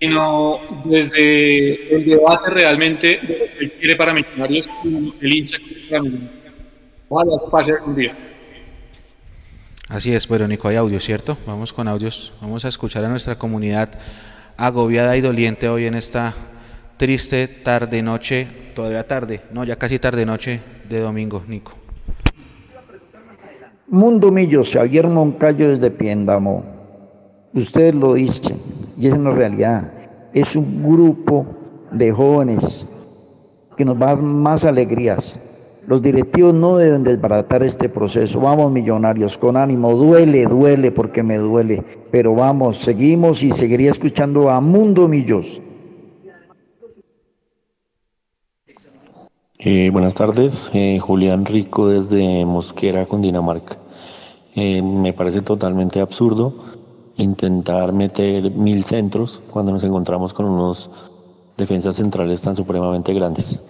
sino 0.00 0.58
desde 0.84 1.94
el 1.94 2.04
debate 2.04 2.50
realmente 2.50 3.20
de 3.22 3.38
lo 3.38 3.44
que 3.44 3.58
él 3.60 3.72
quiere 3.78 3.96
para 3.96 4.12
Millonarios 4.12 4.68
el 5.20 5.34
hincha 5.34 5.58
quiere 5.58 5.88
para 5.88 6.02
Millonarios. 6.02 6.32
Ojalá 7.08 7.36
eso 7.36 7.50
pase 7.50 7.72
algún 7.72 7.94
día. 7.94 8.16
Así 9.88 10.14
es, 10.14 10.26
pero 10.26 10.48
Nico, 10.48 10.68
hay 10.68 10.76
audio, 10.76 10.98
¿cierto? 11.00 11.36
Vamos 11.46 11.72
con 11.72 11.86
audios. 11.86 12.32
Vamos 12.40 12.64
a 12.64 12.68
escuchar 12.68 13.04
a 13.04 13.08
nuestra 13.08 13.36
comunidad 13.36 13.98
agobiada 14.56 15.16
y 15.16 15.20
doliente 15.20 15.68
hoy 15.68 15.84
en 15.84 15.94
esta 15.94 16.34
triste 16.96 17.48
tarde-noche, 17.48 18.46
todavía 18.74 19.06
tarde, 19.06 19.42
no, 19.52 19.64
ya 19.64 19.76
casi 19.76 19.98
tarde-noche 19.98 20.60
de 20.88 21.00
domingo, 21.00 21.44
Nico. 21.46 21.81
Mundo 23.92 24.30
Millos, 24.30 24.72
Javier 24.72 25.06
Moncayo 25.06 25.68
desde 25.68 25.90
Piendamo. 25.90 26.62
Ustedes 27.52 27.94
lo 27.94 28.14
dicen, 28.14 28.56
y 28.96 29.06
es 29.06 29.12
una 29.12 29.32
realidad. 29.32 29.92
Es 30.32 30.56
un 30.56 30.82
grupo 30.82 31.44
de 31.90 32.10
jóvenes 32.10 32.86
que 33.76 33.84
nos 33.84 34.00
va 34.00 34.06
a 34.06 34.14
dar 34.14 34.22
más 34.22 34.64
alegrías. 34.64 35.38
Los 35.86 36.00
directivos 36.00 36.54
no 36.54 36.78
deben 36.78 37.04
desbaratar 37.04 37.62
este 37.62 37.90
proceso. 37.90 38.40
Vamos, 38.40 38.72
millonarios, 38.72 39.36
con 39.36 39.58
ánimo. 39.58 39.94
Duele, 39.94 40.46
duele 40.46 40.90
porque 40.90 41.22
me 41.22 41.36
duele. 41.36 41.84
Pero 42.10 42.34
vamos, 42.34 42.78
seguimos 42.78 43.42
y 43.42 43.52
seguiría 43.52 43.90
escuchando 43.90 44.48
a 44.48 44.58
Mundo 44.62 45.06
Millos. 45.06 45.60
Eh, 49.58 49.90
buenas 49.92 50.14
tardes, 50.14 50.70
eh, 50.72 50.98
Julián 50.98 51.44
Rico 51.44 51.88
desde 51.88 52.46
Mosquera, 52.46 53.04
Cundinamarca. 53.04 53.81
Eh, 54.54 54.82
me 54.82 55.12
parece 55.12 55.40
totalmente 55.40 56.00
absurdo 56.00 56.54
intentar 57.16 57.92
meter 57.92 58.50
mil 58.50 58.84
centros 58.84 59.40
cuando 59.50 59.72
nos 59.72 59.82
encontramos 59.84 60.32
con 60.32 60.46
unos 60.46 60.90
defensas 61.56 61.96
centrales 61.96 62.42
tan 62.42 62.56
supremamente 62.56 63.14
grandes. 63.14 63.60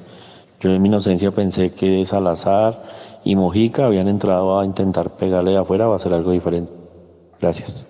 Yo 0.60 0.70
en 0.70 0.80
mi 0.80 0.88
inocencia 0.88 1.30
pensé 1.32 1.70
que 1.70 2.04
Salazar 2.06 2.82
y 3.24 3.36
Mojica 3.36 3.86
habían 3.86 4.08
entrado 4.08 4.58
a 4.58 4.64
intentar 4.64 5.16
pegarle 5.16 5.56
afuera 5.56 5.88
o 5.88 5.94
hacer 5.94 6.12
algo 6.12 6.30
diferente. 6.30 6.72
Gracias. 7.40 7.86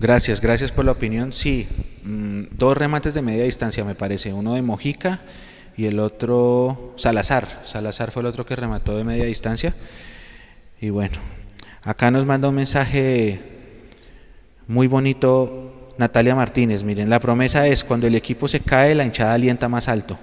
Gracias, 0.00 0.40
gracias 0.40 0.72
por 0.72 0.84
la 0.84 0.92
opinión. 0.92 1.32
Sí, 1.32 1.68
mm, 2.04 2.56
dos 2.56 2.76
remates 2.76 3.14
de 3.14 3.22
media 3.22 3.44
distancia 3.44 3.84
me 3.84 3.94
parece, 3.94 4.32
uno 4.32 4.54
de 4.54 4.62
Mojica 4.62 5.20
y 5.76 5.86
el 5.86 5.98
otro 5.98 6.94
Salazar. 6.96 7.46
Salazar 7.64 8.10
fue 8.10 8.22
el 8.22 8.26
otro 8.26 8.46
que 8.46 8.56
remató 8.56 8.96
de 8.96 9.04
media 9.04 9.24
distancia. 9.24 9.74
Y 10.80 10.90
bueno, 10.90 11.18
acá 11.82 12.10
nos 12.10 12.26
manda 12.26 12.48
un 12.48 12.54
mensaje 12.54 13.40
muy 14.66 14.86
bonito 14.86 15.92
Natalia 15.98 16.34
Martínez. 16.34 16.84
Miren, 16.84 17.10
la 17.10 17.20
promesa 17.20 17.66
es 17.66 17.84
cuando 17.84 18.06
el 18.06 18.14
equipo 18.14 18.48
se 18.48 18.60
cae, 18.60 18.94
la 18.94 19.04
hinchada 19.04 19.34
alienta 19.34 19.68
más 19.68 19.88
alto. 19.88 20.18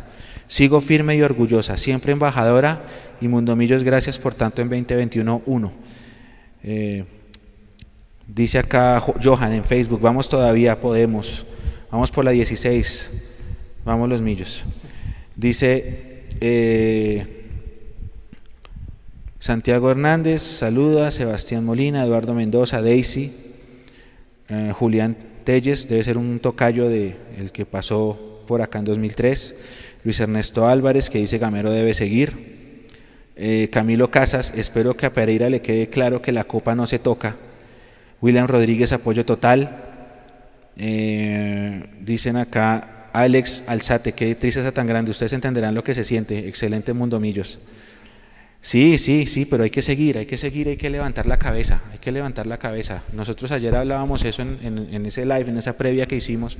Sigo 0.47 0.81
firme 0.81 1.15
y 1.15 1.21
orgullosa, 1.21 1.77
siempre 1.77 2.13
embajadora 2.13 2.81
y 3.19 3.27
Mundomillos, 3.27 3.83
gracias 3.83 4.17
por 4.17 4.33
tanto 4.33 4.61
en 4.61 4.69
2021-1. 4.69 5.71
Eh, 6.63 7.05
Dice 8.27 8.59
acá 8.59 9.01
Johan 9.23 9.53
en 9.53 9.63
Facebook, 9.63 10.01
vamos 10.01 10.27
todavía, 10.27 10.81
podemos. 10.81 11.45
Vamos 11.89 12.11
por 12.11 12.25
la 12.25 12.31
16. 12.31 13.11
Vamos 13.85 14.09
los 14.09 14.21
millos. 14.21 14.65
Dice 15.37 16.25
eh, 16.41 17.27
Santiago 19.37 19.91
Hernández, 19.91 20.41
saluda, 20.41 21.11
Sebastián 21.11 21.63
Molina, 21.63 22.03
Eduardo 22.03 22.33
Mendoza, 22.33 22.81
Daisy, 22.81 23.31
eh, 24.49 24.71
Julián 24.73 25.15
Telles, 25.43 25.87
debe 25.87 26.03
ser 26.03 26.17
un 26.17 26.39
tocayo 26.39 26.89
de 26.89 27.17
el 27.37 27.51
que 27.51 27.67
pasó 27.67 28.41
por 28.47 28.63
acá 28.63 28.79
en 28.79 28.85
2003, 28.85 29.55
Luis 30.03 30.19
Ernesto 30.19 30.65
Álvarez, 30.65 31.11
que 31.11 31.19
dice 31.19 31.37
Gamero 31.37 31.69
debe 31.69 31.93
seguir, 31.93 32.87
eh, 33.35 33.69
Camilo 33.71 34.09
Casas, 34.09 34.51
espero 34.57 34.95
que 34.97 35.05
a 35.05 35.13
Pereira 35.13 35.51
le 35.51 35.61
quede 35.61 35.87
claro 35.91 36.19
que 36.19 36.31
la 36.31 36.45
copa 36.45 36.73
no 36.73 36.87
se 36.87 36.97
toca, 36.97 37.35
William 38.23 38.47
Rodríguez, 38.47 38.91
apoyo 38.91 39.23
total, 39.23 39.83
dicen 40.75 42.37
acá 42.37 42.96
Alex 43.17 43.63
Alzate, 43.65 44.11
qué 44.11 44.35
tristeza 44.35 44.71
tan 44.71 44.85
grande. 44.85 45.09
Ustedes 45.09 45.33
entenderán 45.33 45.73
lo 45.73 45.83
que 45.83 45.95
se 45.95 46.03
siente. 46.03 46.47
Excelente 46.47 46.93
Mundo 46.93 47.19
Millos. 47.19 47.57
Sí, 48.61 48.99
sí, 48.99 49.25
sí, 49.25 49.45
pero 49.45 49.63
hay 49.63 49.71
que 49.71 49.81
seguir, 49.81 50.19
hay 50.19 50.27
que 50.27 50.37
seguir, 50.37 50.67
hay 50.67 50.77
que 50.77 50.91
levantar 50.91 51.25
la 51.25 51.39
cabeza, 51.39 51.81
hay 51.91 51.97
que 51.97 52.11
levantar 52.11 52.45
la 52.45 52.59
cabeza. 52.59 53.01
Nosotros 53.13 53.51
ayer 53.51 53.75
hablábamos 53.75 54.23
eso 54.23 54.43
en, 54.43 55.05
ese 55.07 55.25
live, 55.25 55.49
en 55.49 55.57
esa 55.57 55.77
previa 55.77 56.05
que 56.05 56.15
hicimos. 56.15 56.59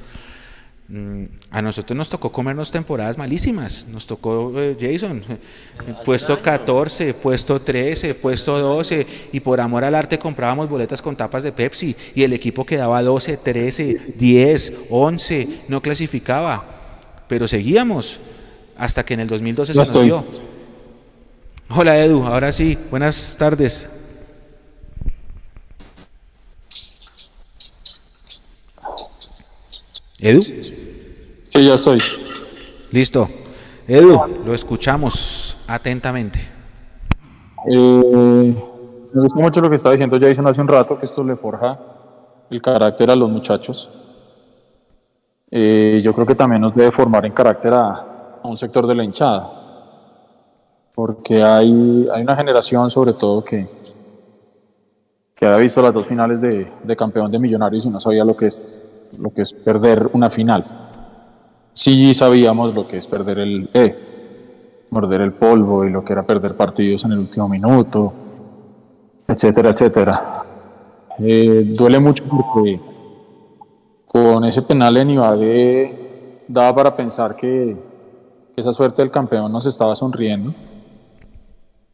Mm, 0.90 1.26
a 1.52 1.62
nosotros 1.62 1.98
nos 1.98 2.08
tocó 2.08 2.32
comernos 2.32 2.72
temporadas 2.72 3.18
malísimas. 3.18 3.88
Nos 3.92 4.08
tocó 4.08 4.54
eh, 4.56 4.78
Jason, 4.80 5.22
eh, 5.28 5.94
puesto 6.06 6.42
14, 6.42 7.14
puesto 7.14 7.60
13, 7.60 8.16
puesto 8.16 8.58
12, 8.58 9.06
y 9.34 9.40
por 9.42 9.60
amor 9.60 9.84
al 9.84 9.96
arte 9.96 10.18
comprábamos 10.18 10.70
boletas 10.70 11.02
con 11.02 11.16
tapas 11.18 11.44
de 11.44 11.52
Pepsi, 11.52 11.94
y 12.16 12.24
el 12.24 12.32
equipo 12.32 12.66
quedaba 12.66 13.02
12, 13.04 13.36
13, 13.36 14.14
10, 14.16 14.74
11, 14.90 15.48
no 15.68 15.82
clasificaba. 15.82 16.64
Pero 17.28 17.50
seguíamos 17.50 18.22
hasta 18.78 19.04
que 19.04 19.16
en 19.16 19.22
el 19.22 19.28
2012 19.28 19.74
se 19.74 19.80
nos 19.80 20.04
dio. 20.04 20.24
Hola 21.70 22.02
Edu, 22.02 22.24
ahora 22.24 22.54
sí, 22.54 22.78
buenas 22.90 23.36
tardes. 23.38 23.90
Edu. 30.20 30.42
Sí, 30.42 30.64
ya 31.54 31.76
estoy. 31.76 32.00
Listo. 32.92 33.30
Edu, 33.88 34.20
lo 34.46 34.54
escuchamos 34.54 35.58
atentamente. 35.68 36.40
Eh, 37.70 38.56
me 39.14 39.22
gusta 39.22 39.40
mucho 39.40 39.62
lo 39.62 39.70
que 39.70 39.76
estaba 39.76 39.94
diciendo 39.94 40.18
Jason 40.20 40.48
hace 40.48 40.62
un 40.62 40.68
rato, 40.68 41.00
que 41.00 41.06
esto 41.06 41.24
le 41.24 41.36
forja 41.36 41.80
el 42.50 42.62
carácter 42.62 43.12
a 43.12 43.16
los 43.16 43.30
muchachos. 43.30 43.90
Eh, 45.52 46.02
yo 46.04 46.14
creo 46.14 46.26
que 46.26 46.36
también 46.36 46.62
nos 46.62 46.74
debe 46.74 46.92
formar 46.92 47.26
en 47.26 47.32
carácter 47.32 47.74
a, 47.74 48.40
un 48.44 48.58
sector 48.58 48.88
de 48.88 48.96
la 48.96 49.04
hinchada, 49.04 49.52
porque 50.96 51.44
hay, 51.44 52.08
hay 52.14 52.22
una 52.22 52.36
generación 52.36 52.90
sobre 52.90 53.12
todo 53.12 53.44
que, 53.44 53.68
que 55.36 55.46
había 55.46 55.58
visto 55.58 55.82
las 55.82 55.94
dos 55.94 56.06
finales 56.06 56.40
de, 56.40 56.72
de 56.82 56.96
campeón 56.96 57.30
de 57.30 57.40
millonarios 57.40 57.86
y 57.86 57.90
no 57.90 58.00
sabía 58.00 58.24
lo 58.24 58.38
que 58.38 58.48
es 58.48 58.87
lo 59.20 59.30
que 59.32 59.42
es 59.44 59.54
perder 59.54 60.10
una 60.14 60.30
final. 60.30 60.64
Sí 61.74 62.14
sabíamos 62.14 62.74
lo 62.74 62.88
que 62.88 62.98
es 62.98 63.08
perder 63.08 63.40
el 63.40 63.70
E, 63.74 64.88
morder 64.90 65.22
el 65.22 65.34
polvo 65.34 65.86
y 65.86 65.92
lo 65.92 66.04
que 66.04 66.14
era 66.14 66.26
perder 66.26 66.56
partidos 66.56 67.06
en 67.06 67.12
el 67.12 67.20
último 67.20 67.48
minuto, 67.48 68.14
etcétera, 69.28 69.70
etcétera. 69.70 70.44
Eh, 71.20 71.74
duele 71.76 72.00
mucho 72.00 72.24
porque 72.26 72.80
con 74.08 74.46
ese 74.46 74.62
penal 74.62 74.98
en 74.98 75.12
Ibagué 75.12 76.44
daba 76.48 76.76
para 76.76 76.96
pensar 76.96 77.36
que, 77.36 77.78
que 78.54 78.62
esa 78.62 78.72
suerte 78.72 79.02
del 79.02 79.12
campeón 79.12 79.52
nos 79.52 79.66
estaba 79.66 79.96
sonriendo. 79.96 80.54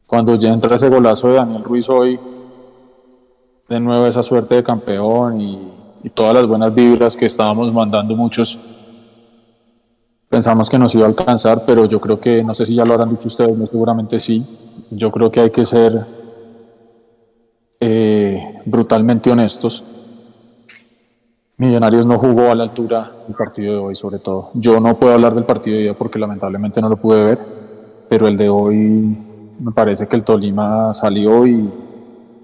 Cuando 0.08 0.36
ya 0.36 0.50
entra 0.50 0.76
ese 0.76 0.90
golazo 0.90 1.30
de 1.30 1.36
Daniel 1.36 1.64
Ruiz 1.64 1.90
hoy, 1.90 2.20
de 3.68 3.80
nuevo 3.80 4.06
esa 4.06 4.22
suerte 4.22 4.56
de 4.56 4.64
campeón 4.64 5.42
y 5.42 5.74
y 6.04 6.10
todas 6.10 6.34
las 6.34 6.48
buenas 6.48 6.74
vibras 6.74 7.16
que 7.16 7.26
estábamos 7.26 7.72
mandando 7.74 8.16
muchos, 8.16 8.60
pensamos 10.30 10.70
que 10.70 10.78
nos 10.78 10.94
iba 10.96 11.06
a 11.06 11.10
alcanzar, 11.10 11.64
pero 11.66 11.86
yo 11.86 12.02
creo 12.02 12.20
que, 12.20 12.44
no 12.44 12.54
sé 12.54 12.66
si 12.66 12.76
ya 12.76 12.86
lo 12.86 12.94
habrán 12.94 13.10
dicho 13.10 13.28
ustedes, 13.28 13.58
no, 13.58 13.68
seguramente 13.68 14.20
sí, 14.20 14.46
yo 14.90 15.12
creo 15.12 15.32
que 15.32 15.40
hay 15.40 15.52
que 15.52 15.64
ser 15.64 16.06
eh, 17.80 18.60
brutalmente 18.66 19.32
honestos. 19.32 19.84
Millonarios 21.58 22.06
no 22.06 22.18
jugó 22.18 22.50
a 22.50 22.56
la 22.56 22.64
altura 22.64 23.12
del 23.28 23.36
partido 23.36 23.74
de 23.76 23.88
hoy, 23.88 23.96
sobre 23.96 24.20
todo. 24.20 24.50
Yo 24.56 24.80
no 24.80 24.98
puedo 24.98 25.14
hablar 25.14 25.36
del 25.36 25.46
partido 25.46 25.78
de 25.78 25.90
hoy 25.90 25.96
porque 25.98 26.18
lamentablemente 26.18 26.82
no 26.82 26.90
lo 26.90 26.98
pude 26.98 27.24
ver, 27.24 27.40
pero 28.10 28.28
el 28.28 28.36
de 28.36 28.50
hoy 28.50 29.18
me 29.60 29.72
parece 29.72 30.08
que 30.08 30.16
el 30.16 30.24
Tolima 30.24 30.94
salió 30.94 31.46
y 31.46 31.70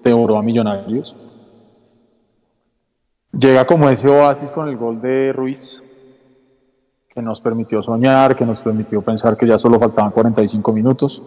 devoró 0.03 0.38
a 0.38 0.43
Millonarios. 0.43 1.16
Llega 3.32 3.65
como 3.65 3.88
ese 3.89 4.09
oasis 4.09 4.49
con 4.49 4.67
el 4.67 4.75
gol 4.75 4.99
de 4.99 5.32
Ruiz, 5.34 5.84
que 7.13 7.21
nos 7.21 7.39
permitió 7.39 7.82
soñar, 7.84 8.36
que 8.36 8.45
nos 8.45 8.61
permitió 8.61 9.01
pensar 9.01 9.38
que 9.38 9.45
ya 9.45 9.57
solo 9.57 9.80
faltaban 9.80 10.11
45 10.11 10.71
minutos. 10.73 11.21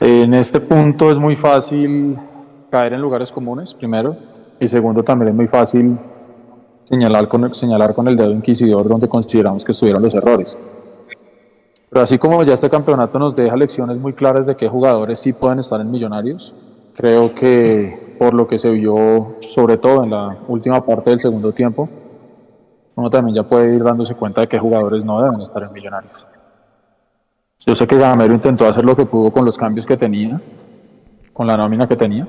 En 0.00 0.34
este 0.34 0.60
punto 0.60 1.10
es 1.10 1.18
muy 1.18 1.36
fácil 1.36 2.16
caer 2.70 2.94
en 2.94 3.00
lugares 3.00 3.30
comunes, 3.30 3.74
primero, 3.74 4.16
y 4.58 4.66
segundo 4.66 5.02
también 5.04 5.28
es 5.28 5.34
muy 5.34 5.46
fácil 5.46 5.96
señalar 6.84 7.28
con, 7.28 7.54
señalar 7.54 7.94
con 7.94 8.08
el 8.08 8.16
dedo 8.16 8.32
inquisidor 8.32 8.88
donde 8.88 9.08
consideramos 9.08 9.64
que 9.64 9.72
estuvieron 9.72 10.02
los 10.02 10.14
errores. 10.14 10.58
Pero 11.88 12.02
así 12.02 12.18
como 12.18 12.42
ya 12.42 12.54
este 12.54 12.70
campeonato 12.70 13.18
nos 13.18 13.34
deja 13.34 13.56
lecciones 13.56 13.98
muy 13.98 14.14
claras 14.14 14.46
de 14.46 14.56
qué 14.56 14.68
jugadores 14.68 15.18
sí 15.20 15.32
pueden 15.32 15.60
estar 15.60 15.80
en 15.80 15.90
Millonarios, 15.90 16.54
creo 16.94 17.34
que 17.34 18.09
por 18.20 18.34
lo 18.34 18.46
que 18.46 18.58
se 18.58 18.68
vio 18.68 19.36
sobre 19.48 19.78
todo 19.78 20.04
en 20.04 20.10
la 20.10 20.36
última 20.46 20.84
parte 20.84 21.08
del 21.08 21.18
segundo 21.18 21.52
tiempo, 21.52 21.88
uno 22.94 23.08
también 23.08 23.34
ya 23.34 23.44
puede 23.44 23.74
ir 23.74 23.82
dándose 23.82 24.14
cuenta 24.14 24.42
de 24.42 24.46
que 24.46 24.58
jugadores 24.58 25.06
no 25.06 25.22
deben 25.22 25.40
estar 25.40 25.62
en 25.62 25.72
Millonarios. 25.72 26.26
Yo 27.64 27.74
sé 27.74 27.86
que 27.86 27.96
Gamero 27.96 28.34
intentó 28.34 28.68
hacer 28.68 28.84
lo 28.84 28.94
que 28.94 29.06
pudo 29.06 29.32
con 29.32 29.46
los 29.46 29.56
cambios 29.56 29.86
que 29.86 29.96
tenía, 29.96 30.38
con 31.32 31.46
la 31.46 31.56
nómina 31.56 31.88
que 31.88 31.96
tenía, 31.96 32.28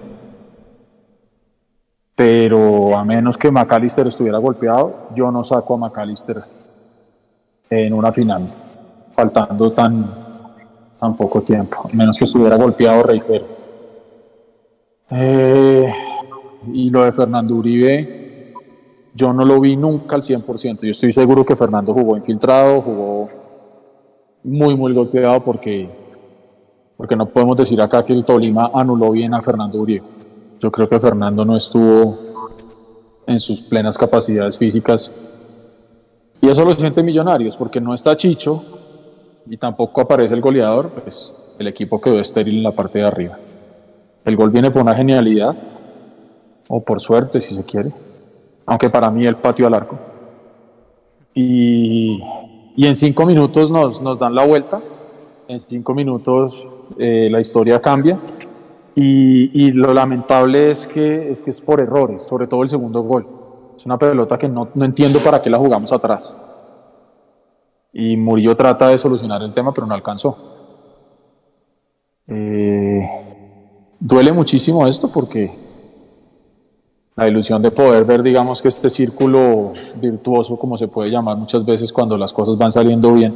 pero 2.16 2.98
a 2.98 3.04
menos 3.04 3.38
que 3.38 3.52
McAllister 3.52 4.08
estuviera 4.08 4.38
golpeado, 4.38 5.10
yo 5.14 5.30
no 5.30 5.44
saco 5.44 5.74
a 5.74 5.78
McAllister 5.78 6.38
en 7.70 7.92
una 7.92 8.14
final, 8.14 8.48
faltando 9.10 9.70
tan, 9.74 10.06
tan 10.98 11.18
poco 11.18 11.42
tiempo, 11.42 11.82
a 11.84 11.94
menos 11.94 12.18
que 12.18 12.24
estuviera 12.24 12.56
golpeado, 12.56 13.04
reitero. 13.04 13.61
Eh, 15.12 15.94
y 16.74 16.90
lo 16.90 17.04
de 17.04 17.12
Fernando 17.12 17.56
Uribe, 17.56 18.54
yo 19.14 19.34
no 19.34 19.44
lo 19.44 19.60
vi 19.60 19.76
nunca 19.76 20.16
al 20.16 20.22
100%. 20.22 20.84
Yo 20.84 20.92
estoy 20.92 21.12
seguro 21.12 21.44
que 21.44 21.56
Fernando 21.56 21.94
jugó 21.94 22.16
infiltrado, 22.16 22.82
jugó 22.82 23.28
muy, 24.44 24.76
muy 24.76 24.94
golpeado 24.94 25.44
porque, 25.44 25.90
porque 26.96 27.16
no 27.16 27.28
podemos 27.28 27.58
decir 27.58 27.82
acá 27.82 28.06
que 28.06 28.14
el 28.14 28.24
Tolima 28.24 28.72
anuló 28.74 29.12
bien 29.12 29.34
a 29.34 29.42
Fernando 29.42 29.80
Uribe. 29.80 30.04
Yo 30.60 30.72
creo 30.72 30.88
que 30.88 31.00
Fernando 31.00 31.44
no 31.44 31.58
estuvo 31.58 32.18
en 33.28 33.40
sus 33.40 33.62
plenas 33.62 33.98
capacidades 33.98 34.58
físicas. 34.58 35.12
Y 36.40 36.50
eso 36.50 36.64
lo 36.64 36.74
siente 36.74 37.04
Millonarios, 37.04 37.56
porque 37.56 37.82
no 37.82 37.94
está 37.94 38.16
Chicho 38.16 38.64
y 39.48 39.58
tampoco 39.58 40.02
aparece 40.02 40.34
el 40.34 40.42
goleador, 40.42 40.90
pues 40.90 41.36
el 41.60 41.68
equipo 41.68 42.00
quedó 42.00 42.20
estéril 42.20 42.58
en 42.58 42.64
la 42.64 42.72
parte 42.72 43.00
de 43.00 43.06
arriba. 43.06 43.38
El 44.24 44.36
gol 44.36 44.52
viene 44.52 44.72
por 44.72 44.82
una 44.82 44.96
genialidad, 44.96 45.56
o 46.68 46.84
por 46.84 47.00
suerte, 47.00 47.42
si 47.42 47.56
se 47.56 47.64
quiere, 47.64 47.92
aunque 48.66 48.90
para 48.90 49.10
mí 49.10 49.26
el 49.26 49.36
patio 49.36 49.68
al 49.68 49.74
arco. 49.74 49.98
Y, 51.34 52.22
en 52.78 52.96
cinco 52.96 53.26
minutos 53.26 53.70
nos, 53.70 54.02
nos, 54.02 54.20
dan 54.20 54.36
la 54.36 54.46
vuelta, 54.46 54.82
en 55.48 55.60
cinco 55.60 55.94
minutos 55.94 56.70
eh, 56.98 57.30
la 57.32 57.40
historia 57.40 57.80
cambia. 57.80 58.20
Y, 58.94 59.72
lo 59.74 59.94
lamentable 59.94 60.70
es 60.70 60.86
que, 60.86 61.30
es 61.30 61.42
que 61.42 61.50
es 61.50 61.62
por 61.62 61.80
errores, 61.80 62.24
sobre 62.24 62.48
todo 62.48 62.62
el 62.62 62.68
segundo 62.68 63.02
gol. 63.02 63.26
Es 63.76 63.86
una 63.86 63.98
pelota 63.98 64.38
que 64.38 64.48
no, 64.48 64.70
no 64.76 64.86
entiendo 64.86 65.20
para 65.20 65.42
qué 65.42 65.50
la 65.50 65.58
jugamos 65.58 65.92
atrás. 65.92 66.38
Y 67.94 68.16
Murillo 68.18 68.56
trata 68.56 68.90
de 68.90 68.98
solucionar 68.98 69.42
el 69.42 69.54
tema, 69.54 69.74
pero 69.74 69.88
no 69.88 69.94
alcanzó. 69.94 70.38
Eh, 72.28 72.81
duele 74.02 74.32
muchísimo 74.32 74.86
esto 74.88 75.10
porque 75.10 75.56
la 77.16 77.28
ilusión 77.28 77.62
de 77.62 77.70
poder 77.70 78.04
ver, 78.04 78.24
digamos, 78.24 78.62
que 78.62 78.68
este 78.68 78.90
círculo 78.90 79.72
virtuoso, 80.02 80.58
como 80.58 80.76
se 80.76 80.88
puede 80.88 81.12
llamar 81.12 81.38
muchas 81.38 81.64
veces 81.64 81.94
cuando 81.94 82.18
las 82.18 82.34
cosas 82.34 82.58
van 82.58 82.72
saliendo 82.72 83.14
bien, 83.14 83.34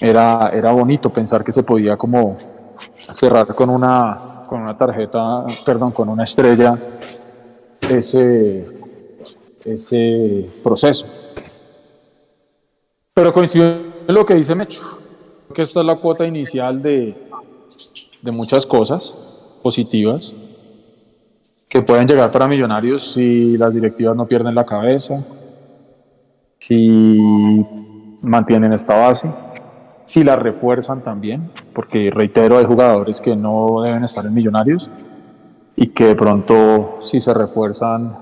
era, 0.00 0.48
era 0.48 0.72
bonito 0.72 1.10
pensar 1.10 1.44
que 1.44 1.52
se 1.52 1.62
podía 1.62 1.96
como 1.96 2.38
cerrar 3.12 3.54
con 3.54 3.68
una, 3.68 4.16
con 4.48 4.62
una 4.62 4.76
tarjeta, 4.76 5.44
perdón, 5.64 5.92
con 5.92 6.08
una 6.08 6.24
estrella 6.24 6.78
ese, 7.90 8.66
ese 9.64 10.48
proceso. 10.62 11.06
Pero 13.12 13.34
coincide 13.34 13.76
en 14.06 14.14
lo 14.14 14.24
que 14.24 14.34
dice 14.34 14.54
Mecho, 14.54 14.80
que 15.52 15.62
esta 15.62 15.80
es 15.80 15.86
la 15.86 15.96
cuota 15.96 16.24
inicial 16.24 16.80
de, 16.80 17.27
de 18.22 18.30
muchas 18.30 18.66
cosas 18.66 19.16
positivas 19.62 20.34
que 21.68 21.82
pueden 21.82 22.08
llegar 22.08 22.30
para 22.32 22.48
Millonarios 22.48 23.12
si 23.12 23.56
las 23.56 23.72
directivas 23.72 24.16
no 24.16 24.26
pierden 24.26 24.54
la 24.54 24.64
cabeza, 24.64 25.22
si 26.58 27.18
mantienen 28.22 28.72
esta 28.72 28.96
base, 28.96 29.30
si 30.04 30.24
la 30.24 30.36
refuerzan 30.36 31.02
también, 31.02 31.50
porque 31.74 32.10
reitero, 32.10 32.58
hay 32.58 32.64
jugadores 32.64 33.20
que 33.20 33.36
no 33.36 33.82
deben 33.82 34.04
estar 34.04 34.24
en 34.24 34.32
Millonarios 34.32 34.88
y 35.76 35.88
que 35.88 36.06
de 36.06 36.14
pronto 36.14 37.00
si 37.02 37.20
se 37.20 37.34
refuerzan 37.34 38.16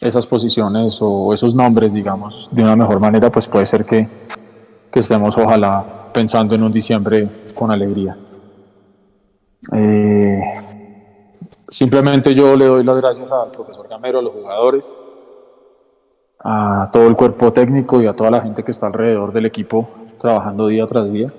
esas 0.00 0.26
posiciones 0.26 0.98
o 1.00 1.32
esos 1.32 1.54
nombres, 1.54 1.94
digamos, 1.94 2.48
de 2.52 2.62
una 2.62 2.76
mejor 2.76 3.00
manera, 3.00 3.30
pues 3.30 3.48
puede 3.48 3.66
ser 3.66 3.84
que, 3.84 4.08
que 4.90 5.00
estemos 5.00 5.38
ojalá 5.38 6.10
pensando 6.12 6.54
en 6.54 6.62
un 6.62 6.72
diciembre 6.72 7.28
con 7.54 7.70
alegría. 7.70 8.16
Eh, 9.70 10.42
simplemente 11.68 12.34
yo 12.34 12.56
le 12.56 12.66
doy 12.66 12.84
las 12.84 12.96
gracias 12.96 13.30
al 13.30 13.50
profesor 13.50 13.86
Gamero, 13.88 14.18
a 14.18 14.22
los 14.22 14.32
jugadores, 14.32 14.98
a 16.40 16.90
todo 16.92 17.06
el 17.06 17.14
cuerpo 17.14 17.52
técnico 17.52 18.02
y 18.02 18.06
a 18.06 18.12
toda 18.12 18.30
la 18.30 18.40
gente 18.40 18.64
que 18.64 18.72
está 18.72 18.88
alrededor 18.88 19.32
del 19.32 19.46
equipo 19.46 19.88
trabajando 20.18 20.66
día 20.66 20.86
tras 20.86 21.10
día. 21.12 21.32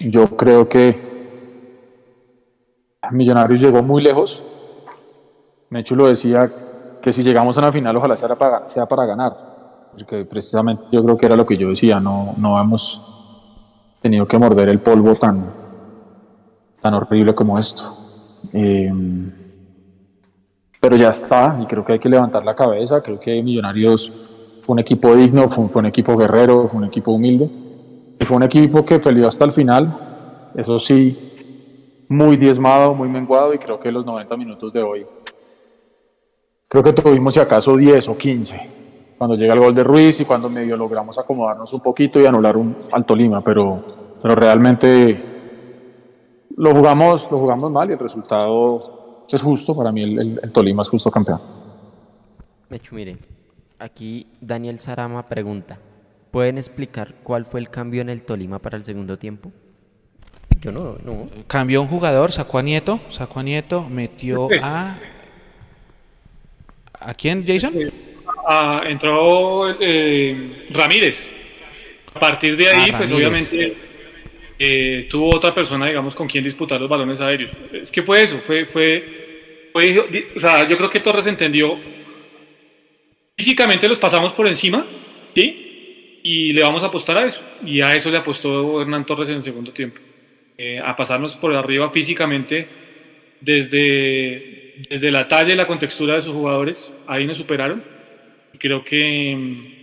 Yo 0.00 0.26
creo 0.36 0.68
que 0.68 1.10
Millonarios 3.10 3.60
llegó 3.60 3.82
muy 3.82 4.02
lejos. 4.02 4.44
Mechu 5.68 5.96
lo 5.96 6.06
decía 6.06 6.50
que 7.02 7.12
si 7.12 7.22
llegamos 7.22 7.56
a 7.56 7.60
una 7.60 7.72
final 7.72 7.96
ojalá 7.96 8.16
sea 8.16 8.36
para, 8.36 8.68
sea 8.68 8.86
para 8.86 9.06
ganar, 9.06 9.32
porque 9.92 10.24
precisamente 10.24 10.84
yo 10.92 11.02
creo 11.02 11.16
que 11.16 11.26
era 11.26 11.36
lo 11.36 11.46
que 11.46 11.56
yo 11.56 11.70
decía, 11.70 11.98
no, 11.98 12.34
no 12.36 12.60
hemos 12.60 13.00
tenido 14.00 14.26
que 14.26 14.38
morder 14.38 14.68
el 14.68 14.80
polvo 14.80 15.14
tan, 15.14 15.59
tan 16.80 16.94
horrible 16.94 17.34
como 17.34 17.58
esto. 17.58 17.84
Eh, 18.52 18.92
pero 20.80 20.96
ya 20.96 21.10
está, 21.10 21.58
y 21.62 21.66
creo 21.66 21.84
que 21.84 21.92
hay 21.92 21.98
que 21.98 22.08
levantar 22.08 22.42
la 22.42 22.54
cabeza, 22.54 23.02
creo 23.02 23.20
que 23.20 23.42
Millonarios 23.42 24.10
fue 24.62 24.72
un 24.72 24.78
equipo 24.78 25.14
digno, 25.14 25.48
fue, 25.50 25.68
un 25.74 25.86
equipo 25.86 26.16
guerrero, 26.16 26.68
fue 26.68 26.78
un 26.78 26.86
equipo 26.86 27.12
humilde, 27.12 27.50
y 28.18 28.24
fue 28.24 28.38
un 28.38 28.44
equipo 28.44 28.84
que 28.84 28.98
peleó 28.98 29.28
hasta 29.28 29.44
el 29.44 29.52
final, 29.52 30.50
eso 30.54 30.80
sí, 30.80 32.06
muy 32.08 32.38
diezmado, 32.38 32.94
muy 32.94 33.08
menguado, 33.08 33.52
y 33.52 33.58
creo 33.58 33.78
que 33.78 33.92
los 33.92 34.06
90 34.06 34.36
minutos 34.38 34.72
de 34.72 34.82
hoy, 34.82 35.06
creo 36.66 36.82
que 36.82 36.94
tuvimos 36.94 37.34
si 37.34 37.40
acaso 37.40 37.76
10 37.76 38.08
o 38.08 38.16
15, 38.16 38.70
cuando 39.18 39.36
llega 39.36 39.52
el 39.52 39.60
gol 39.60 39.74
de 39.74 39.84
Ruiz 39.84 40.18
y 40.20 40.24
cuando 40.24 40.48
medio 40.48 40.78
logramos 40.78 41.18
acomodarnos 41.18 41.70
un 41.74 41.80
poquito 41.80 42.18
y 42.18 42.24
anular 42.24 42.56
un 42.56 42.74
Alto 42.90 43.14
Lima, 43.14 43.42
pero, 43.42 43.84
pero 44.22 44.34
realmente 44.34 45.29
lo 46.56 46.74
jugamos, 46.74 47.30
lo 47.30 47.38
jugamos 47.38 47.70
mal 47.70 47.90
y 47.90 47.92
el 47.92 47.98
resultado 47.98 49.24
es 49.30 49.42
justo, 49.42 49.76
para 49.76 49.92
mí 49.92 50.02
el, 50.02 50.52
Tolima 50.52 50.82
es 50.82 50.88
justo 50.88 51.10
campeón. 51.10 51.40
Mechu, 52.68 52.94
mire, 52.94 53.16
aquí 53.78 54.26
Daniel 54.40 54.78
Sarama 54.78 55.26
pregunta, 55.26 55.78
¿pueden 56.30 56.58
explicar 56.58 57.14
cuál 57.22 57.46
fue 57.46 57.60
el 57.60 57.70
cambio 57.70 58.02
en 58.02 58.08
el 58.08 58.22
Tolima 58.22 58.58
para 58.58 58.76
el 58.76 58.84
segundo 58.84 59.18
tiempo? 59.18 59.52
Yo 60.60 60.72
no, 60.72 60.96
no. 61.04 61.28
Cambió 61.46 61.80
un 61.80 61.88
jugador, 61.88 62.32
sacó 62.32 62.58
a 62.58 62.62
Nieto, 62.62 63.00
sacó 63.08 63.40
a 63.40 63.42
Nieto, 63.42 63.82
metió 63.88 64.48
a... 64.62 64.98
¿A 67.00 67.14
quién, 67.14 67.44
Jason? 67.46 67.72
entró 68.84 69.70
eh, 69.80 70.68
Ramírez. 70.70 71.30
A 72.14 72.20
partir 72.20 72.56
de 72.56 72.68
ahí, 72.68 72.92
pues 72.92 73.10
obviamente 73.12 73.89
eh, 74.62 75.06
tuvo 75.08 75.34
otra 75.34 75.54
persona, 75.54 75.86
digamos, 75.86 76.14
con 76.14 76.28
quien 76.28 76.44
disputar 76.44 76.78
los 76.78 76.90
balones 76.90 77.18
aéreos. 77.22 77.50
Es 77.72 77.90
que 77.90 78.02
fue 78.02 78.22
eso, 78.22 78.38
fue, 78.46 78.66
fue 78.66 79.70
o 79.72 80.40
sea, 80.40 80.68
yo 80.68 80.76
creo 80.76 80.90
que 80.90 81.00
Torres 81.00 81.26
entendió. 81.26 81.78
Físicamente 83.38 83.88
los 83.88 83.98
pasamos 83.98 84.34
por 84.34 84.46
encima, 84.46 84.84
¿sí? 85.34 86.20
Y 86.22 86.52
le 86.52 86.62
vamos 86.62 86.82
a 86.82 86.88
apostar 86.88 87.16
a 87.22 87.26
eso. 87.26 87.40
Y 87.64 87.80
a 87.80 87.94
eso 87.94 88.10
le 88.10 88.18
apostó 88.18 88.82
Hernán 88.82 89.06
Torres 89.06 89.30
en 89.30 89.36
el 89.36 89.42
segundo 89.42 89.72
tiempo. 89.72 89.98
Eh, 90.58 90.78
a 90.78 90.94
pasarnos 90.94 91.36
por 91.36 91.54
arriba 91.54 91.88
físicamente 91.88 92.68
desde, 93.40 94.74
desde 94.90 95.10
la 95.10 95.26
talla 95.26 95.54
y 95.54 95.56
la 95.56 95.66
contextura 95.66 96.16
de 96.16 96.20
sus 96.20 96.34
jugadores. 96.34 96.92
Ahí 97.06 97.26
nos 97.26 97.38
superaron. 97.38 97.82
Creo 98.58 98.84
que 98.84 99.34
mm, 99.34 99.79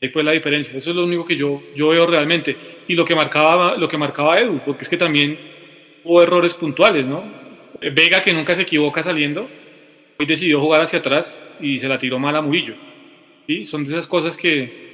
ahí 0.00 0.08
fue 0.08 0.22
la 0.22 0.32
diferencia. 0.32 0.78
Eso 0.78 0.90
es 0.90 0.96
lo 0.96 1.04
único 1.04 1.24
que 1.24 1.36
yo, 1.36 1.62
yo 1.74 1.88
veo 1.88 2.06
realmente. 2.06 2.56
Y 2.86 2.94
lo 2.94 3.04
que 3.04 3.14
marcaba, 3.14 3.76
lo 3.76 3.88
que 3.88 3.98
marcaba 3.98 4.38
Edu, 4.38 4.60
porque 4.64 4.82
es 4.82 4.88
que 4.88 4.96
también 4.96 5.38
hubo 6.04 6.22
errores 6.22 6.54
puntuales, 6.54 7.04
¿no? 7.04 7.24
Vega, 7.80 8.22
que 8.22 8.32
nunca 8.32 8.54
se 8.54 8.62
equivoca 8.62 9.02
saliendo, 9.02 9.48
hoy 10.18 10.26
decidió 10.26 10.60
jugar 10.60 10.80
hacia 10.80 10.98
atrás 10.98 11.42
y 11.60 11.78
se 11.78 11.88
la 11.88 11.98
tiró 11.98 12.18
mal 12.18 12.34
a 12.34 12.42
Murillo. 12.42 12.74
¿sí? 13.46 13.64
Son 13.66 13.84
de 13.84 13.90
esas 13.90 14.06
cosas 14.06 14.36
que, 14.36 14.88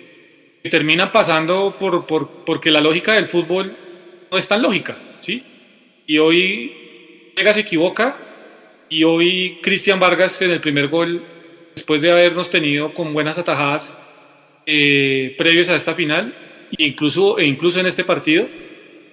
terminan 0.70 1.12
pasando 1.12 1.76
por, 1.78 2.06
por, 2.06 2.44
porque 2.44 2.70
la 2.70 2.80
lógica 2.80 3.14
del 3.14 3.28
fútbol 3.28 3.76
no 4.30 4.38
es 4.38 4.48
tan 4.48 4.62
lógica. 4.62 4.96
¿sí? 5.20 5.42
Y 6.06 6.18
hoy 6.18 7.32
Vega 7.36 7.52
se 7.52 7.60
equivoca 7.60 8.16
y 8.88 9.04
hoy 9.04 9.58
Cristian 9.62 9.98
Vargas 9.98 10.40
en 10.42 10.50
el 10.50 10.60
primer 10.60 10.88
gol, 10.88 11.22
después 11.74 12.02
de 12.02 12.10
habernos 12.10 12.50
tenido 12.50 12.92
con 12.92 13.12
buenas 13.12 13.38
atajadas 13.38 13.98
eh, 14.66 15.34
previos 15.36 15.68
a 15.68 15.76
esta 15.76 15.94
final, 15.94 16.34
e 16.76 16.84
incluso, 16.84 17.38
incluso 17.40 17.80
en 17.80 17.86
este 17.86 18.04
partido, 18.04 18.46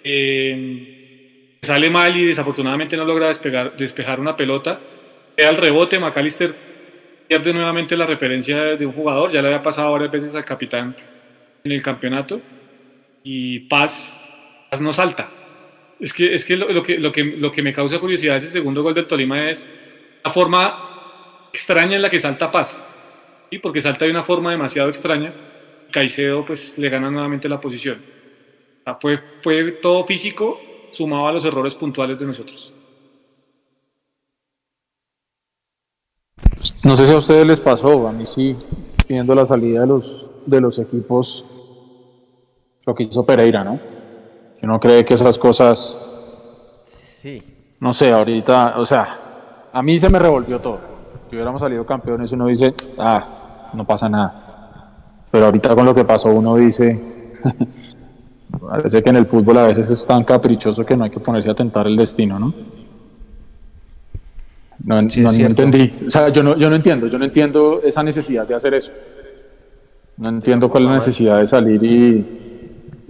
eh, 0.04 1.58
sale 1.62 1.90
mal 1.90 2.16
y 2.18 2.26
desafortunadamente 2.26 2.98
no 2.98 3.06
logra 3.06 3.28
despegar, 3.28 3.76
despejar 3.78 4.20
una 4.20 4.36
pelota. 4.36 4.80
Queda 5.36 5.50
el 5.50 5.58
rebote, 5.58 6.00
McAllister 6.00 6.54
pierde 7.28 7.54
nuevamente 7.54 7.96
la 7.96 8.06
referencia 8.06 8.76
de 8.76 8.86
un 8.86 8.92
jugador, 8.92 9.32
ya 9.32 9.42
le 9.42 9.48
había 9.48 9.64
pasado 9.64 9.92
varias 9.94 10.12
veces 10.12 10.36
al 10.36 10.44
capitán 10.44 10.96
en 11.64 11.72
el 11.72 11.82
campeonato 11.82 12.42
y 13.24 13.60
Paz, 13.60 14.30
no 14.80 14.92
salta. 14.94 15.30
Es 16.00 16.14
que, 16.14 16.34
es 16.34 16.44
que, 16.44 16.58
lo, 16.58 16.84
que, 16.84 16.98
lo, 16.98 17.12
que, 17.12 17.24
lo 17.24 17.52
que 17.52 17.62
me 17.62 17.74
causa 17.74 18.00
curiosidad 18.00 18.36
ese 18.36 18.50
segundo 18.50 18.82
gol 18.82 18.94
del 18.94 19.06
Tolima 19.06 19.50
es 19.50 19.70
la 20.24 20.32
forma 20.32 21.48
extraña 21.54 21.96
en 21.96 22.02
la 22.02 22.10
que 22.10 22.20
salta 22.20 22.52
Paz, 22.52 22.88
¿sí? 23.52 23.60
porque 23.60 23.82
salta 23.82 24.06
de 24.06 24.12
una 24.12 24.24
forma 24.24 24.52
demasiado 24.52 24.90
extraña. 24.90 25.34
Caicedo 25.92 26.46
pues 26.46 26.78
le 26.78 26.90
gana 26.90 27.12
nuevamente 27.12 27.50
la 27.50 27.60
posición. 27.60 28.02
fue, 29.00 29.20
fue 29.44 29.74
todo 29.74 30.06
físico 30.06 30.60
sumaba 30.92 31.30
a 31.30 31.32
los 31.34 31.46
errores 31.46 31.76
puntuales 31.76 32.20
de 32.20 32.26
nosotros. 32.26 32.74
No 36.84 36.98
sé 36.98 37.08
si 37.08 37.14
a 37.14 37.18
ustedes 37.18 37.46
les 37.46 37.60
pasó, 37.60 38.08
a 38.08 38.12
mí 38.12 38.26
sí, 38.26 38.56
viendo 39.08 39.36
la 39.36 39.46
salida 39.46 39.82
de 39.82 39.88
los, 39.88 40.26
de 40.46 40.62
los 40.62 40.80
equipos, 40.80 41.46
lo 42.86 42.96
que 42.96 43.04
hizo 43.04 43.24
Pereira, 43.24 43.64
¿no? 43.64 43.80
Uno 44.62 44.80
cree 44.80 45.06
que 45.06 45.14
esas 45.14 45.38
cosas, 45.38 46.00
sí. 46.86 47.42
no 47.80 47.94
sé, 47.94 48.12
ahorita, 48.12 48.76
o 48.78 48.86
sea, 48.86 49.70
a 49.72 49.82
mí 49.82 49.98
se 49.98 50.10
me 50.10 50.20
revolvió 50.20 50.60
todo. 50.60 50.80
Si 51.30 51.36
hubiéramos 51.36 51.62
salido 51.62 51.86
campeones, 51.86 52.32
uno 52.32 52.48
dice, 52.48 52.74
ah, 52.98 53.41
no 53.74 53.86
pasa 53.86 54.10
nada. 54.10 54.34
Pero 55.32 55.46
ahorita 55.46 55.76
con 55.76 55.86
lo 55.86 55.96
que 55.96 56.04
pasó, 56.04 56.30
uno 56.30 56.56
dice, 56.58 57.00
Parece 58.60 59.02
que 59.02 59.10
en 59.10 59.16
el 59.16 59.26
fútbol 59.26 59.58
a 59.60 59.68
veces 59.68 59.90
es 59.90 60.06
tan 60.06 60.24
caprichoso 60.24 60.86
que 60.86 60.96
no 60.96 61.06
hay 61.06 61.10
que 61.10 61.20
ponerse 61.20 61.50
a 61.50 61.56
tentar 61.56 61.88
el 61.88 61.96
destino, 61.96 62.38
¿no? 62.38 62.54
No, 64.84 65.00
entendí. 65.00 65.94
O 66.08 66.12
sea, 66.12 66.30
yo 66.30 66.44
no, 66.44 66.58
yo 66.58 66.70
no 66.70 66.76
entiendo, 66.76 67.08
yo 67.08 67.20
no 67.20 67.26
entiendo 67.26 67.82
esa 67.84 68.04
necesidad 68.04 68.48
de 68.48 68.56
hacer 68.56 68.74
eso. 68.74 68.92
No 70.18 70.30
entiendo 70.30 70.70
cuál 70.70 70.84
es 70.84 70.90
la 70.90 70.96
necesidad 70.96 71.40
de 71.40 71.48
salir 71.48 71.84
y, 71.84 72.26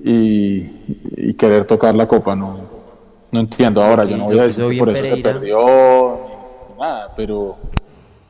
y, 0.03 1.33
querer 1.33 1.65
tocar 1.65 1.95
la 1.95 2.07
copa, 2.07 2.35
no, 2.35 2.59
no 3.31 3.39
entiendo. 3.39 3.81
Ahora, 3.81 4.03
yo 4.03 4.17
no 4.17 4.25
voy 4.25 4.39
a 4.39 4.43
decir 4.43 4.67
que 4.69 4.77
por 4.77 4.89
eso 4.89 5.15
se 5.15 5.21
perdió, 5.21 6.19
nada, 6.77 7.13
pero 7.15 7.57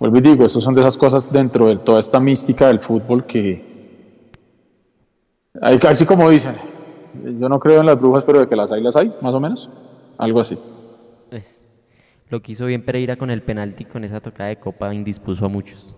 vuelvo 0.02 0.18
y 0.18 0.22
digo, 0.22 0.44
esas 0.44 0.64
son 0.64 0.74
de 0.74 0.82
esas 0.82 0.98
cosas 0.98 1.32
dentro 1.32 1.68
de 1.68 1.78
toda 1.78 2.00
esta 2.00 2.20
mística 2.20 2.68
del 2.68 2.80
fútbol 2.80 3.24
que, 3.24 3.64
hay, 5.62 5.80
así 5.88 6.08
como 6.08 6.28
dicen, 6.28 6.56
yo 7.40 7.48
no 7.48 7.60
creo 7.60 7.82
en 7.82 7.86
las 7.86 8.00
brujas, 8.00 8.24
pero 8.24 8.40
de 8.40 8.48
que 8.48 8.56
las 8.56 8.72
hay, 8.72 8.82
las 8.82 8.96
hay, 8.96 9.14
más 9.22 9.36
o 9.36 9.40
menos. 9.40 9.70
Algo 10.18 10.40
así. 10.40 10.58
Lo 12.30 12.42
que 12.42 12.54
hizo 12.54 12.66
bien 12.66 12.84
Pereira 12.84 13.16
con 13.16 13.30
el 13.30 13.44
penalti, 13.44 13.86
con 13.86 14.04
esa 14.04 14.20
tocada 14.20 14.50
de 14.50 14.56
copa, 14.56 14.92
indispuso 14.92 15.46
a 15.46 15.50
muchos. 15.50 15.94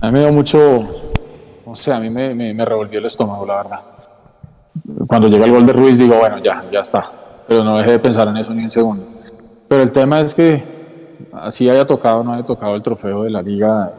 A 0.00 0.06
mí 0.06 0.12
me 0.12 0.20
dio 0.20 0.32
mucho, 0.32 0.88
o 1.66 1.76
sea, 1.76 1.96
a 1.96 2.00
mí 2.00 2.08
me, 2.08 2.34
me, 2.34 2.64
revolvió 2.64 2.98
el 2.98 3.06
estómago, 3.06 3.44
la 3.44 3.56
verdad. 3.56 3.80
cuando 5.06 5.28
llega 5.28 5.44
el 5.44 5.50
gol 5.50 5.66
de 5.66 5.72
Ruiz 5.74 5.98
digo, 5.98 6.16
bueno, 6.16 6.38
ya, 6.38 6.64
ya 6.72 6.80
está. 6.80 7.10
Pero 7.46 7.62
no 7.62 7.76
dejé 7.76 7.92
de 7.92 7.98
pensar 7.98 8.26
en 8.28 8.38
eso 8.38 8.54
ni 8.54 8.64
un 8.64 8.70
segundo. 8.70 9.06
Pero 9.68 9.82
el 9.82 9.92
tema 9.92 10.20
es 10.20 10.34
que 10.34 10.75
así 11.32 11.68
haya 11.68 11.86
tocado 11.86 12.22
no 12.22 12.32
haya 12.32 12.44
tocado 12.44 12.74
el 12.74 12.82
trofeo 12.82 13.22
de 13.22 13.30
la 13.30 13.42
liga, 13.42 13.92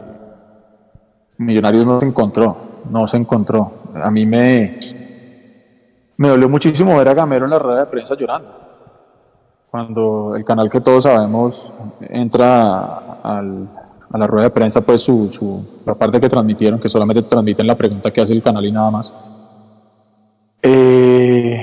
Millonarios 1.38 1.86
no 1.86 2.00
se 2.00 2.06
encontró, 2.06 2.56
no 2.90 3.06
se 3.06 3.16
encontró. 3.16 3.72
A 3.94 4.10
mí 4.10 4.26
me, 4.26 4.80
me 6.16 6.28
dolió 6.28 6.48
muchísimo 6.48 6.96
ver 6.96 7.08
a 7.08 7.14
Gamero 7.14 7.44
en 7.44 7.52
la 7.52 7.60
rueda 7.60 7.80
de 7.80 7.86
prensa 7.86 8.16
llorando. 8.16 8.48
Cuando 9.70 10.34
el 10.34 10.44
canal 10.44 10.68
que 10.68 10.80
todos 10.80 11.04
sabemos 11.04 11.72
entra 12.00 13.18
al, 13.22 13.68
a 14.10 14.18
la 14.18 14.26
rueda 14.26 14.46
de 14.46 14.50
prensa, 14.50 14.80
pues 14.80 15.02
su, 15.02 15.30
su, 15.30 15.82
la 15.86 15.94
parte 15.94 16.20
que 16.20 16.28
transmitieron, 16.28 16.80
que 16.80 16.88
solamente 16.88 17.22
transmiten 17.22 17.68
la 17.68 17.76
pregunta 17.76 18.10
que 18.10 18.20
hace 18.20 18.32
el 18.32 18.42
canal 18.42 18.66
y 18.66 18.72
nada 18.72 18.90
más. 18.90 19.14
Eh, 20.60 21.60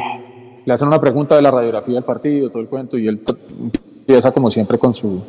le 0.64 0.74
hacen 0.74 0.88
una 0.88 1.02
pregunta 1.02 1.36
de 1.36 1.42
la 1.42 1.52
radiografía 1.52 1.96
del 1.96 2.04
partido, 2.04 2.50
todo 2.50 2.62
el 2.62 2.70
cuento, 2.70 2.98
y 2.98 3.10
él 3.10 3.22
empieza 3.60 4.32
como 4.32 4.50
siempre 4.50 4.78
con 4.78 4.94
su, 4.94 5.22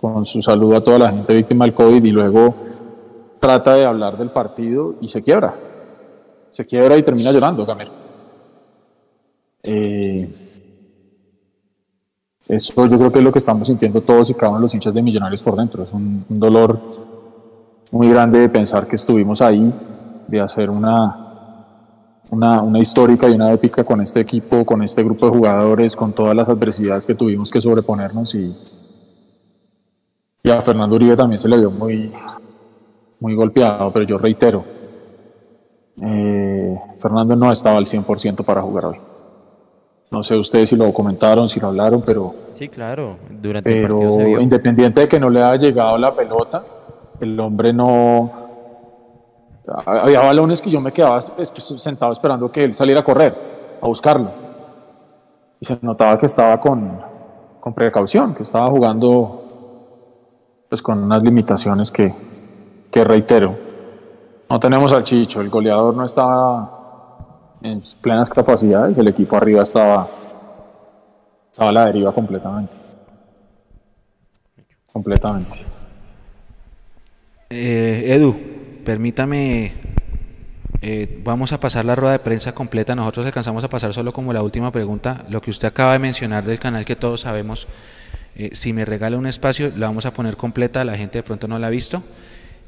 con 0.00 0.24
su 0.24 0.42
saludo 0.42 0.76
a 0.76 0.80
toda 0.82 0.98
la 0.98 1.10
gente 1.10 1.34
víctima 1.34 1.66
del 1.66 1.74
COVID 1.74 2.02
y 2.02 2.10
luego 2.10 2.54
trata 3.38 3.74
de 3.74 3.84
hablar 3.84 4.16
del 4.16 4.30
partido 4.30 4.94
y 5.00 5.08
se 5.08 5.22
quiebra. 5.22 5.54
Se 6.48 6.64
quiebra 6.64 6.96
y 6.96 7.02
termina 7.02 7.30
llorando, 7.32 7.66
Gamero. 7.66 7.90
Eh, 9.62 10.32
eso 12.48 12.86
yo 12.86 12.98
creo 12.98 13.12
que 13.12 13.18
es 13.18 13.24
lo 13.24 13.30
que 13.30 13.38
estamos 13.38 13.68
sintiendo 13.68 14.00
todos 14.00 14.30
y 14.30 14.34
cada 14.34 14.50
uno 14.50 14.58
de 14.58 14.62
los 14.62 14.74
hinchas 14.74 14.94
de 14.94 15.02
Millonarios 15.02 15.42
por 15.42 15.54
dentro. 15.56 15.82
Es 15.82 15.92
un, 15.92 16.24
un 16.28 16.40
dolor 16.40 16.80
muy 17.92 18.08
grande 18.08 18.38
de 18.38 18.48
pensar 18.48 18.86
que 18.86 18.96
estuvimos 18.96 19.42
ahí, 19.42 19.72
de 20.26 20.40
hacer 20.40 20.70
una, 20.70 21.66
una, 22.30 22.62
una, 22.62 22.78
histórica 22.78 23.28
y 23.28 23.34
una 23.34 23.52
épica 23.52 23.84
con 23.84 24.00
este 24.00 24.20
equipo, 24.20 24.64
con 24.64 24.82
este 24.82 25.02
grupo 25.04 25.26
de 25.26 25.32
jugadores, 25.32 25.94
con 25.94 26.12
todas 26.12 26.36
las 26.36 26.48
adversidades 26.48 27.04
que 27.04 27.14
tuvimos 27.14 27.50
que 27.50 27.60
sobreponernos 27.60 28.34
y, 28.34 28.54
y 30.42 30.50
a 30.50 30.62
Fernando 30.62 30.96
Uribe 30.96 31.16
también 31.16 31.38
se 31.38 31.48
le 31.48 31.58
vio 31.58 31.70
muy, 31.70 32.12
muy 33.20 33.34
golpeado, 33.34 33.92
pero 33.92 34.04
yo 34.06 34.18
reitero, 34.18 34.64
eh, 36.02 36.78
Fernando 36.98 37.36
no 37.36 37.52
estaba 37.52 37.76
al 37.76 37.86
100% 37.86 38.44
para 38.44 38.60
jugar 38.60 38.86
hoy. 38.86 38.96
No 40.10 40.22
sé 40.24 40.36
ustedes 40.36 40.68
si 40.70 40.76
lo 40.76 40.92
comentaron, 40.92 41.48
si 41.48 41.60
lo 41.60 41.68
hablaron, 41.68 42.02
pero. 42.02 42.34
Sí, 42.54 42.68
claro. 42.68 43.16
Durante 43.30 43.70
pero 43.70 43.84
el 43.84 43.92
partido 43.92 44.14
se 44.16 44.24
vio. 44.24 44.40
independiente 44.40 45.00
de 45.00 45.08
que 45.08 45.20
no 45.20 45.30
le 45.30 45.40
haya 45.40 45.68
llegado 45.68 45.96
la 45.98 46.14
pelota, 46.14 46.64
el 47.20 47.38
hombre 47.38 47.72
no. 47.72 48.48
Había 49.86 50.20
balones 50.20 50.60
que 50.60 50.70
yo 50.70 50.80
me 50.80 50.90
quedaba 50.90 51.20
sentado 51.22 52.12
esperando 52.12 52.50
que 52.50 52.64
él 52.64 52.74
saliera 52.74 53.00
a 53.00 53.04
correr, 53.04 53.34
a 53.80 53.86
buscarlo. 53.86 54.30
Y 55.60 55.66
se 55.66 55.78
notaba 55.80 56.18
que 56.18 56.26
estaba 56.26 56.58
con, 56.60 56.98
con 57.60 57.72
precaución, 57.72 58.34
que 58.34 58.42
estaba 58.42 58.68
jugando 58.68 59.39
pues 60.70 60.82
con 60.82 61.02
unas 61.02 61.22
limitaciones 61.24 61.90
que, 61.90 62.14
que 62.92 63.02
reitero. 63.02 63.58
No 64.48 64.60
tenemos 64.60 64.92
al 64.92 65.02
Chicho, 65.02 65.40
el 65.40 65.50
goleador 65.50 65.96
no 65.96 66.04
estaba 66.04 67.58
en 67.60 67.82
plenas 68.00 68.30
capacidades, 68.30 68.96
el 68.96 69.08
equipo 69.08 69.36
arriba 69.36 69.64
estaba, 69.64 70.08
estaba 71.50 71.70
a 71.70 71.72
la 71.72 71.86
deriva 71.86 72.14
completamente. 72.14 72.72
Completamente. 74.92 75.66
Eh, 77.50 78.04
Edu, 78.14 78.36
permítame, 78.84 79.72
eh, 80.82 81.20
vamos 81.24 81.52
a 81.52 81.58
pasar 81.58 81.84
la 81.84 81.96
rueda 81.96 82.12
de 82.12 82.20
prensa 82.20 82.54
completa, 82.54 82.94
nosotros 82.94 83.26
alcanzamos 83.26 83.64
a 83.64 83.68
pasar 83.68 83.92
solo 83.92 84.12
como 84.12 84.32
la 84.32 84.44
última 84.44 84.70
pregunta, 84.70 85.24
lo 85.30 85.40
que 85.40 85.50
usted 85.50 85.66
acaba 85.66 85.94
de 85.94 85.98
mencionar 85.98 86.44
del 86.44 86.60
canal 86.60 86.84
que 86.84 86.94
todos 86.94 87.22
sabemos, 87.22 87.66
eh, 88.36 88.50
si 88.52 88.72
me 88.72 88.84
regala 88.84 89.16
un 89.16 89.26
espacio, 89.26 89.72
la 89.76 89.86
vamos 89.86 90.06
a 90.06 90.12
poner 90.12 90.36
completa, 90.36 90.84
la 90.84 90.96
gente 90.96 91.18
de 91.18 91.22
pronto 91.22 91.48
no 91.48 91.58
la 91.58 91.68
ha 91.68 91.70
visto. 91.70 92.02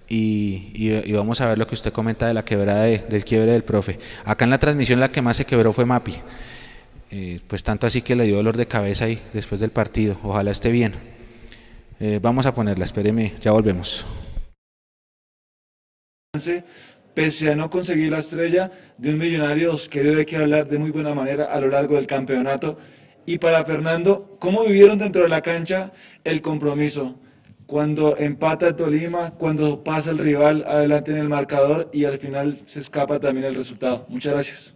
Y, 0.09 0.73
y, 0.75 1.13
vamos 1.13 1.41
a 1.41 1.49
ver 1.49 1.57
lo 1.57 1.67
que 1.67 1.75
usted 1.75 1.93
comenta 1.93 2.27
de 2.27 2.35
la 2.35 2.45
quebrada 2.45 2.85
de, 2.85 2.99
del 2.99 3.25
quiebre 3.25 3.53
del 3.53 3.65
profe. 3.65 3.99
Acá 4.25 4.45
en 4.45 4.51
la 4.51 4.59
transmisión 4.59 5.01
la 5.01 5.11
que 5.11 5.23
más 5.23 5.39
se 5.39 5.47
quebró 5.47 5.73
fue 5.73 5.87
Mapi. 5.87 6.17
Eh, 7.15 7.41
pues 7.47 7.63
tanto 7.63 7.87
así 7.87 8.01
que 8.01 8.17
le 8.17 8.25
dio 8.25 8.37
dolor 8.37 8.57
de 8.57 8.67
cabeza 8.67 9.05
ahí 9.05 9.19
después 9.35 9.61
del 9.61 9.71
partido. 9.71 10.17
Ojalá 10.23 10.51
esté 10.51 10.71
bien. 10.71 10.95
Eh, 12.01 12.19
vamos 12.23 12.47
a 12.47 12.55
ponerla, 12.55 12.85
espéreme, 12.85 13.35
ya 13.41 13.53
volvemos. 13.53 14.07
Pese 17.15 17.51
a 17.51 17.55
no 17.55 17.69
conseguir 17.69 18.11
la 18.11 18.21
estrella 18.21 18.71
de 18.97 19.11
un 19.11 19.19
millonario 19.19 19.77
que 19.91 20.03
dio 20.03 20.17
de 20.17 20.25
qué 20.25 20.37
hablar 20.37 20.67
de 20.67 20.79
muy 20.79 20.91
buena 20.91 21.15
manera 21.15 21.45
a 21.45 21.61
lo 21.61 21.69
largo 21.69 21.97
del 21.97 22.07
campeonato. 22.07 22.79
Y 23.27 23.39
para 23.39 23.65
Fernando, 23.65 24.37
¿cómo 24.39 24.65
vivieron 24.65 24.99
dentro 24.99 25.23
de 25.23 25.29
la 25.29 25.43
cancha 25.43 25.93
el 26.25 26.43
compromiso? 26.43 27.17
cuando 27.73 28.19
empata 28.19 28.77
Tolima, 28.77 29.31
cuando 29.31 29.83
pasa 29.83 30.11
el 30.11 30.19
rival 30.19 30.63
adelante 30.69 31.11
en 31.11 31.17
el 31.17 31.31
marcador 31.31 31.89
y 31.91 32.05
al 32.05 32.19
final 32.19 32.61
se 32.67 32.81
escapa 32.81 33.19
también 33.19 33.47
el 33.47 33.55
resultado. 33.55 34.05
Muchas 34.11 34.35
gracias. 34.35 34.75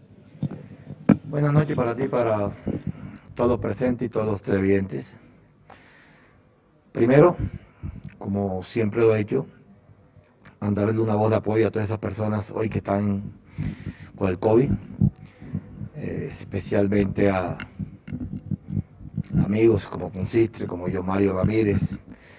Buenas 1.24 1.53
noches 1.53 1.76
para 1.76 1.94
ti, 1.94 2.09
para 2.09 2.53
todos 3.34 3.61
presentes 3.61 4.07
y 4.07 4.09
todos 4.09 4.26
los 4.26 4.40
televidentes. 4.40 5.14
Primero, 6.90 7.36
como 8.16 8.62
siempre 8.62 9.03
lo 9.03 9.14
he 9.14 9.20
hecho, 9.20 9.47
mandarle 10.59 10.99
una 10.99 11.16
voz 11.16 11.28
de 11.28 11.36
apoyo 11.36 11.66
a 11.66 11.70
todas 11.70 11.88
esas 11.88 11.99
personas 11.99 12.51
hoy 12.51 12.70
que 12.70 12.78
están 12.78 13.24
con 14.16 14.30
el 14.30 14.38
COVID, 14.38 14.70
eh, 15.97 16.30
especialmente 16.32 17.28
a 17.28 17.59
amigos 19.44 19.86
como 19.88 20.10
Consistre, 20.10 20.66
como 20.66 20.88
yo, 20.88 21.02
Mario 21.02 21.34
Ramírez, 21.34 21.80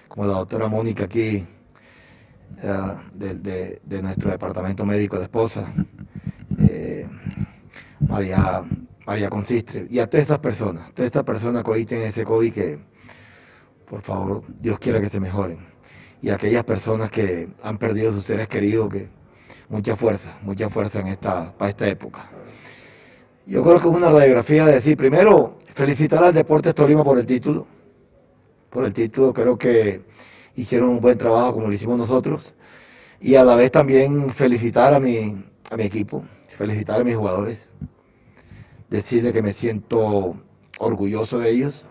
como 0.08 0.26
la 0.26 0.34
doctora 0.34 0.68
Mónica 0.68 1.04
aquí, 1.04 1.44
de, 3.14 3.34
de, 3.34 3.80
de, 3.84 4.02
nuestro 4.02 4.30
departamento 4.30 4.84
médico 4.84 5.16
de 5.16 5.24
esposa, 5.24 5.72
eh, 6.60 7.06
María, 8.00 8.64
María 9.06 9.30
Consistre, 9.30 9.86
y 9.88 9.98
a 9.98 10.08
todas 10.08 10.22
estas 10.22 10.38
personas, 10.40 10.92
todas 10.92 11.06
estas 11.06 11.24
personas 11.24 11.62
que 11.62 11.70
hoy 11.70 11.86
tienen 11.86 12.08
ese 12.08 12.24
COVID 12.24 12.52
que, 12.52 12.78
por 13.88 14.02
favor, 14.02 14.42
Dios 14.60 14.78
quiera 14.78 15.00
que 15.00 15.08
se 15.08 15.20
mejoren. 15.20 15.58
Y 16.20 16.30
a 16.30 16.34
aquellas 16.34 16.64
personas 16.64 17.10
que 17.10 17.48
han 17.62 17.78
perdido 17.78 18.12
sus 18.12 18.24
seres 18.24 18.48
queridos, 18.48 18.92
que 18.92 19.08
mucha 19.68 19.94
fuerza, 19.94 20.36
mucha 20.42 20.68
fuerza 20.68 21.00
en 21.00 21.08
esta, 21.08 21.52
para 21.56 21.70
esta 21.70 21.86
época. 21.86 22.28
Yo 23.46 23.62
creo 23.62 23.80
que 23.80 23.88
es 23.88 23.94
una 23.94 24.10
radiografía 24.10 24.66
de 24.66 24.72
decir, 24.72 24.96
primero, 24.96 25.58
felicitar 25.78 26.24
al 26.24 26.34
Deportes 26.34 26.74
Tolima 26.74 27.04
por 27.04 27.20
el 27.20 27.24
título, 27.24 27.64
por 28.68 28.84
el 28.84 28.92
título, 28.92 29.32
creo 29.32 29.56
que 29.56 30.00
hicieron 30.56 30.88
un 30.88 31.00
buen 31.00 31.16
trabajo 31.16 31.54
como 31.54 31.68
lo 31.68 31.72
hicimos 31.72 31.96
nosotros. 31.96 32.52
Y 33.20 33.36
a 33.36 33.44
la 33.44 33.54
vez 33.54 33.70
también 33.70 34.32
felicitar 34.32 34.92
a 34.92 34.98
mi, 34.98 35.40
a 35.70 35.76
mi 35.76 35.84
equipo, 35.84 36.24
felicitar 36.56 37.00
a 37.00 37.04
mis 37.04 37.14
jugadores, 37.14 37.70
decirle 38.90 39.32
que 39.32 39.40
me 39.40 39.52
siento 39.52 40.34
orgulloso 40.80 41.38
de 41.38 41.50
ellos, 41.50 41.84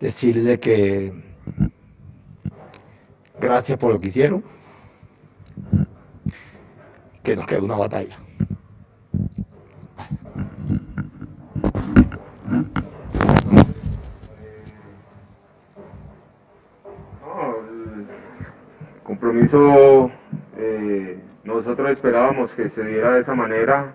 decirle 0.00 0.58
que 0.58 1.12
gracias 3.38 3.78
por 3.78 3.92
lo 3.92 4.00
que 4.00 4.08
hicieron, 4.08 4.42
que 7.22 7.36
nos 7.36 7.46
queda 7.46 7.60
una 7.60 7.76
batalla. 7.76 8.23
Compromiso 19.04 20.10
eh, 20.56 21.18
nosotros 21.44 21.90
esperábamos 21.90 22.52
que 22.54 22.68
se 22.70 22.84
diera 22.84 23.12
de 23.12 23.20
esa 23.20 23.34
manera, 23.34 23.94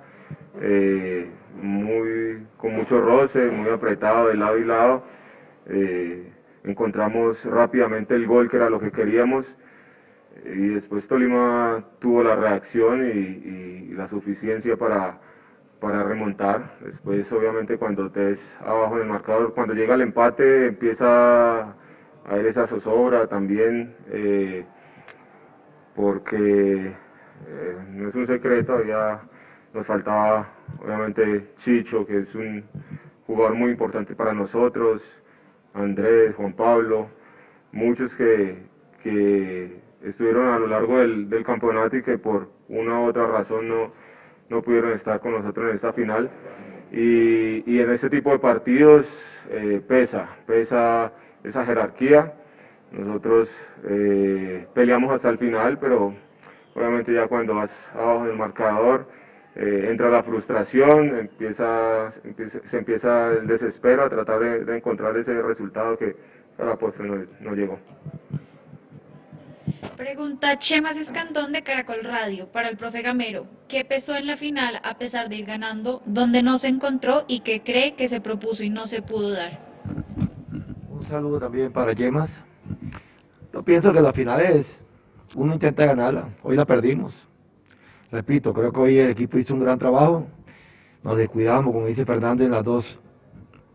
eh, 0.61 1.29
muy, 1.61 2.45
con 2.57 2.75
mucho 2.75 3.01
roce, 3.01 3.49
muy 3.49 3.69
apretado 3.69 4.29
de 4.29 4.35
lado 4.35 4.57
y 4.57 4.63
lado. 4.63 5.03
Eh, 5.65 6.31
encontramos 6.63 7.43
rápidamente 7.45 8.15
el 8.15 8.27
gol 8.27 8.49
que 8.49 8.57
era 8.57 8.69
lo 8.69 8.79
que 8.79 8.91
queríamos 8.91 9.55
y 10.45 10.69
después 10.69 11.07
Tolima 11.07 11.83
tuvo 11.99 12.23
la 12.23 12.35
reacción 12.35 13.05
y, 13.05 13.93
la 13.93 14.07
suficiencia 14.07 14.77
para, 14.77 15.19
para 15.81 16.03
remontar. 16.03 16.71
Después 16.79 17.29
obviamente 17.33 17.77
cuando 17.77 18.09
te 18.09 18.31
es 18.31 18.57
abajo 18.61 18.95
en 18.95 19.01
el 19.01 19.07
marcador, 19.09 19.53
cuando 19.53 19.73
llega 19.73 19.95
el 19.95 20.01
empate 20.01 20.67
empieza 20.67 21.61
a 21.61 21.75
haber 22.29 22.45
esa 22.45 22.65
zozobra 22.65 23.27
también. 23.27 23.93
Porque 25.99 26.93
eh, 27.47 27.77
no 27.89 28.07
es 28.07 28.15
un 28.15 28.25
secreto, 28.25 28.81
ya 28.85 29.21
nos 29.73 29.85
faltaba 29.85 30.47
obviamente 30.81 31.49
Chicho, 31.57 32.05
que 32.05 32.19
es 32.19 32.33
un 32.35 32.63
jugador 33.27 33.55
muy 33.55 33.71
importante 33.71 34.15
para 34.15 34.33
nosotros, 34.33 35.03
Andrés, 35.73 36.33
Juan 36.35 36.53
Pablo, 36.53 37.09
muchos 37.73 38.15
que, 38.15 38.63
que 39.03 39.77
estuvieron 40.01 40.47
a 40.47 40.59
lo 40.59 40.67
largo 40.67 40.99
del, 40.99 41.43
campeonato 41.43 41.97
y 41.97 42.01
que 42.01 42.17
por 42.17 42.49
una 42.69 43.01
u 43.01 43.07
otra 43.07 43.27
razón 43.27 43.67
no, 43.67 43.91
no 44.47 44.61
pudieron 44.61 44.93
estar 44.93 45.19
con 45.19 45.33
nosotros 45.33 45.67
en 45.69 45.75
esta 45.75 45.91
final. 45.91 46.29
Y, 46.93 47.69
y 47.69 47.81
en 47.81 47.91
este 47.91 48.09
tipo 48.09 48.31
de 48.31 48.39
partidos 48.39 49.05
eh, 49.49 49.81
pesa, 49.85 50.29
pesa 50.47 51.11
esa 51.43 51.65
jerarquía. 51.65 52.38
Nosotros 52.91 53.49
eh, 53.87 54.67
peleamos 54.73 55.11
hasta 55.13 55.29
el 55.29 55.37
final, 55.37 55.77
pero 55.79 56.15
obviamente 56.75 57.13
ya 57.13 57.27
cuando 57.27 57.55
vas 57.55 57.71
abajo 57.93 58.25
del 58.25 58.35
marcador 58.35 59.07
eh, 59.55 59.87
entra 59.89 60.09
la 60.09 60.23
frustración, 60.23 61.19
empieza, 61.19 62.11
se 62.65 62.77
empieza 62.77 63.33
el 63.33 63.47
desespero 63.47 64.03
a 64.03 64.09
tratar 64.09 64.39
de, 64.39 64.65
de 64.65 64.77
encontrar 64.77 65.15
ese 65.17 65.39
resultado 65.41 65.97
que 65.97 66.15
a 66.57 66.63
la 66.63 66.75
postre 66.77 67.07
no, 67.07 67.25
no 67.41 67.55
llegó. 67.55 67.79
Pregunta 69.97 70.57
Chemas 70.57 70.97
Escandón 70.97 71.51
de 71.51 71.61
Caracol 71.61 72.03
Radio 72.03 72.47
para 72.47 72.69
el 72.69 72.77
profe 72.77 73.01
Gamero. 73.01 73.47
¿Qué 73.67 73.83
pesó 73.83 74.15
en 74.15 74.27
la 74.27 74.37
final 74.37 74.79
a 74.83 74.97
pesar 74.97 75.29
de 75.29 75.35
ir 75.35 75.45
ganando, 75.45 76.01
dónde 76.05 76.41
no 76.41 76.57
se 76.57 76.69
encontró 76.69 77.25
y 77.27 77.41
qué 77.41 77.61
cree 77.61 77.95
que 77.95 78.07
se 78.07 78.21
propuso 78.21 78.63
y 78.63 78.69
no 78.69 78.87
se 78.87 79.01
pudo 79.01 79.31
dar? 79.31 79.59
Un 80.89 81.03
saludo 81.03 81.39
también 81.39 81.71
para 81.71 81.91
Yemas. 81.93 82.31
Yo 83.53 83.63
pienso 83.63 83.91
que 83.91 84.01
la 84.01 84.13
final 84.13 84.41
es, 84.41 84.83
uno 85.35 85.53
intenta 85.53 85.85
ganarla, 85.85 86.29
hoy 86.43 86.55
la 86.55 86.65
perdimos. 86.65 87.27
Repito, 88.11 88.53
creo 88.53 88.71
que 88.71 88.79
hoy 88.79 88.97
el 88.97 89.09
equipo 89.09 89.37
hizo 89.37 89.53
un 89.53 89.61
gran 89.61 89.77
trabajo. 89.79 90.25
Nos 91.03 91.17
descuidamos, 91.17 91.73
como 91.73 91.85
dice 91.87 92.05
Fernando, 92.05 92.43
en 92.43 92.51
las 92.51 92.63
dos 92.63 92.99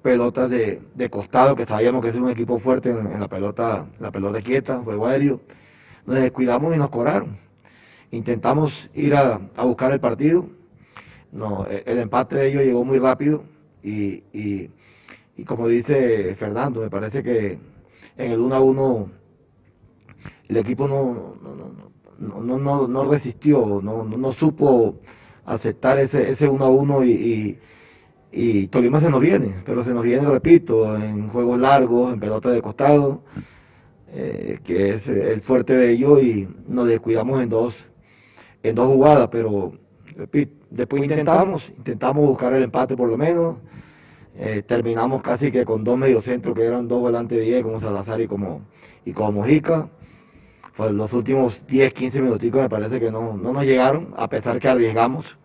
pelotas 0.02 0.50
de, 0.50 0.82
de 0.94 1.10
costado, 1.10 1.56
que 1.56 1.66
sabíamos 1.66 2.02
que 2.02 2.10
es 2.10 2.16
un 2.16 2.28
equipo 2.28 2.58
fuerte 2.58 2.90
en, 2.90 3.12
en 3.12 3.20
la 3.20 3.28
pelota, 3.28 3.86
en 3.96 4.02
la 4.02 4.10
pelota 4.10 4.40
quieta, 4.42 4.78
juego 4.78 5.06
aéreo 5.06 5.40
nos 6.06 6.16
descuidamos 6.16 6.74
y 6.74 6.78
nos 6.78 6.90
cobraron. 6.90 7.38
Intentamos 8.10 8.90
ir 8.94 9.14
a, 9.14 9.40
a 9.56 9.64
buscar 9.64 9.92
el 9.92 10.00
partido. 10.00 10.48
No, 11.32 11.66
e, 11.68 11.82
el 11.86 11.98
empate 11.98 12.36
de 12.36 12.48
ellos 12.48 12.62
llegó 12.62 12.84
muy 12.84 12.98
rápido 12.98 13.44
y, 13.82 14.22
y, 14.32 14.70
y, 15.36 15.44
como 15.44 15.66
dice 15.68 16.34
Fernando, 16.36 16.80
me 16.80 16.90
parece 16.90 17.22
que 17.22 17.58
en 18.16 18.32
el 18.32 18.40
1 18.40 18.54
a 18.54 18.60
1 18.60 19.08
el 20.48 20.56
equipo 20.56 20.88
no, 20.88 21.36
no, 22.18 22.40
no, 22.40 22.58
no, 22.58 22.88
no 22.88 23.04
resistió, 23.10 23.80
no, 23.82 24.04
no, 24.04 24.32
supo 24.32 24.96
aceptar 25.44 25.98
ese, 25.98 26.30
ese 26.30 26.48
1 26.48 26.64
a 26.64 26.68
1 26.70 27.04
y, 27.04 27.10
y, 27.10 27.58
y 28.32 28.66
Tolima 28.68 29.00
se 29.00 29.10
nos 29.10 29.20
viene, 29.20 29.56
pero 29.64 29.84
se 29.84 29.90
nos 29.90 30.02
viene, 30.02 30.28
repito, 30.28 30.96
en 30.96 31.28
juegos 31.28 31.58
largos, 31.58 32.12
en 32.14 32.20
pelota 32.20 32.50
de 32.50 32.62
costado 32.62 33.22
eh, 34.16 34.60
que 34.62 34.90
es 34.90 35.08
el 35.08 35.42
fuerte 35.42 35.74
de 35.76 35.90
ellos 35.90 36.22
y 36.22 36.48
nos 36.68 36.86
descuidamos 36.86 37.42
en 37.42 37.48
dos, 37.48 37.84
en 38.62 38.76
dos 38.76 38.86
jugadas, 38.86 39.28
pero 39.30 39.72
después 40.70 41.02
intentamos, 41.02 41.72
intentamos 41.76 42.24
buscar 42.24 42.52
el 42.52 42.62
empate 42.62 42.96
por 42.96 43.08
lo 43.08 43.16
menos, 43.16 43.56
eh, 44.36 44.62
terminamos 44.64 45.20
casi 45.20 45.50
que 45.50 45.64
con 45.64 45.82
dos 45.82 45.98
mediocentros 45.98 46.54
que 46.54 46.64
eran 46.64 46.86
dos 46.86 47.00
volantes 47.00 47.38
de 47.38 47.44
10 47.44 47.64
como 47.64 47.80
Salazar 47.80 48.20
y 48.20 48.28
como, 48.28 48.62
y 49.04 49.12
como 49.12 49.32
Mojica. 49.32 49.88
Los 50.78 51.12
últimos 51.12 51.66
10, 51.66 51.92
15 51.92 52.20
minuticos 52.20 52.62
me 52.62 52.68
parece 52.68 52.98
que 52.98 53.10
no, 53.10 53.36
no 53.36 53.52
nos 53.52 53.64
llegaron, 53.64 54.12
a 54.16 54.28
pesar 54.28 54.58
que 54.58 54.68
arriesgamos. 54.68 55.38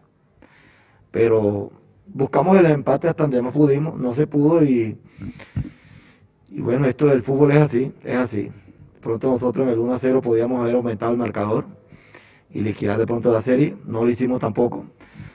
Pero 1.12 1.72
buscamos 2.08 2.58
el 2.58 2.66
empate 2.66 3.08
hasta 3.08 3.24
donde 3.24 3.42
más 3.42 3.54
pudimos, 3.54 4.00
no 4.00 4.14
se 4.14 4.28
pudo 4.28 4.64
y 4.64 4.98
y 6.52 6.62
bueno, 6.62 6.88
esto 6.88 7.08
del 7.08 7.22
fútbol 7.22 7.52
es 7.52 7.62
así, 7.62 7.92
es 8.04 8.16
así. 8.16 8.52
Pronto 9.02 9.32
nosotros 9.32 9.68
en 9.68 9.74
el 9.74 9.80
1 9.80 9.94
a 9.94 10.00
0 10.00 10.22
podíamos 10.22 10.62
haber 10.62 10.76
aumentado 10.76 11.12
el 11.12 11.18
marcador 11.18 11.66
y 12.52 12.62
liquidar 12.62 12.98
de 12.98 13.06
pronto 13.06 13.32
la 13.32 13.42
serie, 13.42 13.76
no 13.86 14.04
lo 14.04 14.10
hicimos 14.10 14.40
tampoco. 14.40 14.86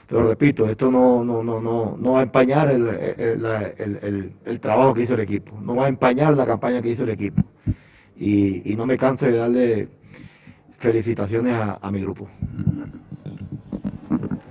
Pero 0.07 0.27
repito, 0.27 0.67
esto 0.67 0.91
no, 0.91 1.23
no, 1.23 1.41
no, 1.41 1.59
no, 1.61 1.97
no 1.97 2.11
va 2.11 2.19
a 2.19 2.23
empañar 2.23 2.69
el, 2.69 2.87
el, 2.87 4.33
el, 4.45 4.59
trabajo 4.59 4.93
que 4.93 5.01
hizo 5.01 5.15
el 5.15 5.21
equipo, 5.21 5.59
no 5.61 5.75
va 5.75 5.85
a 5.85 5.89
empañar 5.89 6.35
la 6.35 6.45
campaña 6.45 6.81
que 6.81 6.89
hizo 6.89 7.03
el 7.03 7.09
equipo. 7.09 7.41
Y, 8.17 8.71
y 8.71 8.75
no 8.75 8.85
me 8.85 8.97
canso 8.97 9.25
de 9.25 9.37
darle 9.37 9.87
felicitaciones 10.77 11.53
a, 11.55 11.79
a 11.81 11.91
mi 11.91 12.01
grupo. 12.01 12.29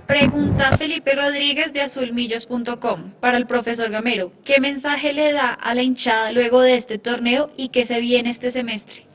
Pregunta 0.07 0.77
Felipe 0.77 1.15
Rodríguez 1.15 1.73
de 1.73 1.81
azulmillos.com 1.81 3.11
para 3.19 3.37
el 3.37 3.47
profesor 3.47 3.89
Gamero. 3.89 4.31
¿Qué 4.43 4.59
mensaje 4.59 5.13
le 5.13 5.33
da 5.33 5.51
a 5.53 5.73
la 5.73 5.81
hinchada 5.81 6.31
luego 6.31 6.61
de 6.61 6.75
este 6.75 6.99
torneo 6.99 7.49
y 7.57 7.69
qué 7.69 7.85
se 7.85 7.99
viene 7.99 8.29
este 8.29 8.51
semestre? 8.51 9.07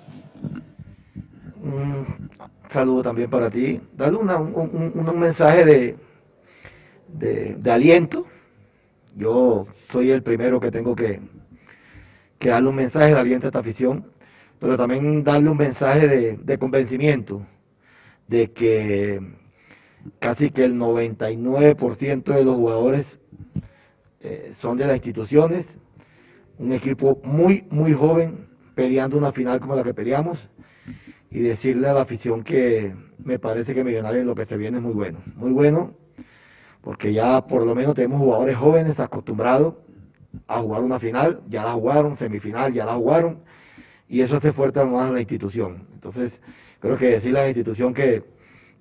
Un 1.62 2.28
saludo 2.68 3.02
también 3.02 3.30
para 3.30 3.50
ti. 3.50 3.80
Dale 3.96 4.16
una, 4.16 4.36
un, 4.36 4.92
un, 4.94 5.08
un, 5.08 5.18
mensaje 5.18 5.64
de, 5.64 5.96
de, 7.06 7.54
de, 7.54 7.70
aliento. 7.70 8.26
Yo 9.16 9.68
soy 9.90 10.10
el 10.10 10.22
primero 10.22 10.58
que 10.58 10.72
tengo 10.72 10.96
que, 10.96 11.20
que, 12.38 12.48
darle 12.48 12.68
un 12.68 12.76
mensaje 12.76 13.14
de 13.14 13.20
aliento 13.20 13.46
a 13.46 13.50
esta 13.50 13.60
afición, 13.60 14.06
pero 14.60 14.76
también 14.76 15.24
darle 15.24 15.50
un 15.50 15.56
mensaje 15.56 16.06
de, 16.06 16.36
de 16.36 16.58
convencimiento 16.58 17.42
de 18.28 18.52
que 18.52 19.20
casi 20.18 20.50
que 20.50 20.64
el 20.64 20.74
99% 20.74 22.22
de 22.22 22.44
los 22.44 22.56
jugadores 22.56 23.18
eh, 24.20 24.52
son 24.54 24.76
de 24.76 24.86
las 24.86 24.96
instituciones, 24.96 25.66
un 26.58 26.72
equipo 26.72 27.20
muy, 27.24 27.66
muy 27.70 27.92
joven 27.92 28.48
peleando 28.74 29.16
una 29.16 29.32
final 29.32 29.60
como 29.60 29.74
la 29.74 29.82
que 29.82 29.94
peleamos. 29.94 30.48
Y 31.32 31.40
decirle 31.40 31.88
a 31.88 31.92
la 31.92 32.02
afición 32.02 32.42
que 32.42 32.92
me 33.18 33.38
parece 33.38 33.72
que 33.72 33.84
Millonarios 33.84 34.26
lo 34.26 34.34
que 34.34 34.46
se 34.46 34.56
viene 34.56 34.78
es 34.78 34.82
muy 34.82 34.92
bueno, 34.92 35.20
muy 35.36 35.52
bueno, 35.52 35.94
porque 36.80 37.12
ya 37.12 37.46
por 37.46 37.64
lo 37.64 37.74
menos 37.74 37.94
tenemos 37.94 38.20
jugadores 38.20 38.56
jóvenes 38.56 38.98
acostumbrados 38.98 39.74
a 40.48 40.58
jugar 40.58 40.82
una 40.82 40.98
final, 40.98 41.40
ya 41.48 41.64
la 41.64 41.72
jugaron, 41.72 42.16
semifinal, 42.16 42.72
ya 42.72 42.84
la 42.84 42.94
jugaron, 42.94 43.38
y 44.10 44.22
eso 44.22 44.36
hace 44.36 44.52
fuerte 44.52 44.84
más 44.84 45.08
a 45.08 45.12
la 45.12 45.20
institución. 45.20 45.86
Entonces, 45.94 46.40
creo 46.80 46.98
que 46.98 47.06
decirle 47.06 47.38
a 47.38 47.42
la 47.42 47.48
institución 47.48 47.94
que 47.94 48.24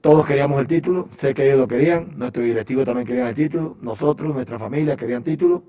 todos 0.01 0.25
queríamos 0.25 0.59
el 0.59 0.67
título, 0.67 1.07
sé 1.17 1.36
que 1.36 1.45
ellos 1.45 1.59
lo 1.59 1.67
querían, 1.67 2.17
nuestro 2.17 2.41
directivo 2.41 2.84
también 2.84 3.05
quería 3.05 3.30
el 3.30 3.36
título, 3.36 3.77
nosotros, 3.80 4.34
nuestra 4.34 4.57
familia 4.57 4.97
querían 4.97 5.23
título. 5.23 5.63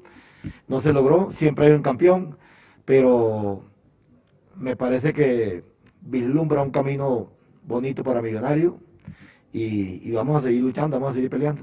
No 0.66 0.80
se 0.80 0.94
logró, 0.94 1.30
siempre 1.30 1.66
hay 1.66 1.72
un 1.72 1.82
campeón, 1.82 2.38
pero 2.86 3.64
me 4.56 4.76
parece 4.76 5.12
que 5.12 5.62
vislumbra 6.00 6.62
un 6.62 6.70
camino 6.70 7.30
bonito 7.62 8.02
para 8.02 8.22
Millonario 8.22 8.78
y, 9.52 10.08
y 10.08 10.12
vamos 10.12 10.42
a 10.42 10.46
seguir 10.46 10.62
luchando, 10.62 10.98
vamos 10.98 11.12
a 11.12 11.14
seguir 11.16 11.28
peleando. 11.28 11.62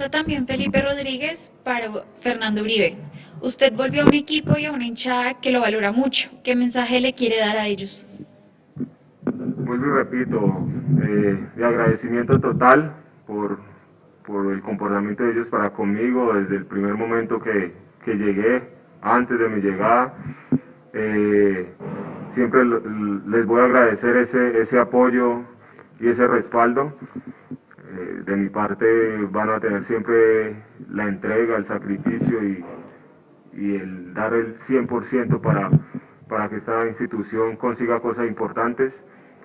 Pregunta 0.00 0.18
también 0.18 0.46
Felipe 0.46 0.80
Rodríguez 0.80 1.52
para 1.62 1.90
Fernando 2.20 2.62
Uribe. 2.62 2.96
Usted 3.42 3.70
volvió 3.74 4.02
a 4.02 4.06
un 4.06 4.14
equipo 4.14 4.56
y 4.56 4.64
a 4.64 4.72
una 4.72 4.86
hinchada 4.86 5.34
que 5.42 5.52
lo 5.52 5.60
valora 5.60 5.92
mucho. 5.92 6.30
¿Qué 6.42 6.56
mensaje 6.56 7.02
le 7.02 7.12
quiere 7.12 7.38
dar 7.38 7.58
a 7.58 7.66
ellos? 7.66 8.06
vuelvo 9.26 9.86
y 9.86 9.90
repito, 9.90 10.66
eh, 11.02 11.38
de 11.54 11.64
agradecimiento 11.66 12.40
total 12.40 12.94
por, 13.26 13.58
por 14.24 14.50
el 14.50 14.62
comportamiento 14.62 15.22
de 15.22 15.32
ellos 15.32 15.48
para 15.48 15.68
conmigo 15.68 16.32
desde 16.32 16.56
el 16.56 16.64
primer 16.64 16.94
momento 16.94 17.38
que, 17.38 17.74
que 18.02 18.14
llegué, 18.14 18.62
antes 19.02 19.38
de 19.38 19.48
mi 19.50 19.60
llegada. 19.60 20.14
Eh, 20.94 21.70
siempre 22.30 22.64
les 22.64 23.44
voy 23.44 23.60
a 23.60 23.64
agradecer 23.64 24.16
ese, 24.16 24.62
ese 24.62 24.78
apoyo 24.78 25.42
y 26.00 26.08
ese 26.08 26.26
respaldo. 26.26 26.90
Eh, 27.92 28.22
de 28.24 28.36
mi 28.36 28.48
parte 28.48 29.26
van 29.30 29.50
a 29.50 29.58
tener 29.58 29.82
siempre 29.82 30.62
la 30.88 31.08
entrega, 31.08 31.56
el 31.56 31.64
sacrificio 31.64 32.42
y, 32.44 32.64
y 33.52 33.76
el 33.76 34.14
dar 34.14 34.32
el 34.32 34.54
100% 34.54 35.40
para, 35.40 35.70
para 36.28 36.48
que 36.48 36.56
esta 36.56 36.86
institución 36.86 37.56
consiga 37.56 37.98
cosas 38.00 38.28
importantes. 38.28 39.04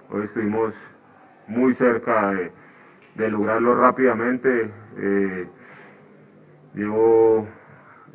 Hoy 0.09 0.25
estuvimos 0.25 0.75
muy 1.47 1.73
cerca 1.73 2.33
de, 3.15 3.29
lograrlo 3.29 3.73
rápidamente. 3.73 4.69
Eh, 4.97 5.47
llevo 6.75 7.47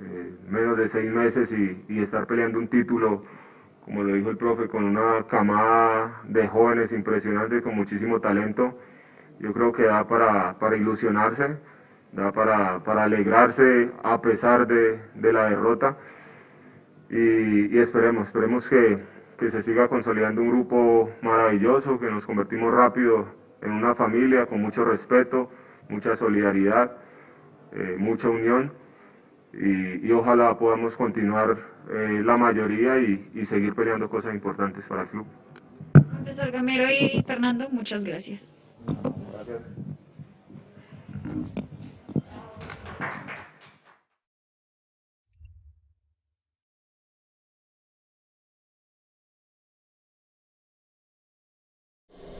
eh, 0.00 0.32
menos 0.48 0.76
de 0.76 0.86
seis 0.86 1.10
meses 1.10 1.50
y, 1.52 1.84
y, 1.88 2.02
estar 2.02 2.26
peleando 2.26 2.58
un 2.58 2.68
título, 2.68 3.24
como 3.84 4.04
lo 4.04 4.14
dijo 4.14 4.30
el 4.30 4.36
profe, 4.36 4.68
con 4.68 4.84
una 4.84 5.24
camada 5.26 6.20
de 6.24 6.46
jóvenes 6.46 6.92
impresionantes 6.92 7.62
con 7.62 7.74
muchísimo 7.74 8.20
talento. 8.20 8.78
Yo 9.40 9.52
creo 9.52 9.72
que 9.72 9.84
da 9.84 10.06
para, 10.06 10.58
para 10.58 10.76
ilusionarse, 10.76 11.56
da 12.12 12.30
para, 12.30 12.78
para 12.84 13.04
alegrarse 13.04 13.90
a 14.02 14.20
pesar 14.20 14.66
de, 14.66 15.00
de 15.14 15.32
la 15.32 15.46
derrota. 15.50 15.96
Y, 17.08 17.74
y 17.74 17.78
esperemos, 17.78 18.28
esperemos 18.28 18.68
que, 18.68 19.02
que 19.38 19.50
se 19.50 19.62
siga 19.62 19.88
consolidando 19.88 20.42
un 20.42 20.50
grupo 20.50 21.10
maravilloso, 21.22 21.98
que 21.98 22.10
nos 22.10 22.26
convertimos 22.26 22.72
rápido 22.72 23.26
en 23.62 23.72
una 23.72 23.94
familia 23.94 24.46
con 24.46 24.60
mucho 24.60 24.84
respeto, 24.84 25.50
mucha 25.88 26.14
solidaridad, 26.14 26.92
eh, 27.72 27.96
mucha 27.98 28.28
unión 28.28 28.72
y, 29.52 30.06
y, 30.06 30.12
ojalá 30.12 30.56
podamos 30.58 30.96
continuar 30.96 31.56
eh, 31.90 32.22
la 32.24 32.36
mayoría 32.36 32.98
y, 32.98 33.30
y, 33.34 33.44
seguir 33.44 33.74
peleando 33.74 34.08
cosas 34.08 34.34
importantes 34.34 34.84
para 34.86 35.02
el 35.02 35.08
club. 35.08 35.26
Profesor 35.92 36.50
Gamero 36.52 36.84
y 36.88 37.22
Fernando, 37.26 37.68
muchas 37.70 38.04
gracias. 38.04 38.48
Gracias. 39.46 39.62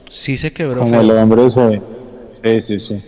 Sí 0.09 0.37
se 0.37 0.51
quebró. 0.51 0.81
Como 0.81 0.99
el 1.01 1.11
hombre 1.11 1.49
se... 1.49 1.81
Sí, 2.43 2.61
sí, 2.61 2.79
sí. 2.79 3.03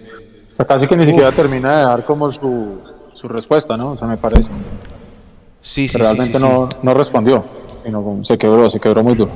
O 0.52 0.56
sea, 0.56 0.66
casi 0.66 0.88
que 0.88 0.96
ni 0.96 1.06
siquiera 1.06 1.32
termina 1.32 1.80
de 1.80 1.86
dar 1.86 2.06
como 2.06 2.32
su, 2.32 2.82
su 3.14 3.28
respuesta, 3.28 3.76
¿no? 3.76 3.92
O 3.92 3.98
sea, 3.98 4.08
me 4.08 4.18
parece. 4.18 4.50
Sí, 5.62 5.88
sí, 5.88 5.98
Realmente 5.98 6.38
sí, 6.38 6.40
sí, 6.40 6.44
no, 6.44 6.70
no 6.84 6.94
respondió, 6.94 7.44
sino 7.84 8.04
como 8.04 8.24
se 8.24 8.38
quebró, 8.38 8.70
se 8.70 8.80
quebró 8.80 9.04
muy 9.04 9.16
duro. 9.16 9.32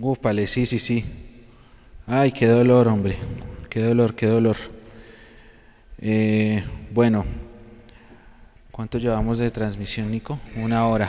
Úpale, 0.00 0.46
sí, 0.46 0.66
sí, 0.66 0.78
sí. 0.78 1.23
Ay, 2.06 2.32
qué 2.32 2.46
dolor, 2.46 2.88
hombre. 2.88 3.16
Qué 3.70 3.82
dolor, 3.82 4.14
qué 4.14 4.26
dolor. 4.26 4.56
Eh, 5.98 6.62
bueno, 6.92 7.24
¿cuánto 8.70 8.98
llevamos 8.98 9.38
de 9.38 9.50
transmisión, 9.50 10.10
Nico? 10.10 10.38
Una 10.56 10.86
hora. 10.86 11.08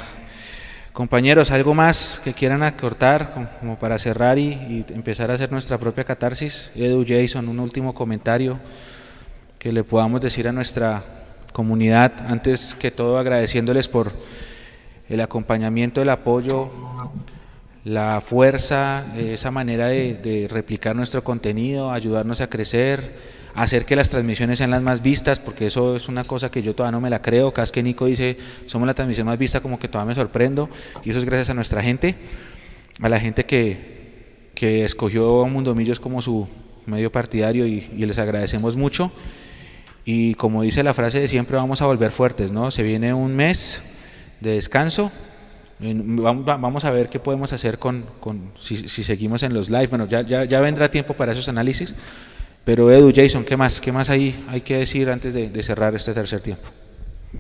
Compañeros, 0.93 1.51
¿algo 1.51 1.73
más 1.73 2.21
que 2.23 2.33
quieran 2.33 2.63
acortar 2.63 3.33
como- 3.61 3.77
para 3.77 3.97
cerrar 3.99 4.39
y, 4.39 4.53
y 4.53 4.85
empezar 4.93 5.29
a 5.29 5.33
hacer 5.33 5.51
nuestra 5.51 5.77
propia 5.77 6.05
catarsis? 6.05 6.71
Edu, 6.75 7.03
Jason, 7.05 7.49
un 7.49 7.59
último 7.59 7.93
comentario 7.93 8.57
que 9.59 9.73
le 9.73 9.83
podamos 9.83 10.21
decir 10.21 10.47
a 10.47 10.53
nuestra 10.53 11.03
comunidad. 11.51 12.13
Antes 12.29 12.73
que 12.73 12.91
todo, 12.91 13.17
agradeciéndoles 13.17 13.89
por 13.89 14.13
el 15.09 15.19
acompañamiento, 15.19 16.01
el 16.01 16.09
apoyo, 16.09 16.71
la 17.85 18.19
fuerza, 18.19 19.05
eh, 19.15 19.35
esa 19.35 19.51
manera 19.51 19.87
de, 19.87 20.47
replicar 20.49 20.95
nuestro 20.95 21.23
contenido, 21.23 21.91
ayudarnos 21.91 22.41
a 22.41 22.49
crecer, 22.49 23.13
hacer 23.53 23.85
que 23.85 23.95
las 23.95 24.09
transmisiones 24.09 24.57
sean 24.57 24.71
las 24.71 24.81
más 24.81 25.03
vistas, 25.03 25.39
porque 25.39 25.67
eso 25.67 25.95
es 25.95 26.09
una 26.09 26.23
cosa 26.23 26.49
que 26.49 26.63
yo 26.63 26.73
todavía 26.73 26.93
no 26.93 26.99
me 27.01 27.11
la 27.11 27.21
creo. 27.21 27.53
Cada 27.53 27.63
vez 27.63 27.71
que 27.71 27.83
Nico 27.83 28.07
dice, 28.07 28.37
somos 28.65 28.87
la 28.87 28.95
transmisión 28.95 29.27
más 29.27 29.37
vista, 29.37 29.61
como 29.61 29.77
que 29.79 29.87
todavía 29.87 30.09
me 30.09 30.15
sorprendo, 30.15 30.67
y 31.03 31.11
eso 31.11 31.19
es 31.19 31.25
gracias 31.25 31.51
a 31.51 31.53
nuestra 31.53 31.83
gente, 31.83 32.15
a 32.99 33.07
la 33.07 33.19
gente 33.19 33.45
que, 33.45 34.49
que 34.55 34.83
escogió 34.83 35.45
a 35.45 35.47
Mundomillos 35.47 35.99
como 35.99 36.23
su 36.23 36.47
medio 36.87 37.11
partidario 37.11 37.67
y, 37.67 37.87
y 37.95 38.05
les 38.07 38.17
agradecemos 38.17 38.75
mucho. 38.75 39.11
Y 40.05 40.33
como 40.35 40.63
dice 40.63 40.81
la 40.81 40.95
frase 40.95 41.19
de 41.19 41.27
siempre, 41.27 41.55
vamos 41.55 41.83
a 41.83 41.85
volver 41.85 42.11
fuertes, 42.11 42.51
¿no? 42.51 42.71
Se 42.71 42.81
viene 42.81 43.13
un 43.13 43.35
mes 43.35 43.81
de 44.41 44.55
descanso. 44.55 45.11
Vamos, 45.79 46.47
va- 46.47 46.57
vamos 46.57 46.85
a 46.85 46.91
ver 46.91 47.09
qué 47.09 47.19
podemos 47.19 47.51
hacer 47.51 47.77
con, 47.79 48.05
con- 48.19 48.51
si, 48.59 48.77
seguimos 48.77 49.43
en 49.43 49.53
los 49.53 49.69
live. 49.69 49.87
Bueno, 49.87 50.07
ya, 50.07 50.21
ya, 50.21 50.59
vendrá 50.61 50.89
tiempo 50.89 51.13
para 51.13 51.33
esos 51.33 51.49
análisis. 51.49 51.93
Pero 52.63 52.89
Edu, 52.91 53.11
Jason, 53.13 53.43
¿qué 53.43 53.57
más? 53.57 53.79
¿Qué 53.81 53.91
más 53.91 54.09
hay, 54.09 54.35
hay 54.47 54.61
que 54.61 54.77
decir 54.77 55.09
antes 55.09 55.33
de, 55.33 55.49
de 55.49 55.63
cerrar 55.63 55.93
este 55.93 56.13
tercer 56.13 56.41
tiempo? 56.41 56.67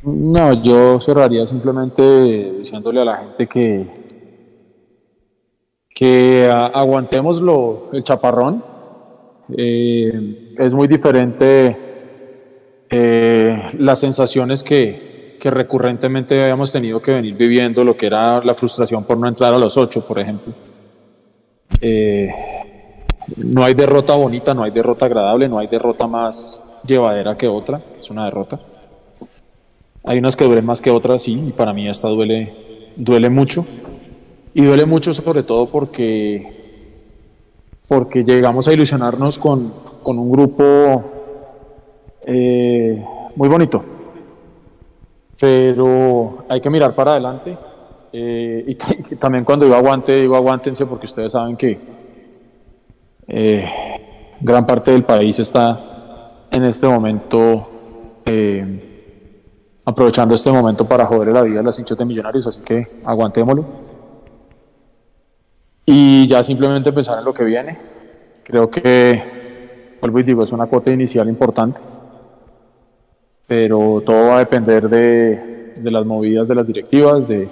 No, 0.03 0.61
yo 0.61 0.99
cerraría 0.99 1.47
simplemente 1.47 2.01
diciéndole 2.59 3.01
a 3.01 3.05
la 3.05 3.15
gente 3.15 3.47
que, 3.47 3.87
que 5.89 6.49
aguantemos 6.51 7.41
lo, 7.41 7.89
el 7.93 8.03
chaparrón. 8.03 8.63
Eh, 9.57 10.47
es 10.57 10.73
muy 10.73 10.87
diferente 10.87 11.77
eh, 12.89 13.57
las 13.77 13.99
sensaciones 13.99 14.63
que, 14.63 15.14
que 15.45 15.51
recurrentemente 15.51 16.41
habíamos 16.41 16.71
tenido 16.71 16.99
que 16.99 17.11
venir 17.11 17.35
viviendo, 17.35 17.83
lo 17.83 17.95
que 17.95 18.07
era 18.07 18.43
la 18.43 18.55
frustración 18.55 19.03
por 19.03 19.15
no 19.15 19.27
entrar 19.27 19.53
a 19.53 19.59
los 19.59 19.77
ocho, 19.77 20.03
por 20.03 20.17
ejemplo. 20.17 20.51
Eh, 21.79 22.33
no 23.37 23.63
hay 23.63 23.75
derrota 23.75 24.15
bonita, 24.15 24.55
no 24.55 24.63
hay 24.63 24.71
derrota 24.71 25.05
agradable, 25.05 25.47
no 25.47 25.59
hay 25.59 25.67
derrota 25.67 26.07
más 26.07 26.81
llevadera 26.87 27.37
que 27.37 27.47
otra, 27.47 27.79
es 27.99 28.09
una 28.09 28.25
derrota. 28.25 28.59
Hay 30.03 30.17
unas 30.17 30.35
que 30.35 30.45
duelen 30.45 30.65
más 30.65 30.81
que 30.81 30.89
otras, 30.89 31.21
sí, 31.21 31.33
y 31.49 31.51
para 31.51 31.73
mí 31.73 31.87
esta 31.87 32.07
duele, 32.07 32.51
duele 32.95 33.29
mucho. 33.29 33.67
Y 34.55 34.63
duele 34.63 34.87
mucho 34.87 35.13
sobre 35.13 35.43
todo 35.43 35.67
porque, 35.67 36.89
porque 37.87 38.23
llegamos 38.23 38.67
a 38.67 38.73
ilusionarnos 38.73 39.37
con, 39.37 39.71
con 40.01 40.17
un 40.17 40.31
grupo 40.31 41.03
eh, 42.25 43.05
muy 43.35 43.47
bonito. 43.47 43.94
Pero 45.39 46.45
hay 46.49 46.61
que 46.61 46.69
mirar 46.69 46.95
para 46.95 47.11
adelante. 47.11 47.57
eh, 48.13 48.63
y 48.67 49.13
y 49.13 49.15
también 49.17 49.43
cuando 49.43 49.65
digo 49.65 49.75
aguante, 49.75 50.15
digo 50.15 50.35
aguántense 50.35 50.85
porque 50.85 51.05
ustedes 51.05 51.33
saben 51.33 51.57
que 51.57 51.77
eh, 53.27 53.69
gran 54.39 54.65
parte 54.65 54.91
del 54.91 55.03
país 55.03 55.37
está 55.39 56.47
en 56.51 56.63
este 56.63 56.87
momento 56.87 57.69
eh, 58.25 59.81
aprovechando 59.83 60.35
este 60.35 60.51
momento 60.51 60.87
para 60.87 61.05
joder 61.05 61.29
la 61.29 61.41
vida 61.41 61.59
a 61.59 61.63
los 61.63 61.77
hinchas 61.77 61.97
de 61.97 62.05
millonarios, 62.05 62.47
así 62.47 62.61
que 62.61 62.87
aguantémoslo. 63.03 63.65
Y 65.85 66.27
ya 66.27 66.41
simplemente 66.43 66.91
pensar 66.91 67.19
en 67.19 67.25
lo 67.25 67.33
que 67.33 67.43
viene. 67.43 67.77
Creo 68.43 68.69
que, 68.69 69.97
vuelvo 70.01 70.19
y 70.19 70.23
digo, 70.23 70.43
es 70.43 70.51
una 70.51 70.65
cuota 70.65 70.91
inicial 70.91 71.27
importante, 71.29 71.81
pero 73.47 74.01
todo 74.05 74.29
va 74.29 74.35
a 74.37 74.39
depender 74.39 74.89
de, 74.89 75.73
de 75.75 75.91
las 75.91 76.05
movidas 76.05 76.47
de 76.47 76.55
las 76.55 76.65
directivas, 76.65 77.27
de, 77.27 77.49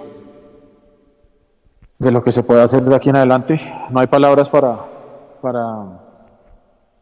de 1.99 2.11
lo 2.11 2.23
que 2.23 2.31
se 2.31 2.43
pueda 2.43 2.63
hacer 2.63 2.83
de 2.83 2.95
aquí 2.95 3.09
en 3.09 3.17
adelante. 3.17 3.59
No 3.89 3.99
hay 3.99 4.07
palabras 4.07 4.49
para, 4.49 4.79
para, 5.41 5.99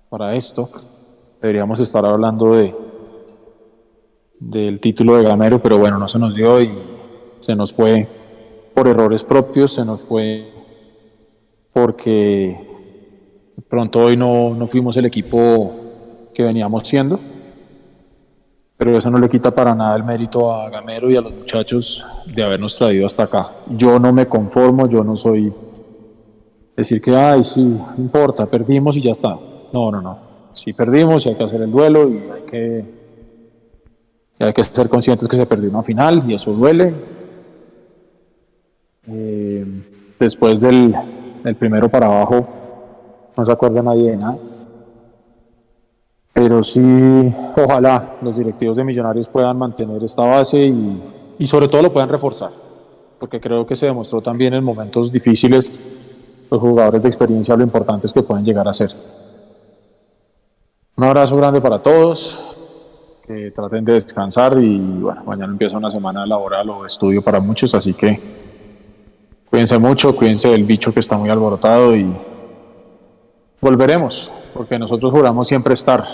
para 0.10 0.36
esto. 0.36 0.70
Deberíamos 1.42 1.80
estar 1.80 2.06
hablando 2.06 2.54
de, 2.54 2.76
del 4.40 4.80
título 4.80 5.18
de 5.18 5.24
Gamero, 5.24 5.60
pero 5.60 5.78
bueno, 5.78 5.98
no 5.98 6.08
se 6.08 6.20
nos 6.20 6.36
dio 6.36 6.62
y 6.62 6.72
se 7.40 7.56
nos 7.56 7.74
fue 7.74 8.08
por 8.74 8.88
errores 8.88 9.24
propios, 9.24 9.74
se 9.74 9.86
nos 9.86 10.04
fue 10.04 10.48
porque 11.74 12.70
pronto 13.70 14.00
hoy 14.00 14.18
no, 14.18 14.54
no 14.54 14.68
fuimos 14.68 14.98
el 14.98 15.06
equipo 15.06 15.72
que 16.34 16.44
veníamos 16.44 16.88
siendo, 16.88 17.20
pero 18.82 18.98
eso 18.98 19.12
no 19.12 19.20
le 19.20 19.30
quita 19.30 19.52
para 19.52 19.76
nada 19.76 19.96
el 19.96 20.04
mérito 20.04 20.52
a 20.52 20.68
Gamero 20.68 21.08
y 21.12 21.16
a 21.16 21.22
los 21.22 21.32
muchachos 21.36 22.04
de 22.26 22.44
habernos 22.44 22.76
traído 22.76 23.06
hasta 23.06 23.22
acá. 23.22 23.52
Yo 23.68 24.00
no 24.00 24.12
me 24.12 24.26
conformo, 24.26 24.90
yo 24.90 25.04
no 25.04 25.16
soy 25.18 25.54
decir 26.76 27.00
que, 27.00 27.16
ay, 27.16 27.44
sí, 27.44 27.80
importa, 28.00 28.48
perdimos 28.48 28.98
y 28.98 29.02
ya 29.02 29.12
está. 29.12 29.38
No, 29.72 29.92
no, 29.92 30.02
no. 30.02 30.18
Sí 30.56 30.74
perdimos 30.74 31.24
y 31.24 31.30
hay 31.30 31.36
que 31.36 31.44
hacer 31.44 31.62
el 31.62 31.70
duelo 31.70 32.10
y 32.10 32.24
hay 32.32 32.42
que, 32.50 32.86
y 34.40 34.44
hay 34.44 34.52
que 34.52 34.64
ser 34.64 34.90
conscientes 34.90 35.28
que 35.28 35.38
se 35.38 35.46
perdió 35.46 35.70
una 35.70 35.84
final 35.84 36.24
y 36.28 36.34
eso 36.34 36.52
duele. 36.52 36.92
Eh, 39.10 39.64
después 40.20 40.60
del, 40.60 40.96
del 41.44 41.56
primero 41.56 41.88
para 41.88 42.08
abajo, 42.08 42.48
no 43.38 43.46
se 43.46 43.52
acuerda 43.52 43.84
nadie 43.84 44.10
de 44.10 44.18
nada. 44.18 44.38
Pero 46.34 46.64
sí, 46.64 47.34
ojalá 47.58 48.16
los 48.22 48.38
directivos 48.38 48.78
de 48.78 48.84
Millonarios 48.84 49.28
puedan 49.28 49.58
mantener 49.58 50.04
esta 50.04 50.24
base 50.24 50.58
y, 50.66 51.02
y 51.40 51.46
sobre 51.46 51.68
todo 51.68 51.82
lo 51.82 51.92
puedan 51.92 52.10
reforzar, 52.10 52.52
porque 53.20 53.42
creo 53.42 53.66
que 53.66 53.76
se 53.76 53.88
demostró 53.88 54.22
también 54.22 54.54
en 54.54 54.64
momentos 54.64 55.12
difíciles 55.12 55.82
los 56.50 56.60
jugadores 56.60 57.02
de 57.02 57.10
experiencia 57.10 57.56
lo 57.56 57.64
importantes 57.64 58.14
que 58.14 58.24
pueden 58.24 58.46
llegar 58.46 58.68
a 58.68 58.74
ser. 58.74 58.92
Un 60.96 61.04
abrazo 61.06 61.36
grande 61.38 61.62
para 61.62 61.82
todos, 61.82 62.58
que 63.26 63.52
traten 63.52 63.86
de 63.86 63.94
descansar 63.94 64.58
y 64.62 64.78
bueno, 64.78 65.24
mañana 65.26 65.54
empieza 65.54 65.78
una 65.78 65.90
semana 65.90 66.26
laboral 66.26 66.70
o 66.70 66.86
estudio 66.86 67.22
para 67.22 67.40
muchos, 67.40 67.74
así 67.74 67.94
que 67.94 68.20
cuídense 69.50 69.78
mucho, 69.78 70.16
cuídense 70.16 70.50
del 70.50 70.64
bicho 70.64 70.94
que 70.94 71.00
está 71.00 71.18
muy 71.18 71.30
alborotado 71.30 71.96
y 71.96 72.14
volveremos, 73.62 74.32
porque 74.54 74.78
nosotros 74.78 75.12
juramos 75.12 75.48
siempre 75.48 75.74
estar 75.74 76.06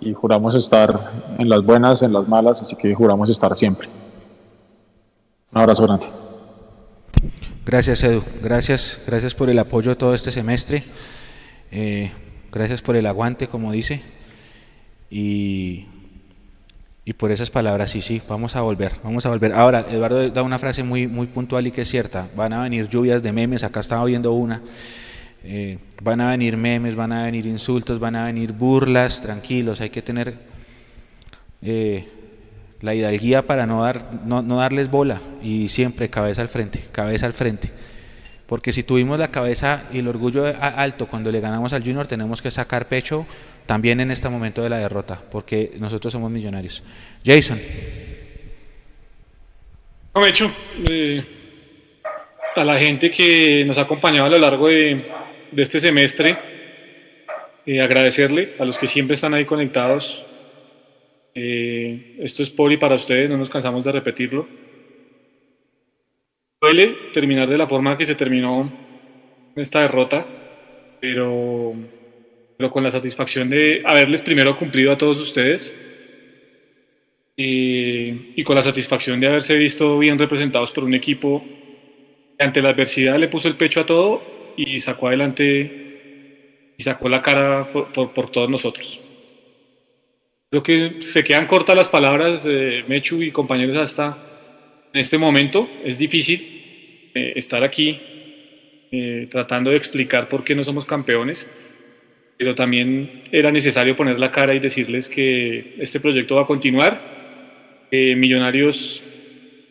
y 0.00 0.12
juramos 0.12 0.54
estar 0.54 1.12
en 1.38 1.48
las 1.48 1.62
buenas, 1.62 2.02
en 2.02 2.12
las 2.12 2.28
malas, 2.28 2.62
así 2.62 2.76
que 2.76 2.94
juramos 2.94 3.30
estar 3.30 3.54
siempre. 3.56 3.88
Un 5.52 5.60
abrazo 5.60 5.84
grande. 5.84 6.06
Gracias, 7.64 8.02
Edu. 8.02 8.22
Gracias, 8.42 9.00
gracias 9.06 9.34
por 9.34 9.50
el 9.50 9.58
apoyo 9.58 9.96
todo 9.96 10.14
este 10.14 10.30
semestre. 10.30 10.82
Eh, 11.70 12.12
gracias 12.52 12.80
por 12.80 12.96
el 12.96 13.06
aguante, 13.06 13.48
como 13.48 13.72
dice. 13.72 14.00
Y, 15.10 15.86
y 17.04 17.12
por 17.14 17.30
esas 17.30 17.50
palabras, 17.50 17.90
sí, 17.90 18.02
sí, 18.02 18.22
vamos 18.28 18.56
a 18.56 18.60
volver, 18.60 18.92
vamos 19.02 19.26
a 19.26 19.30
volver. 19.30 19.52
Ahora, 19.52 19.84
Eduardo 19.90 20.28
da 20.30 20.42
una 20.42 20.58
frase 20.58 20.82
muy, 20.82 21.06
muy 21.06 21.26
puntual 21.26 21.66
y 21.66 21.70
que 21.70 21.82
es 21.82 21.88
cierta. 21.88 22.28
Van 22.36 22.52
a 22.52 22.62
venir 22.62 22.88
lluvias 22.88 23.22
de 23.22 23.32
memes, 23.32 23.64
acá 23.64 23.80
estaba 23.80 24.04
viendo 24.04 24.32
una. 24.32 24.62
Eh, 25.44 25.78
van 26.02 26.20
a 26.20 26.30
venir 26.30 26.56
memes, 26.56 26.96
van 26.96 27.12
a 27.12 27.24
venir 27.24 27.46
insultos, 27.46 27.98
van 27.98 28.16
a 28.16 28.26
venir 28.26 28.52
burlas, 28.52 29.22
tranquilos, 29.22 29.80
hay 29.80 29.90
que 29.90 30.02
tener 30.02 30.34
eh, 31.62 32.08
la 32.80 32.94
hidalguía 32.94 33.46
para 33.46 33.66
no, 33.66 33.82
dar, 33.82 34.12
no, 34.24 34.42
darles 34.42 34.90
bola 34.90 35.20
y 35.42 35.68
siempre 35.68 36.08
cabeza 36.08 36.42
al 36.42 36.48
frente, 36.48 36.84
cabeza 36.92 37.26
al 37.26 37.32
frente. 37.32 37.70
Porque 38.46 38.72
si 38.72 38.82
tuvimos 38.82 39.18
la 39.18 39.28
cabeza 39.28 39.84
y 39.92 39.98
el 39.98 40.08
orgullo 40.08 40.46
alto 40.60 41.06
cuando 41.06 41.30
le 41.30 41.40
ganamos 41.40 41.72
al 41.72 41.82
Junior, 41.82 42.06
tenemos 42.06 42.40
que 42.40 42.50
sacar 42.50 42.86
pecho 42.86 43.26
también 43.66 44.00
en 44.00 44.10
este 44.10 44.28
momento 44.30 44.62
de 44.62 44.70
la 44.70 44.78
derrota, 44.78 45.20
porque 45.30 45.72
nosotros 45.78 46.12
somos 46.12 46.30
millonarios. 46.30 46.82
Jason. 47.24 47.60
No, 50.14 50.26
hecho, 50.26 50.50
eh, 50.88 51.22
a 52.56 52.64
la 52.64 52.78
gente 52.78 53.10
que 53.10 53.64
nos 53.66 53.76
ha 53.78 53.82
acompañado 53.82 54.26
a 54.26 54.30
lo 54.30 54.38
largo 54.38 54.68
de, 54.68 55.04
este 55.56 55.80
semestre, 55.80 56.36
eh, 57.66 57.80
agradecerle 57.80 58.54
a 58.58 58.64
los 58.64 58.78
que 58.78 58.86
siempre 58.86 59.14
están 59.14 59.34
ahí 59.34 59.44
conectados. 59.44 60.24
Eh, 61.34 62.16
esto 62.20 62.42
es 62.42 62.50
por 62.50 62.72
y 62.72 62.76
para 62.76 62.94
ustedes, 62.94 63.30
no 63.30 63.36
nos 63.36 63.50
cansamos 63.50 63.84
de 63.84 63.92
repetirlo. 63.92 64.48
Duele 66.60 66.96
terminar 67.12 67.48
de 67.48 67.58
la 67.58 67.68
forma 67.68 67.96
que 67.96 68.04
se 68.04 68.14
terminó 68.14 68.70
esta 69.56 69.82
derrota, 69.82 70.26
pero 71.00 71.74
pero 72.58 72.72
con 72.72 72.82
la 72.82 72.90
satisfacción 72.90 73.48
de 73.48 73.82
haberles 73.86 74.20
primero 74.20 74.56
cumplido 74.58 74.90
a 74.90 74.98
todos 74.98 75.20
ustedes 75.20 75.76
y, 77.36 78.42
con 78.42 78.56
la 78.56 78.64
satisfacción 78.64 79.20
de 79.20 79.28
haberse 79.28 79.54
visto 79.54 79.96
bien 80.00 80.18
representados 80.18 80.72
por 80.72 80.82
un 80.82 80.92
equipo 80.92 81.44
que 82.36 82.44
ante 82.44 82.60
la 82.60 82.70
adversidad 82.70 83.16
le 83.16 83.28
puso 83.28 83.46
el 83.46 83.54
pecho 83.54 83.80
a 83.80 83.86
todo 83.86 84.20
y 84.58 84.80
sacó 84.80 85.08
adelante 85.08 86.74
y 86.76 86.82
sacó 86.82 87.08
la 87.08 87.22
cara 87.22 87.72
por, 87.72 88.30
todos 88.30 88.50
nosotros. 88.50 89.00
Creo 90.50 90.62
que 90.62 91.02
se 91.02 91.24
quedan 91.24 91.46
cortas 91.46 91.76
las 91.76 91.88
palabras 91.88 92.44
de 92.44 92.84
Mechu 92.88 93.22
y 93.22 93.30
compañeros 93.30 93.76
hasta 93.78 94.18
en 94.92 95.00
este 95.00 95.16
momento. 95.16 95.68
Es 95.84 95.96
difícil 95.96 97.10
eh, 97.14 97.32
estar 97.36 97.62
aquí 97.64 97.98
eh, 98.90 99.26
tratando 99.30 99.70
de 99.70 99.76
explicar 99.76 100.28
por 100.28 100.44
qué 100.44 100.54
no 100.54 100.64
somos 100.64 100.84
campeones 100.84 101.48
pero 102.38 102.54
también 102.54 103.22
era 103.32 103.50
necesario 103.50 103.96
poner 103.96 104.18
la 104.20 104.30
cara 104.30 104.54
y 104.54 104.60
decirles 104.60 105.08
que 105.08 105.74
este 105.80 105.98
proyecto 105.98 106.36
va 106.36 106.42
a 106.42 106.46
continuar. 106.46 107.18
Millonarios 107.90 109.02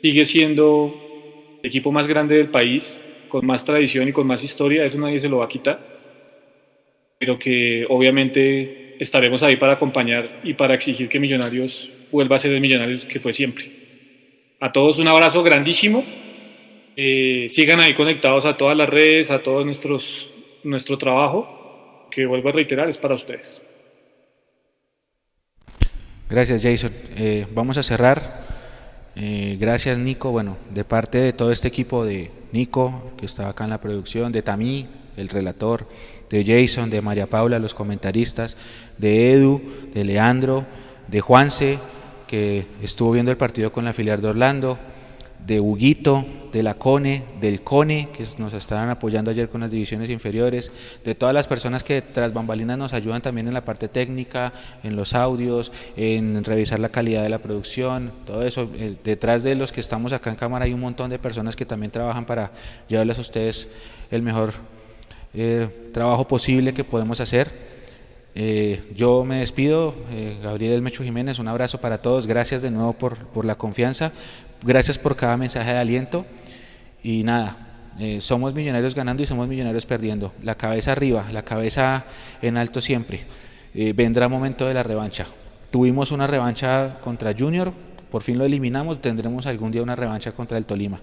sigue 0.01 0.25
siendo 0.25 0.93
el 1.63 1.69
equipo 1.69 1.93
más 1.93 2.07
grande 2.07 2.35
del 2.35 2.49
país, 2.49 3.01
con 3.28 3.45
más 3.45 3.63
tradición 3.63 4.07
y 4.07 4.13
con 4.13 4.28
más 4.28 4.43
historia, 4.43 4.86
eso 4.86 4.97
nadie 4.97 5.19
se 5.19 5.30
lo 5.30 5.38
va 5.38 5.45
a 5.45 5.49
quitar, 5.49 5.80
pero 7.19 7.38
que 7.38 7.86
obviamente 7.89 8.95
estaremos 8.99 9.43
ahí 9.43 9.55
para 9.55 9.73
acompañar 9.73 10.41
y 10.43 10.53
para 10.53 10.73
exigir 10.73 11.09
que 11.09 11.19
Millonarios 11.19 11.89
vuelva 12.11 12.36
a 12.36 12.39
ser 12.39 12.51
el 12.51 12.61
Millonarios 12.61 13.05
que 13.05 13.19
fue 13.19 13.34
siempre. 13.34 13.71
A 14.59 14.71
todos 14.71 14.97
un 14.97 15.07
abrazo 15.07 15.43
grandísimo. 15.43 16.03
Eh, 16.95 17.47
sigan 17.51 17.80
ahí 17.80 17.93
conectados 17.93 18.45
a 18.45 18.57
todas 18.57 18.75
las 18.75 18.89
redes, 18.89 19.30
a 19.30 19.39
todo 19.43 19.63
nuestros, 19.63 20.30
nuestro 20.63 20.97
trabajo 20.97 22.07
que 22.09 22.25
vuelvo 22.25 22.49
a 22.49 22.53
reiterar 22.53 22.89
es 22.89 22.97
para 22.97 23.13
ustedes. 23.13 23.61
Gracias 26.30 26.63
Jason. 26.63 26.91
Eh, 27.15 27.45
vamos 27.53 27.78
a 27.78 27.84
cerrar. 27.84 28.45
Eh, 29.15 29.57
gracias 29.59 29.97
Nico, 29.97 30.32
bueno, 30.32 30.57
de 30.73 30.84
parte 30.84 31.19
de 31.19 31.34
todo 31.34 31.51
este 31.51 31.67
equipo 31.67 32.05
de 32.05 32.32
Nico, 32.51 33.11
que 33.17 33.25
está 33.25 33.49
acá 33.49 33.63
en 33.63 33.71
la 33.71 33.81
producción, 33.81 34.31
de 34.31 34.41
Tamí, 34.41 34.87
el 35.17 35.29
relator, 35.29 35.87
de 36.29 36.45
Jason, 36.45 36.89
de 36.89 37.01
María 37.01 37.27
Paula, 37.27 37.59
los 37.59 37.73
comentaristas, 37.73 38.57
de 38.97 39.33
Edu, 39.33 39.61
de 39.93 40.05
Leandro, 40.05 40.65
de 41.07 41.21
Juanse, 41.21 41.79
que 42.27 42.65
estuvo 42.81 43.11
viendo 43.11 43.31
el 43.31 43.37
partido 43.37 43.71
con 43.71 43.85
la 43.85 43.93
filial 43.93 44.21
de 44.21 44.27
Orlando, 44.27 44.77
de 45.47 45.61
Huguito, 45.61 46.25
de 46.51 46.61
la 46.61 46.73
CONE, 46.73 47.23
del 47.39 47.61
CONE, 47.61 48.09
que 48.11 48.25
nos 48.37 48.53
estaban 48.53 48.89
apoyando 48.89 49.31
ayer 49.31 49.47
con 49.47 49.61
las 49.61 49.71
divisiones 49.71 50.09
inferiores, 50.09 50.73
de 51.05 51.15
todas 51.15 51.33
las 51.33 51.47
personas 51.47 51.85
que 51.85 52.01
tras 52.01 52.33
bambalinas 52.33 52.77
nos 52.77 52.93
ayudan 52.93 53.21
también 53.21 53.47
en 53.47 53.53
la 53.53 53.63
parte 53.63 53.87
técnica, 53.87 54.51
en 54.83 54.97
los 54.97 55.13
audios, 55.13 55.71
en 55.95 56.43
revisar 56.43 56.79
la 56.79 56.89
calidad 56.89 57.23
de 57.23 57.29
la 57.29 57.39
producción, 57.39 58.11
todo 58.25 58.43
eso. 58.43 58.69
Eh, 58.75 58.97
detrás 59.03 59.41
de 59.43 59.55
los 59.55 59.71
que 59.71 59.79
estamos 59.79 60.11
acá 60.11 60.29
en 60.29 60.35
cámara 60.35 60.65
hay 60.65 60.73
un 60.73 60.81
montón 60.81 61.09
de 61.09 61.17
personas 61.17 61.55
que 61.55 61.65
también 61.65 61.91
trabajan 61.91 62.25
para 62.25 62.51
llevarles 62.89 63.17
a 63.17 63.21
ustedes 63.21 63.69
el 64.11 64.21
mejor 64.21 64.51
eh, 65.33 65.89
trabajo 65.93 66.27
posible 66.27 66.73
que 66.73 66.83
podemos 66.83 67.21
hacer. 67.21 67.67
Eh, 68.39 68.83
yo 68.95 69.23
me 69.23 69.37
despido, 69.37 69.95
Gabriel 70.43 70.73
El 70.73 70.83
Mecho 70.83 71.03
Jiménez, 71.03 71.39
un 71.39 71.47
abrazo 71.47 71.79
para 71.79 72.03
todos, 72.03 72.27
gracias 72.27 72.61
de 72.61 72.69
nuevo 72.69 72.93
por, 72.93 73.17
por 73.17 73.45
la 73.45 73.55
confianza, 73.55 74.11
gracias 74.64 74.97
por 74.97 75.16
cada 75.16 75.38
mensaje 75.38 75.72
de 75.72 75.78
aliento 75.78 76.26
y 77.03 77.24
nada, 77.24 77.58
eh, 77.99 78.22
somos 78.22 78.53
millonarios 78.53 78.95
ganando 78.95 79.24
y 79.24 79.26
somos 79.26 79.47
millonarios 79.47 79.86
perdiendo. 79.86 80.34
La 80.43 80.55
cabeza 80.55 80.91
arriba, 80.91 81.26
la 81.32 81.43
cabeza 81.43 82.05
en 82.41 82.58
alto 82.58 82.82
siempre. 82.82 83.22
Eh, 83.74 83.93
vendrá 83.93 84.28
momento 84.28 84.68
de 84.68 84.74
la 84.74 84.84
revancha. 84.84 85.28
Tuvimos 85.72 86.12
una 86.12 86.28
revancha 86.28 86.99
contra 87.01 87.34
Junior, 87.38 87.74
por 88.12 88.24
fin 88.24 88.38
lo 88.38 88.45
eliminamos, 88.45 89.01
tendremos 89.01 89.45
algún 89.45 89.72
día 89.72 89.84
una 89.84 89.95
revancha 89.95 90.32
contra 90.32 90.58
el 90.58 90.66
Tolima. 90.66 91.01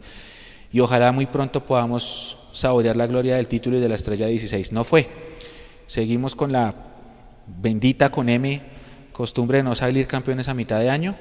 Y 0.73 0.81
ojalá 0.81 1.13
muy 1.13 1.27
pronto 1.27 1.65
podamos 1.65 2.39
saborear 2.53 2.97
la 2.97 3.07
gloria 3.07 3.37
del 3.37 3.49
título 3.49 3.77
y 3.77 3.81
de 3.81 3.89
la 3.89 3.95
estrella 3.95 4.27
16. 4.27 4.73
No 4.73 4.85
fue. 4.85 5.09
Seguimos 5.87 6.35
con 6.35 6.53
la 6.53 6.75
bendita 7.47 8.11
con 8.11 8.29
M 8.29 8.75
costumbre 9.15 9.59
de 9.59 9.63
no 9.63 9.75
salir 9.75 10.07
campeones 10.07 10.49
a 10.49 10.55
mitad 10.55 10.81
de 10.81 10.91
año, 10.91 11.15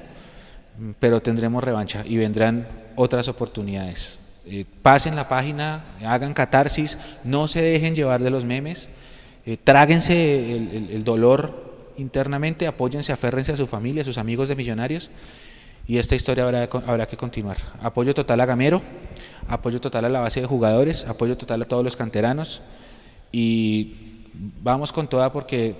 pero 0.98 1.22
tendremos 1.22 1.62
revancha 1.62 2.02
y 2.04 2.16
vendrán 2.16 2.66
otras 2.96 3.28
oportunidades. 3.28 4.18
Eh, 4.46 4.66
pasen 4.82 5.16
la 5.16 5.28
página, 5.28 5.84
hagan 6.04 6.34
catarsis, 6.34 6.98
no 7.24 7.48
se 7.48 7.62
dejen 7.62 7.94
llevar 7.94 8.22
de 8.22 8.30
los 8.30 8.44
memes, 8.44 8.88
eh, 9.46 9.56
tráguense 9.62 10.56
el, 10.56 11.04
dolor 11.04 11.92
internamente, 11.96 12.66
apóyense, 12.66 13.12
aférrense 13.12 13.52
a 13.52 13.56
su 13.56 13.66
familia, 13.66 14.02
a 14.02 14.04
sus 14.04 14.18
amigos 14.18 14.48
de 14.48 14.56
millonarios 14.56 15.10
y 15.86 15.98
esta 15.98 16.14
historia 16.14 16.44
habrá, 16.44 16.68
habrá 16.86 17.06
que 17.06 17.16
continuar. 17.16 17.56
Apoyo 17.80 18.14
total 18.14 18.40
a 18.40 18.46
Gamero, 18.46 18.82
apoyo 19.48 19.80
total 19.80 20.06
a 20.06 20.08
la 20.08 20.20
base 20.20 20.40
de 20.40 20.46
jugadores, 20.46 21.06
apoyo 21.06 21.36
total 21.36 21.62
a 21.62 21.64
todos 21.66 21.84
los 21.84 21.96
canteranos 21.96 22.62
y 23.32 23.94
vamos 24.62 24.92
con 24.92 25.08
toda 25.08 25.32
porque 25.32 25.74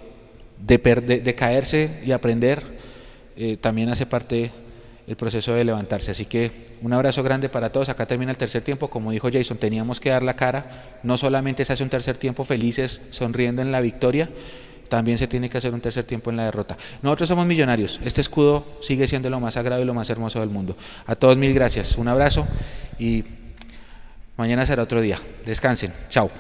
de, 0.59 0.79
de, 0.79 1.35
caerse 1.35 2.01
y 2.05 2.13
aprender 2.13 2.63
eh, 3.37 3.57
también 3.57 3.89
hace 3.89 4.07
parte 4.07 4.51
el 5.07 5.17
proceso 5.17 5.55
de 5.55 5.65
levantarse. 5.65 6.11
Así 6.11 6.25
que 6.25 6.51
un 6.83 6.93
abrazo 6.93 7.23
grande 7.23 7.49
para 7.49 7.71
todos. 7.71 7.89
Acá 7.89 8.07
termina 8.07 8.31
el 8.31 8.39
tercer 8.39 8.63
tiempo. 8.63 8.89
Como 8.89 9.11
dijo 9.11 9.29
Jason, 9.33 9.59
teníamos 9.59 10.01
que 10.01 10.11
dar 10.11 10.23
la 10.23 10.37
cara. 10.37 10.99
No 11.03 11.17
solamente 11.17 11.65
se 11.65 11.73
hace 11.73 11.83
un 11.83 11.91
tercer 11.91 12.17
tiempo 12.17 12.45
felices, 12.45 13.03
sonriendo 13.11 13.63
en 13.63 13.73
la 13.73 13.81
victoria, 13.81 14.29
también 14.89 15.19
se 15.19 15.27
tiene 15.27 15.51
que 15.51 15.59
hacer 15.59 15.75
un 15.75 15.81
tercer 15.81 16.05
tiempo 16.05 16.31
en 16.31 16.37
la 16.37 16.45
derrota. 16.45 16.77
Nosotros 17.03 17.29
somos 17.29 17.47
millonarios. 17.47 18.01
Este 18.05 18.21
escudo 18.21 18.65
sigue 18.81 19.07
siendo 19.07 19.31
lo 19.31 19.41
más 19.41 19.55
sagrado 19.55 19.83
y 19.83 19.85
lo 19.85 19.95
más 19.95 20.09
hermoso 20.11 20.41
del 20.41 20.51
mundo. 20.51 20.77
A 21.07 21.17
todos 21.17 21.37
mil 21.37 21.53
gracias. 21.53 21.97
Un 21.97 22.09
abrazo 22.09 22.47
y 22.99 23.25
mañana 24.37 24.65
será 24.67 24.83
otro 24.83 25.01
día. 25.01 25.19
Descansen. 25.45 25.93
Chao. 26.11 26.31